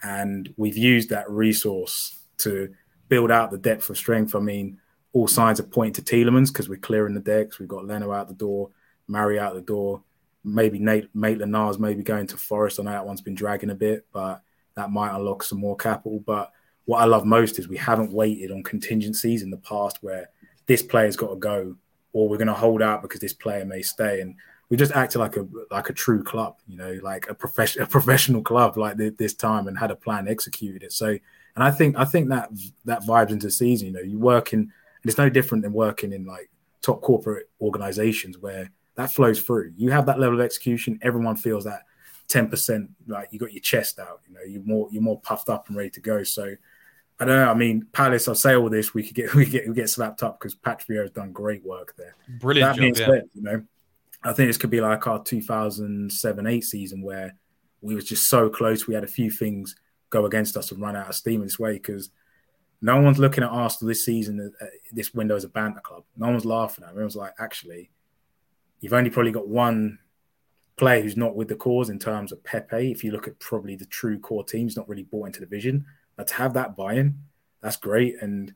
And 0.03 0.53
we've 0.57 0.79
used 0.79 1.11
that 1.11 1.31
resource 1.31 2.19
to 2.39 2.75
build 3.09 3.31
out 3.31 3.51
the 3.51 3.59
depth 3.59 3.91
of 3.91 3.99
strength. 3.99 4.35
I 4.35 4.41
mean, 4.41 4.79
all 5.13 5.29
signs 5.29 5.61
are 5.61 5.65
pointing 5.65 6.03
to 6.03 6.15
Tielemans 6.17 6.49
because 6.49 6.71
we're 6.71 6.77
clearing 6.77 7.13
the 7.13 7.21
decks. 7.21 7.59
We've 7.59 7.69
got 7.69 7.85
Leno 7.85 8.13
out 8.13 8.29
the 8.29 8.35
door, 8.35 8.71
Mari 9.07 9.39
out 9.39 9.55
the 9.55 9.61
door 9.61 10.03
maybe 10.45 10.79
Nate 10.79 11.15
Maitland 11.15 11.53
Niles 11.53 11.79
maybe 11.79 12.03
going 12.03 12.27
to 12.29 12.37
Forest. 12.37 12.81
I 12.81 12.85
know 12.85 12.91
that 12.91 13.07
one's 13.07 13.21
been 13.21 13.35
dragging 13.35 13.71
a 13.71 13.75
bit, 13.75 14.07
but 14.13 14.43
that 14.75 14.91
might 14.91 15.15
unlock 15.15 15.43
some 15.43 15.59
more 15.59 15.77
capital. 15.77 16.21
But 16.21 16.53
what 16.85 17.01
I 17.01 17.05
love 17.05 17.25
most 17.25 17.59
is 17.59 17.69
we 17.69 17.77
haven't 17.77 18.13
waited 18.13 18.51
on 18.51 18.63
contingencies 18.63 19.43
in 19.43 19.51
the 19.51 19.59
past 19.59 19.99
where 20.03 20.31
this 20.67 20.83
player's 20.83 21.17
got 21.17 21.31
to 21.31 21.37
go 21.37 21.77
or 22.13 22.29
we're 22.29 22.39
going 22.39 22.49
to 22.49 22.55
hold 22.55 22.83
out 22.83 23.03
because 23.03 23.21
this 23.21 23.33
player 23.33 23.65
may 23.65 23.83
stay. 23.83 24.21
And 24.21 24.35
we 24.69 24.77
just 24.77 24.93
acted 24.93 25.19
like 25.19 25.37
a 25.37 25.47
like 25.71 25.91
a 25.91 25.93
true 25.93 26.23
club, 26.23 26.57
you 26.67 26.77
know, 26.77 26.99
like 27.03 27.29
a 27.29 27.35
professional 27.35 27.85
a 27.85 27.89
professional 27.89 28.43
club 28.43 28.77
like 28.77 28.97
this 28.97 29.35
time 29.35 29.69
and 29.69 29.79
had 29.79 29.91
a 29.91 29.97
plan, 29.97 30.29
executed 30.29 30.83
it. 30.83 30.93
So, 30.93 31.07
and 31.09 31.65
I 31.65 31.71
think 31.71 31.99
I 31.99 32.05
think 32.05 32.29
that 32.31 32.51
that 32.85 33.03
vibes 33.03 33.31
into 33.31 33.51
season. 33.51 33.89
You 33.89 33.93
know, 33.93 34.01
you 34.01 34.19
work 34.19 34.53
in. 34.53 34.73
It's 35.03 35.19
no 35.19 35.31
different 35.31 35.65
than 35.65 35.73
working 35.73 36.13
in 36.13 36.27
like 36.27 36.51
top 36.83 37.01
corporate 37.01 37.49
organizations 37.61 38.39
where 38.39 38.71
that 39.01 39.13
flows 39.13 39.41
through. 39.41 39.73
You 39.77 39.91
have 39.91 40.07
that 40.07 40.19
level 40.19 40.39
of 40.39 40.45
execution, 40.45 40.99
everyone 41.03 41.37
feels 41.37 41.65
that 41.65 41.83
10%, 42.29 42.89
like 43.07 43.29
you 43.33 43.39
got 43.39 43.53
your 43.53 43.61
chest 43.61 43.99
out, 43.99 44.21
you 44.29 44.35
know, 44.35 44.43
you're 44.47 44.63
more 44.63 44.89
you're 44.93 45.03
more 45.03 45.21
puffed 45.21 45.49
up 45.49 45.69
and 45.69 45.77
ready 45.77 45.91
to 45.91 46.01
go. 46.01 46.23
So 46.23 46.55
I 47.19 47.25
don't 47.25 47.37
know. 47.37 47.51
I 47.51 47.55
mean, 47.55 47.87
Palace, 47.93 48.29
I'll 48.29 48.35
say 48.35 48.55
all 48.55 48.71
this, 48.71 48.95
we 48.95 49.03
could 49.03 49.15
get 49.15 49.35
we 49.35 49.47
get 49.47 49.69
we 49.69 49.75
get 49.75 49.91
slapped 49.91 50.23
up 50.23 50.39
because 50.39 50.55
Patrio 50.55 51.03
has 51.03 51.11
done 51.11 51.33
great 51.33 51.65
work 51.65 51.95
there. 51.97 52.15
Brilliant 52.41 52.77
that 52.77 52.95
job, 52.95 53.09
yeah. 53.09 53.21
you 53.35 53.43
know, 53.43 53.63
I 54.23 54.33
think 54.33 54.49
this 54.49 54.59
could 54.59 54.71
be 54.71 54.81
like 54.81 55.07
our 55.07 55.23
2007 55.23 56.47
8 56.47 56.61
season 56.65 57.03
where 57.03 57.37
we 57.81 57.95
was 57.95 58.05
just 58.05 58.29
so 58.29 58.49
close. 58.49 58.87
We 58.87 58.95
had 58.95 59.05
a 59.05 59.09
few 59.09 59.31
things 59.31 59.75
go 60.11 60.27
against 60.27 60.57
us 60.57 60.71
and 60.73 60.81
run 60.81 60.97
out 60.97 61.09
of 61.09 61.15
steam 61.15 61.41
in 61.41 61.47
this 61.47 61.59
way 61.59 61.75
because 61.75 62.11
no 62.83 63.01
one's 63.01 63.19
looking 63.19 63.45
at 63.45 63.51
Arsenal 63.51 63.89
this 63.89 64.05
season, 64.05 64.53
uh, 64.61 64.67
this 64.93 65.15
window 65.15 65.37
as 65.37 65.45
a 65.45 65.49
banter 65.49 65.81
club. 65.81 66.05
No 66.17 66.29
one's 66.29 66.45
laughing 66.45 66.85
at. 66.85 66.89
It. 66.89 66.91
Everyone's 66.93 67.17
like, 67.17 67.35
actually, 67.39 67.91
you've 68.81 68.93
only 68.93 69.11
probably 69.11 69.33
got 69.33 69.49
one 69.49 69.99
player 70.77 71.03
who's 71.03 71.17
not 71.17 71.37
with 71.37 71.49
the 71.49 71.55
cause 71.55 71.91
in 71.91 71.99
terms 71.99 72.33
of 72.33 72.43
Pepe. 72.43 72.91
If 72.91 73.05
you 73.05 73.13
look 73.13 73.29
at 73.29 73.39
probably 73.39 73.77
the 73.77 73.85
true 73.85 74.19
core 74.19 74.45
team, 74.45 74.67
he's 74.67 74.77
not 74.77 74.89
really 74.89 75.03
bought 75.03 75.27
into 75.27 75.41
the 75.41 75.47
vision. 75.47 75.85
But 76.17 76.29
to 76.29 76.35
have 76.35 76.55
that 76.55 76.77
buy-in, 76.77 77.19
that's 77.61 77.77
great. 77.77 78.17
And 78.23 78.55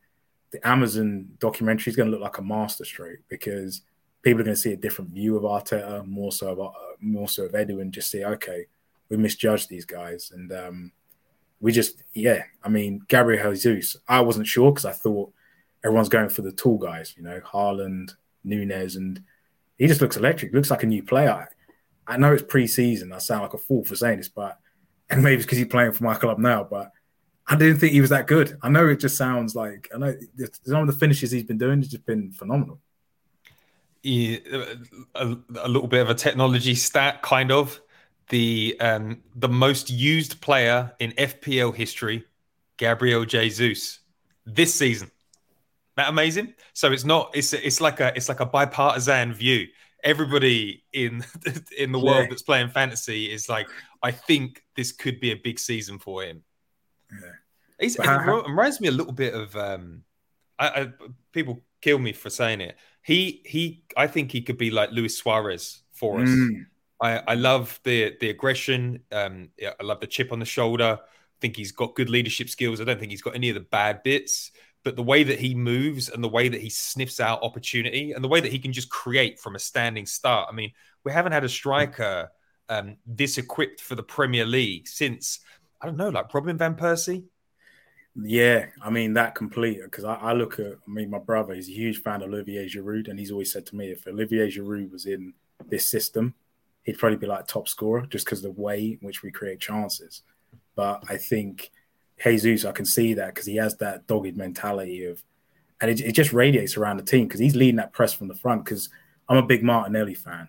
the 0.50 0.66
Amazon 0.66 1.28
documentary 1.38 1.90
is 1.90 1.96
going 1.96 2.10
to 2.10 2.12
look 2.12 2.22
like 2.22 2.38
a 2.38 2.42
masterstroke 2.42 3.20
because 3.28 3.82
people 4.22 4.40
are 4.40 4.44
going 4.44 4.56
to 4.56 4.60
see 4.60 4.72
a 4.72 4.76
different 4.76 5.10
view 5.10 5.36
of 5.36 5.42
Arteta, 5.42 6.06
more 6.06 6.32
so 6.32 6.48
of 6.52 6.60
uh, 6.60 6.70
more 7.00 7.28
so 7.28 7.44
of 7.44 7.52
Edu, 7.52 7.80
and 7.80 7.92
just 7.92 8.10
say, 8.10 8.24
okay, 8.24 8.66
we 9.08 9.16
misjudged 9.16 9.68
these 9.68 9.84
guys, 9.84 10.32
and 10.34 10.50
um, 10.52 10.92
we 11.60 11.72
just, 11.72 12.02
yeah. 12.14 12.44
I 12.62 12.68
mean, 12.68 13.02
Gabriel 13.08 13.52
Jesus, 13.52 13.96
I 14.08 14.20
wasn't 14.20 14.46
sure 14.46 14.72
because 14.72 14.86
I 14.86 14.92
thought 14.92 15.32
everyone's 15.84 16.08
going 16.08 16.30
for 16.30 16.42
the 16.42 16.52
tall 16.52 16.78
guys, 16.78 17.14
you 17.16 17.22
know, 17.22 17.40
Haaland, 17.40 18.12
Nunez, 18.44 18.96
and 18.96 19.22
he 19.78 19.86
just 19.86 20.00
looks 20.00 20.16
electric. 20.16 20.52
Looks 20.52 20.70
like 20.70 20.82
a 20.82 20.86
new 20.86 21.02
player. 21.02 21.48
I 22.06 22.16
know 22.16 22.32
it's 22.32 22.42
pre-season. 22.42 23.12
I 23.12 23.18
sound 23.18 23.42
like 23.42 23.54
a 23.54 23.58
fool 23.58 23.84
for 23.84 23.96
saying 23.96 24.18
this, 24.18 24.28
but 24.28 24.58
and 25.10 25.22
maybe 25.22 25.36
it's 25.36 25.44
because 25.44 25.58
he's 25.58 25.66
playing 25.66 25.92
for 25.92 26.04
my 26.04 26.14
club 26.14 26.38
now, 26.38 26.64
but 26.64 26.92
I 27.46 27.56
didn't 27.56 27.78
think 27.78 27.92
he 27.92 28.00
was 28.00 28.10
that 28.10 28.26
good. 28.26 28.56
I 28.62 28.68
know 28.70 28.88
it 28.88 29.00
just 29.00 29.16
sounds 29.16 29.54
like 29.54 29.90
I 29.94 29.98
know 29.98 30.14
some 30.62 30.82
of 30.82 30.86
the 30.86 30.92
finishes 30.92 31.30
he's 31.30 31.44
been 31.44 31.58
doing 31.58 31.80
has 31.80 31.88
just 31.88 32.06
been 32.06 32.32
phenomenal. 32.32 32.80
Yeah, 34.02 34.38
a, 35.14 35.36
a, 35.56 35.68
little 35.68 35.88
bit 35.88 36.02
of 36.02 36.10
a 36.10 36.14
technology 36.14 36.74
stat, 36.74 37.22
kind 37.22 37.50
of. 37.50 37.80
The 38.30 38.76
um, 38.80 39.22
the 39.34 39.48
most 39.48 39.90
used 39.90 40.40
player 40.40 40.92
in 40.98 41.12
FPL 41.12 41.74
history, 41.74 42.24
Gabriel 42.78 43.24
Jesus, 43.26 44.00
this 44.46 44.74
season. 44.74 45.10
That 45.96 46.08
amazing. 46.08 46.54
So 46.72 46.92
it's 46.92 47.04
not. 47.04 47.30
It's 47.34 47.52
it's 47.52 47.80
like 47.80 48.00
a 48.00 48.14
it's 48.16 48.28
like 48.28 48.40
a 48.40 48.46
bipartisan 48.46 49.32
view. 49.32 49.68
Everybody 50.02 50.84
in 50.92 51.24
in 51.78 51.92
the 51.92 52.00
world 52.00 52.28
that's 52.30 52.42
playing 52.42 52.70
fantasy 52.70 53.32
is 53.32 53.48
like, 53.48 53.68
I 54.02 54.10
think 54.10 54.62
this 54.76 54.92
could 54.92 55.20
be 55.20 55.30
a 55.30 55.36
big 55.36 55.58
season 55.58 55.98
for 55.98 56.22
him. 56.22 56.42
Yeah. 57.12 57.30
He's, 57.80 57.96
it 57.96 58.06
reminds 58.06 58.80
me 58.80 58.88
a 58.88 58.92
little 58.92 59.12
bit 59.12 59.34
of 59.34 59.54
um, 59.56 60.02
I, 60.58 60.68
I, 60.68 60.88
people 61.32 61.62
kill 61.80 61.98
me 61.98 62.12
for 62.12 62.30
saying 62.30 62.60
it. 62.60 62.76
He 63.02 63.42
he 63.44 63.84
I 63.96 64.06
think 64.06 64.32
he 64.32 64.42
could 64.42 64.58
be 64.58 64.70
like 64.70 64.90
Luis 64.90 65.16
Suarez 65.16 65.82
for 65.92 66.20
us. 66.20 66.28
Mm. 66.28 66.66
I, 67.00 67.22
I 67.28 67.34
love 67.34 67.80
the 67.84 68.16
the 68.20 68.30
aggression. 68.30 69.00
Um, 69.12 69.50
yeah, 69.58 69.72
I 69.80 69.84
love 69.84 70.00
the 70.00 70.06
chip 70.06 70.32
on 70.32 70.38
the 70.38 70.46
shoulder. 70.46 70.98
I 71.00 71.40
think 71.40 71.56
he's 71.56 71.72
got 71.72 71.94
good 71.94 72.08
leadership 72.08 72.48
skills. 72.48 72.80
I 72.80 72.84
don't 72.84 72.98
think 72.98 73.10
he's 73.10 73.22
got 73.22 73.34
any 73.34 73.48
of 73.48 73.54
the 73.54 73.60
bad 73.60 74.02
bits, 74.02 74.52
but 74.84 74.96
the 74.96 75.02
way 75.02 75.24
that 75.24 75.40
he 75.40 75.54
moves 75.54 76.10
and 76.10 76.22
the 76.22 76.28
way 76.28 76.48
that 76.48 76.60
he 76.60 76.68
sniffs 76.68 77.18
out 77.18 77.42
opportunity 77.42 78.12
and 78.12 78.22
the 78.22 78.28
way 78.28 78.40
that 78.40 78.52
he 78.52 78.58
can 78.58 78.72
just 78.72 78.90
create 78.90 79.40
from 79.40 79.56
a 79.56 79.58
standing 79.58 80.04
start. 80.04 80.48
I 80.50 80.54
mean, 80.54 80.72
we 81.04 81.12
haven't 81.12 81.32
had 81.32 81.42
a 81.42 81.48
striker 81.48 82.30
um, 82.68 82.96
this 83.06 83.38
equipped 83.38 83.80
for 83.80 83.94
the 83.94 84.02
Premier 84.02 84.44
League 84.44 84.86
since 84.86 85.40
I 85.80 85.86
don't 85.86 85.96
know, 85.96 86.10
like 86.10 86.32
Robin 86.32 86.56
van 86.56 86.76
Persie. 86.76 87.24
Yeah, 88.16 88.66
I 88.80 88.90
mean 88.90 89.14
that 89.14 89.34
complete 89.34 89.80
because 89.82 90.04
I, 90.04 90.14
I, 90.14 90.32
look 90.34 90.60
at 90.60 90.66
I 90.66 90.90
mean 90.90 91.10
my 91.10 91.18
brother 91.18 91.52
he's 91.52 91.68
a 91.68 91.72
huge 91.72 92.00
fan 92.00 92.22
of 92.22 92.28
Olivier 92.28 92.66
Giroud 92.68 93.08
and 93.08 93.18
he's 93.18 93.32
always 93.32 93.52
said 93.52 93.66
to 93.66 93.76
me 93.76 93.90
if 93.90 94.06
Olivier 94.06 94.48
Giroud 94.48 94.92
was 94.92 95.06
in 95.06 95.34
this 95.66 95.90
system, 95.90 96.34
he'd 96.84 96.98
probably 96.98 97.18
be 97.18 97.26
like 97.26 97.46
top 97.46 97.68
scorer 97.68 98.06
just 98.06 98.24
because 98.24 98.44
of 98.44 98.54
the 98.54 98.62
way 98.62 98.98
in 99.00 99.06
which 99.06 99.22
we 99.22 99.32
create 99.32 99.60
chances. 99.60 100.22
But 100.76 101.02
I 101.08 101.16
think 101.16 101.70
Jesus, 102.22 102.64
I 102.64 102.72
can 102.72 102.86
see 102.86 103.14
that 103.14 103.34
because 103.34 103.46
he 103.46 103.56
has 103.56 103.76
that 103.78 104.06
dogged 104.06 104.36
mentality 104.36 105.04
of, 105.04 105.22
and 105.80 105.90
it, 105.90 106.00
it 106.00 106.12
just 106.12 106.32
radiates 106.32 106.76
around 106.76 106.98
the 106.98 107.02
team 107.02 107.26
because 107.26 107.40
he's 107.40 107.56
leading 107.56 107.76
that 107.76 107.92
press 107.92 108.12
from 108.12 108.28
the 108.28 108.34
front. 108.34 108.64
Because 108.64 108.88
I'm 109.28 109.36
a 109.36 109.42
big 109.46 109.62
Martinelli 109.62 110.14
fan, 110.14 110.48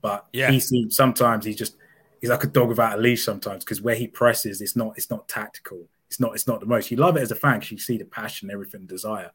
but 0.00 0.26
yeah. 0.32 0.50
he 0.50 0.60
seems 0.60 0.96
sometimes 0.96 1.44
he 1.44 1.54
just 1.54 1.76
he's 2.20 2.30
like 2.30 2.44
a 2.44 2.48
dog 2.48 2.68
without 2.68 2.98
a 2.98 3.00
leash 3.00 3.24
sometimes 3.24 3.64
because 3.64 3.82
where 3.82 3.94
he 3.94 4.06
presses, 4.06 4.60
it's 4.60 4.76
not 4.76 4.94
it's 4.96 5.10
not 5.10 5.28
tactical. 5.28 5.86
It's 6.08 6.20
not 6.20 6.34
it's 6.34 6.46
not 6.46 6.60
the 6.60 6.66
most. 6.66 6.90
You 6.90 6.96
love 6.96 7.16
it 7.16 7.22
as 7.22 7.30
a 7.30 7.36
fan 7.36 7.58
because 7.58 7.72
you 7.72 7.78
see 7.78 7.98
the 7.98 8.04
passion, 8.04 8.50
everything, 8.50 8.86
desire. 8.86 9.30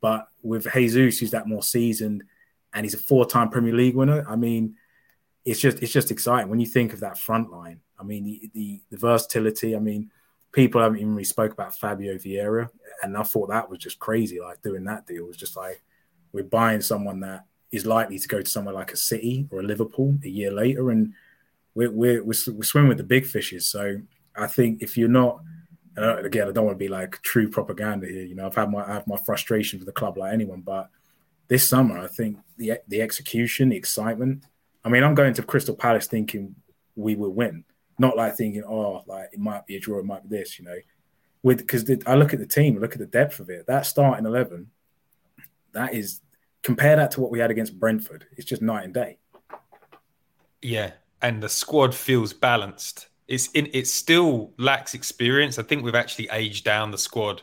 But 0.00 0.28
with 0.42 0.70
Jesus, 0.72 1.18
who's 1.18 1.30
that 1.30 1.48
more 1.48 1.62
seasoned, 1.62 2.24
and 2.74 2.84
he's 2.84 2.94
a 2.94 2.98
four-time 2.98 3.50
Premier 3.50 3.74
League 3.74 3.94
winner. 3.94 4.24
I 4.28 4.36
mean, 4.36 4.76
it's 5.44 5.60
just 5.60 5.82
it's 5.82 5.92
just 5.92 6.10
exciting 6.10 6.50
when 6.50 6.60
you 6.60 6.66
think 6.66 6.92
of 6.92 7.00
that 7.00 7.18
front 7.18 7.50
line. 7.50 7.80
I 7.98 8.02
mean, 8.02 8.24
the 8.24 8.50
the, 8.52 8.80
the 8.90 8.96
versatility. 8.96 9.76
I 9.76 9.78
mean, 9.78 10.10
people 10.54 10.80
haven't 10.80 10.98
even 10.98 11.12
really 11.12 11.24
spoke 11.24 11.52
about 11.52 11.76
Fabio 11.76 12.14
Vieira, 12.14 12.70
and 13.02 13.16
I 13.16 13.24
thought 13.24 13.48
that 13.48 13.68
was 13.68 13.80
just 13.80 13.98
crazy. 13.98 14.40
Like 14.40 14.62
doing 14.62 14.84
that 14.84 15.06
deal 15.06 15.26
was 15.26 15.36
just 15.36 15.56
like 15.56 15.82
we're 16.32 16.44
buying 16.44 16.80
someone 16.80 17.20
that 17.20 17.44
is 17.72 17.84
likely 17.84 18.18
to 18.18 18.28
go 18.28 18.40
to 18.40 18.48
somewhere 18.48 18.74
like 18.74 18.92
a 18.92 18.96
City 18.96 19.48
or 19.50 19.60
a 19.60 19.64
Liverpool 19.64 20.16
a 20.24 20.28
year 20.28 20.52
later, 20.52 20.90
and 20.90 21.12
we're 21.74 21.90
we're, 21.90 22.22
we're, 22.22 22.34
we're 22.48 22.62
swimming 22.62 22.88
with 22.88 22.98
the 22.98 23.04
big 23.04 23.26
fishes. 23.26 23.68
So 23.68 24.00
I 24.36 24.46
think 24.46 24.80
if 24.80 24.96
you're 24.96 25.08
not 25.08 25.40
again, 25.96 26.48
I 26.48 26.52
don't 26.52 26.64
want 26.64 26.78
to 26.78 26.84
be 26.84 26.88
like 26.88 27.20
true 27.22 27.48
propaganda 27.48 28.06
here. 28.06 28.24
You 28.24 28.36
know, 28.36 28.46
I've 28.46 28.54
had 28.54 28.70
my 28.70 28.84
I 28.84 28.94
have 28.94 29.06
my 29.06 29.16
frustration 29.16 29.78
for 29.78 29.84
the 29.84 29.92
club 29.92 30.16
like 30.16 30.32
anyone, 30.32 30.60
but 30.60 30.88
this 31.48 31.68
summer 31.68 31.98
I 31.98 32.06
think 32.06 32.38
the 32.56 32.78
the 32.88 33.02
execution, 33.02 33.70
the 33.70 33.76
excitement. 33.76 34.44
I 34.84 34.88
mean, 34.88 35.02
I'm 35.02 35.14
going 35.14 35.34
to 35.34 35.42
Crystal 35.42 35.74
Palace 35.74 36.06
thinking 36.06 36.54
we 36.94 37.16
will 37.16 37.32
win, 37.32 37.64
not 37.98 38.16
like 38.16 38.36
thinking, 38.36 38.64
oh, 38.64 39.02
like 39.06 39.30
it 39.32 39.38
might 39.38 39.66
be 39.66 39.76
a 39.76 39.80
draw, 39.80 39.98
it 39.98 40.04
might 40.04 40.28
be 40.28 40.36
this. 40.36 40.58
You 40.58 40.64
know, 40.64 40.78
with 41.42 41.58
because 41.58 41.90
I 42.06 42.14
look 42.14 42.32
at 42.32 42.40
the 42.40 42.46
team, 42.46 42.80
look 42.80 42.92
at 42.92 42.98
the 42.98 43.06
depth 43.06 43.40
of 43.40 43.50
it. 43.50 43.66
That 43.66 43.86
starting 43.86 44.26
eleven, 44.26 44.70
that 45.72 45.94
is 45.94 46.20
compare 46.62 46.96
that 46.96 47.12
to 47.12 47.20
what 47.20 47.30
we 47.30 47.38
had 47.38 47.50
against 47.50 47.78
Brentford. 47.78 48.26
It's 48.36 48.46
just 48.46 48.62
night 48.62 48.84
and 48.84 48.94
day. 48.94 49.18
Yeah, 50.62 50.92
and 51.20 51.42
the 51.42 51.48
squad 51.48 51.94
feels 51.94 52.32
balanced 52.32 53.08
it's 53.26 53.48
in 53.52 53.68
it 53.72 53.86
still 53.86 54.52
lacks 54.58 54.94
experience. 54.94 55.58
I 55.58 55.62
think 55.62 55.84
we've 55.84 55.94
actually 55.94 56.28
aged 56.30 56.64
down 56.64 56.90
the 56.90 56.98
squad 56.98 57.42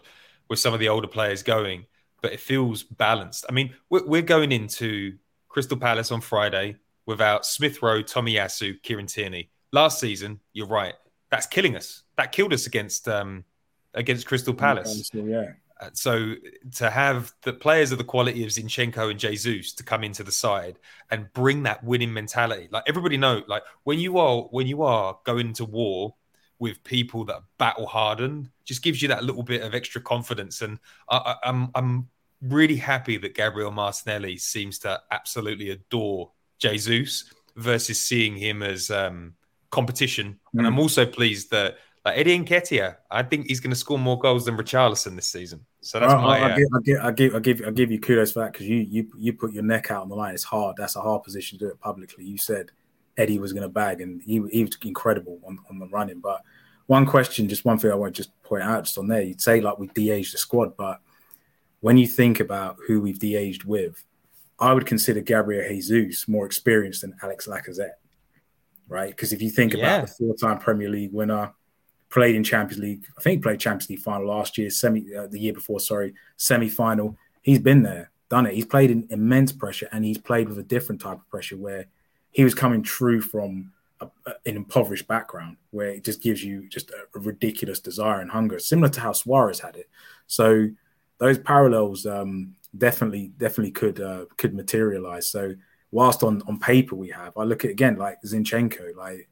with 0.49 0.59
some 0.59 0.73
of 0.73 0.79
the 0.79 0.89
older 0.89 1.07
players 1.07 1.43
going, 1.43 1.85
but 2.21 2.33
it 2.33 2.39
feels 2.39 2.83
balanced. 2.83 3.45
I 3.49 3.53
mean, 3.53 3.73
we're, 3.89 4.05
we're 4.05 4.21
going 4.21 4.51
into 4.51 5.17
Crystal 5.49 5.77
Palace 5.77 6.11
on 6.11 6.21
Friday 6.21 6.77
without 7.05 7.45
Smith 7.45 7.81
Rowe, 7.81 8.01
Tommy 8.01 8.35
Tomiyasu, 8.35 8.81
Kieran 8.83 9.07
Tierney. 9.07 9.49
Last 9.71 9.99
season, 9.99 10.39
you're 10.53 10.67
right, 10.67 10.95
that's 11.29 11.45
killing 11.47 11.75
us. 11.75 12.03
That 12.17 12.31
killed 12.31 12.53
us 12.53 12.67
against 12.67 13.07
um 13.07 13.45
against 13.93 14.27
Crystal 14.27 14.53
Palace. 14.53 15.09
Yeah. 15.13 15.51
Uh, 15.79 15.89
so 15.93 16.35
to 16.75 16.89
have 16.91 17.33
the 17.41 17.53
players 17.53 17.91
of 17.91 17.97
the 17.97 18.03
quality 18.03 18.43
of 18.43 18.51
Zinchenko 18.51 19.09
and 19.09 19.19
Jesus 19.19 19.73
to 19.73 19.83
come 19.83 20.03
into 20.03 20.23
the 20.23 20.31
side 20.31 20.77
and 21.09 21.31
bring 21.33 21.63
that 21.63 21.83
winning 21.83 22.13
mentality, 22.13 22.67
like 22.71 22.83
everybody 22.85 23.17
know, 23.17 23.41
like 23.47 23.63
when 23.83 23.97
you 23.97 24.19
are 24.19 24.43
when 24.51 24.67
you 24.67 24.83
are 24.83 25.17
going 25.23 25.53
to 25.53 25.65
war 25.65 26.13
with 26.59 26.83
people 26.83 27.25
that 27.25 27.33
are 27.33 27.43
battle 27.57 27.87
hardened, 27.87 28.49
just 28.63 28.83
gives 28.83 29.01
you 29.01 29.07
that 29.07 29.23
little 29.23 29.41
bit 29.41 29.63
of 29.63 29.73
extra 29.73 29.99
confidence. 29.99 30.61
And 30.61 30.77
I, 31.09 31.35
I'm 31.43 31.71
I'm 31.73 32.09
really 32.41 32.75
happy 32.75 33.17
that 33.17 33.33
Gabriel 33.33 33.71
Martinelli 33.71 34.37
seems 34.37 34.77
to 34.79 35.01
absolutely 35.09 35.71
adore 35.71 36.31
Jesus 36.59 37.33
versus 37.55 37.99
seeing 37.99 38.35
him 38.35 38.61
as 38.61 38.91
um, 38.91 39.33
competition. 39.71 40.39
Mm. 40.55 40.59
And 40.59 40.67
I'm 40.67 40.75
mm. 40.75 40.79
also 40.79 41.05
pleased 41.05 41.51
that 41.51 41.77
like 42.05 42.17
Eddie 42.17 42.39
Nketiah, 42.39 42.95
I 43.11 43.23
think 43.23 43.47
he's 43.47 43.59
going 43.59 43.71
to 43.71 43.75
score 43.75 43.99
more 43.99 44.17
goals 44.17 44.45
than 44.45 44.57
Richarlison 44.57 45.15
this 45.15 45.29
season. 45.29 45.65
So 45.81 45.99
that's 45.99 46.13
I, 46.13 46.21
my. 46.21 46.39
I, 46.39 46.53
I, 46.53 46.57
give, 46.57 46.67
I, 46.73 46.79
give, 46.81 46.97
I 47.03 47.11
give, 47.11 47.35
I 47.35 47.39
give, 47.39 47.61
I 47.67 47.71
give 47.71 47.91
you 47.91 47.99
kudos 47.99 48.31
for 48.31 48.39
that 48.39 48.53
because 48.53 48.67
you, 48.67 48.77
you, 48.77 49.07
you 49.17 49.33
put 49.33 49.53
your 49.53 49.63
neck 49.63 49.91
out 49.91 50.03
on 50.03 50.09
the 50.09 50.15
line. 50.15 50.33
It's 50.33 50.43
hard. 50.43 50.75
That's 50.77 50.95
a 50.95 51.01
hard 51.01 51.23
position 51.23 51.59
to 51.59 51.65
do 51.65 51.71
it 51.71 51.79
publicly. 51.79 52.23
You 52.23 52.37
said 52.37 52.71
Eddie 53.17 53.39
was 53.39 53.53
going 53.53 53.63
to 53.63 53.69
bag, 53.69 54.01
and 54.01 54.21
he, 54.23 54.43
he 54.51 54.63
was 54.63 54.77
incredible 54.83 55.39
on, 55.45 55.59
on 55.69 55.79
the 55.79 55.87
running. 55.87 56.19
But 56.19 56.41
one 56.87 57.05
question, 57.05 57.47
just 57.47 57.65
one 57.65 57.77
thing 57.77 57.91
I 57.91 57.95
want 57.95 58.15
to 58.15 58.21
just 58.23 58.41
point 58.43 58.63
out, 58.63 58.85
just 58.85 58.97
on 58.97 59.07
there, 59.07 59.21
you'd 59.21 59.41
say 59.41 59.61
like 59.61 59.77
we 59.77 59.87
de-aged 59.87 60.33
the 60.33 60.37
squad, 60.37 60.75
but 60.75 61.01
when 61.81 61.97
you 61.97 62.07
think 62.07 62.39
about 62.39 62.77
who 62.87 62.99
we've 63.01 63.19
de-aged 63.19 63.63
with, 63.63 64.03
I 64.59 64.73
would 64.73 64.85
consider 64.85 65.21
Gabriel 65.21 65.67
Jesus 65.67 66.27
more 66.27 66.45
experienced 66.45 67.01
than 67.01 67.15
Alex 67.23 67.47
Lacazette, 67.47 67.93
right? 68.91 69.09
Because 69.09 69.31
if 69.33 69.41
you 69.41 69.49
think 69.49 69.73
yeah. 69.73 69.95
about 69.95 70.07
the 70.07 70.13
four-time 70.13 70.59
Premier 70.59 70.89
League 70.89 71.13
winner 71.13 71.53
played 72.11 72.35
in 72.35 72.43
Champions 72.43 72.83
League. 72.83 73.05
I 73.17 73.21
think 73.21 73.39
he 73.39 73.41
played 73.41 73.59
Champions 73.59 73.89
League 73.89 73.99
final 73.99 74.27
last 74.27 74.57
year, 74.57 74.69
semi 74.69 75.15
uh, 75.15 75.27
the 75.27 75.39
year 75.39 75.53
before. 75.53 75.79
Sorry, 75.79 76.13
semi 76.37 76.69
final. 76.69 77.17
He's 77.41 77.59
been 77.59 77.81
there, 77.81 78.11
done 78.29 78.45
it. 78.45 78.53
He's 78.53 78.65
played 78.65 78.91
in 78.91 79.07
immense 79.09 79.51
pressure, 79.51 79.87
and 79.91 80.05
he's 80.05 80.17
played 80.17 80.49
with 80.49 80.59
a 80.59 80.63
different 80.63 81.01
type 81.01 81.17
of 81.17 81.29
pressure 81.29 81.57
where 81.57 81.87
he 82.31 82.43
was 82.43 82.53
coming 82.53 82.83
true 82.83 83.21
from 83.21 83.71
a, 84.01 84.07
a, 84.25 84.33
an 84.45 84.57
impoverished 84.57 85.07
background, 85.07 85.57
where 85.71 85.89
it 85.89 86.03
just 86.03 86.21
gives 86.21 86.43
you 86.43 86.67
just 86.69 86.91
a, 86.91 87.07
a, 87.15 87.19
ridiculous 87.19 87.79
desire 87.79 88.19
and 88.19 88.29
hunger, 88.29 88.59
similar 88.59 88.89
to 88.89 88.99
how 88.99 89.13
Suarez 89.13 89.59
had 89.59 89.75
it. 89.75 89.89
So 90.27 90.69
those 91.17 91.39
parallels 91.39 92.05
um, 92.05 92.55
definitely 92.77 93.31
definitely 93.37 93.71
could 93.71 94.01
uh, 94.01 94.25
could 94.37 94.53
materialize. 94.53 95.27
So 95.27 95.55
whilst 95.91 96.23
on 96.23 96.41
on 96.47 96.59
paper 96.59 96.95
we 96.95 97.09
have, 97.09 97.37
I 97.37 97.43
look 97.43 97.65
at 97.65 97.71
again 97.71 97.97
like 97.97 98.21
Zinchenko, 98.23 98.95
like 98.95 99.29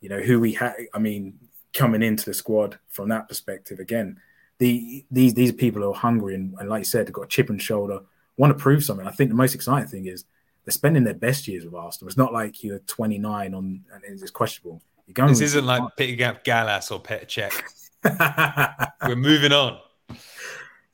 you 0.00 0.08
know 0.08 0.20
who 0.20 0.40
we 0.40 0.52
had. 0.52 0.74
I 0.92 0.98
mean, 0.98 1.38
coming 1.72 2.02
into 2.02 2.24
the 2.24 2.34
squad 2.34 2.78
from 2.88 3.08
that 3.10 3.28
perspective. 3.28 3.80
Again, 3.80 4.20
the 4.58 5.04
these 5.10 5.34
these 5.34 5.52
people 5.52 5.84
are 5.84 5.94
hungry 5.94 6.34
and, 6.34 6.54
and 6.58 6.68
like 6.68 6.80
you 6.80 6.84
said, 6.84 7.06
they've 7.06 7.12
got 7.12 7.22
a 7.24 7.28
chip 7.28 7.50
and 7.50 7.60
shoulder, 7.60 8.00
want 8.36 8.56
to 8.56 8.62
prove 8.62 8.84
something. 8.84 9.06
I 9.06 9.10
think 9.10 9.30
the 9.30 9.36
most 9.36 9.54
exciting 9.54 9.88
thing 9.88 10.06
is 10.06 10.24
they're 10.64 10.72
spending 10.72 11.04
their 11.04 11.14
best 11.14 11.46
years 11.46 11.64
with 11.64 11.74
Arsenal. 11.74 12.08
It's 12.08 12.16
not 12.16 12.32
like 12.32 12.62
you're 12.62 12.78
29 12.80 13.54
on 13.54 13.84
and 13.92 14.02
it's 14.04 14.30
questionable. 14.30 14.80
You're 15.06 15.14
going 15.14 15.28
this 15.28 15.40
isn't 15.40 15.66
like 15.66 15.82
picking 15.96 16.22
up 16.22 16.44
Gallas 16.44 16.90
or 16.90 17.02
Petr 17.02 17.26
Cech. 17.26 18.92
We're 19.06 19.16
moving 19.16 19.52
on. 19.52 19.78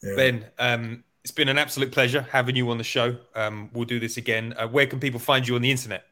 Yeah. 0.03 0.17
Ben, 0.17 0.45
um, 0.59 1.05
it's 1.23 1.33
been 1.33 1.49
an 1.49 1.59
absolute 1.59 1.93
pleasure 1.93 2.27
having 2.31 2.57
you 2.57 2.71
on 2.71 2.79
the 2.79 2.85
show. 2.85 3.17
Um, 3.35 3.71
we'll 3.73 3.85
do 3.85 4.01
this 4.01 4.17
again. 4.17 4.55
Uh, 4.57 4.69
where 4.69 4.87
can 4.87 5.01
people 5.01 5.21
find 5.21 5.47
you 5.47 5.55
on 5.55 5.63
the 5.63 5.71
internet? 5.71 6.05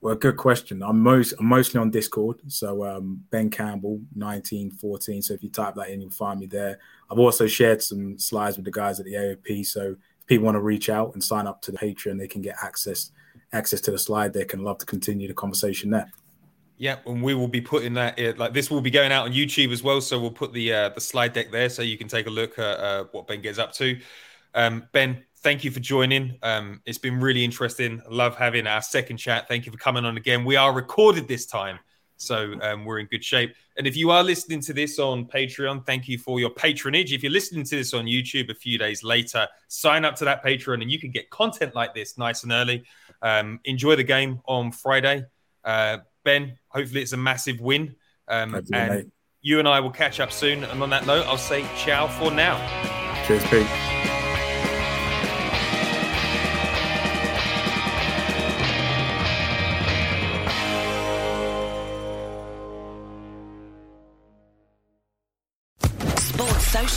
Well, 0.00 0.14
good 0.14 0.36
question. 0.36 0.82
I'm 0.82 1.00
most 1.00 1.34
I'm 1.40 1.46
mostly 1.46 1.80
on 1.80 1.90
Discord, 1.90 2.40
so 2.46 2.84
um, 2.86 3.24
Ben 3.30 3.50
Campbell 3.50 4.00
nineteen 4.14 4.70
fourteen. 4.70 5.22
So 5.22 5.34
if 5.34 5.42
you 5.42 5.50
type 5.50 5.74
that 5.74 5.88
in, 5.90 6.00
you'll 6.00 6.10
find 6.10 6.38
me 6.38 6.46
there. 6.46 6.78
I've 7.10 7.18
also 7.18 7.48
shared 7.48 7.82
some 7.82 8.16
slides 8.16 8.56
with 8.56 8.64
the 8.64 8.70
guys 8.70 9.00
at 9.00 9.06
the 9.06 9.14
AOP. 9.14 9.66
So 9.66 9.96
if 10.20 10.26
people 10.26 10.44
want 10.44 10.54
to 10.54 10.60
reach 10.60 10.88
out 10.88 11.14
and 11.14 11.24
sign 11.24 11.48
up 11.48 11.60
to 11.62 11.72
the 11.72 11.78
Patreon, 11.78 12.16
they 12.16 12.28
can 12.28 12.42
get 12.42 12.56
access 12.62 13.10
access 13.52 13.80
to 13.80 13.90
the 13.90 13.98
slide 13.98 14.32
They 14.32 14.44
can 14.44 14.62
love 14.62 14.78
to 14.78 14.86
continue 14.86 15.26
the 15.26 15.34
conversation 15.34 15.90
there. 15.90 16.10
Yeah, 16.76 16.98
and 17.06 17.22
we 17.22 17.34
will 17.34 17.48
be 17.48 17.60
putting 17.60 17.94
that 17.94 18.38
like 18.38 18.52
this 18.54 18.70
will 18.70 18.80
be 18.80 18.92
going 18.92 19.10
out 19.10 19.26
on 19.26 19.32
YouTube 19.32 19.72
as 19.72 19.82
well. 19.82 20.00
So 20.00 20.20
we'll 20.20 20.30
put 20.30 20.52
the 20.52 20.72
uh, 20.72 20.88
the 20.90 21.00
slide 21.00 21.32
deck 21.32 21.50
there 21.50 21.68
so 21.68 21.82
you 21.82 21.98
can 21.98 22.06
take 22.06 22.28
a 22.28 22.30
look 22.30 22.56
at 22.56 22.78
uh, 22.78 23.04
what 23.10 23.26
Ben 23.26 23.42
gets 23.42 23.58
up 23.58 23.72
to. 23.74 23.98
Um, 24.58 24.88
ben, 24.92 25.24
thank 25.36 25.62
you 25.62 25.70
for 25.70 25.78
joining. 25.78 26.36
Um, 26.42 26.82
it's 26.84 26.98
been 26.98 27.20
really 27.20 27.44
interesting. 27.44 28.02
love 28.10 28.36
having 28.36 28.66
our 28.66 28.82
second 28.82 29.18
chat. 29.18 29.46
Thank 29.46 29.66
you 29.66 29.72
for 29.72 29.78
coming 29.78 30.04
on 30.04 30.16
again. 30.16 30.44
We 30.44 30.56
are 30.56 30.72
recorded 30.72 31.28
this 31.28 31.46
time, 31.46 31.78
so 32.16 32.54
um, 32.60 32.84
we're 32.84 32.98
in 32.98 33.06
good 33.06 33.22
shape. 33.22 33.54
And 33.76 33.86
if 33.86 33.96
you 33.96 34.10
are 34.10 34.24
listening 34.24 34.60
to 34.62 34.72
this 34.72 34.98
on 34.98 35.26
Patreon, 35.26 35.86
thank 35.86 36.08
you 36.08 36.18
for 36.18 36.40
your 36.40 36.50
patronage. 36.50 37.12
If 37.12 37.22
you're 37.22 37.30
listening 37.30 37.62
to 37.66 37.76
this 37.76 37.94
on 37.94 38.06
YouTube 38.06 38.50
a 38.50 38.54
few 38.54 38.78
days 38.78 39.04
later, 39.04 39.46
sign 39.68 40.04
up 40.04 40.16
to 40.16 40.24
that 40.24 40.44
Patreon 40.44 40.82
and 40.82 40.90
you 40.90 40.98
can 40.98 41.12
get 41.12 41.30
content 41.30 41.76
like 41.76 41.94
this 41.94 42.18
nice 42.18 42.42
and 42.42 42.50
early. 42.50 42.82
Um, 43.22 43.60
enjoy 43.64 43.94
the 43.94 44.02
game 44.02 44.40
on 44.46 44.72
Friday. 44.72 45.24
Uh, 45.62 45.98
ben, 46.24 46.58
hopefully 46.66 47.02
it's 47.02 47.12
a 47.12 47.16
massive 47.16 47.60
win. 47.60 47.94
Um, 48.26 48.56
and 48.56 48.68
mate. 48.70 49.06
you 49.40 49.60
and 49.60 49.68
I 49.68 49.78
will 49.78 49.92
catch 49.92 50.18
up 50.18 50.32
soon. 50.32 50.64
And 50.64 50.82
on 50.82 50.90
that 50.90 51.06
note, 51.06 51.26
I'll 51.28 51.38
say 51.38 51.64
ciao 51.76 52.08
for 52.08 52.32
now. 52.32 52.58
Cheers, 53.24 53.46
Pete. 53.46 53.87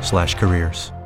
cbp.gov/careers. 0.00 0.97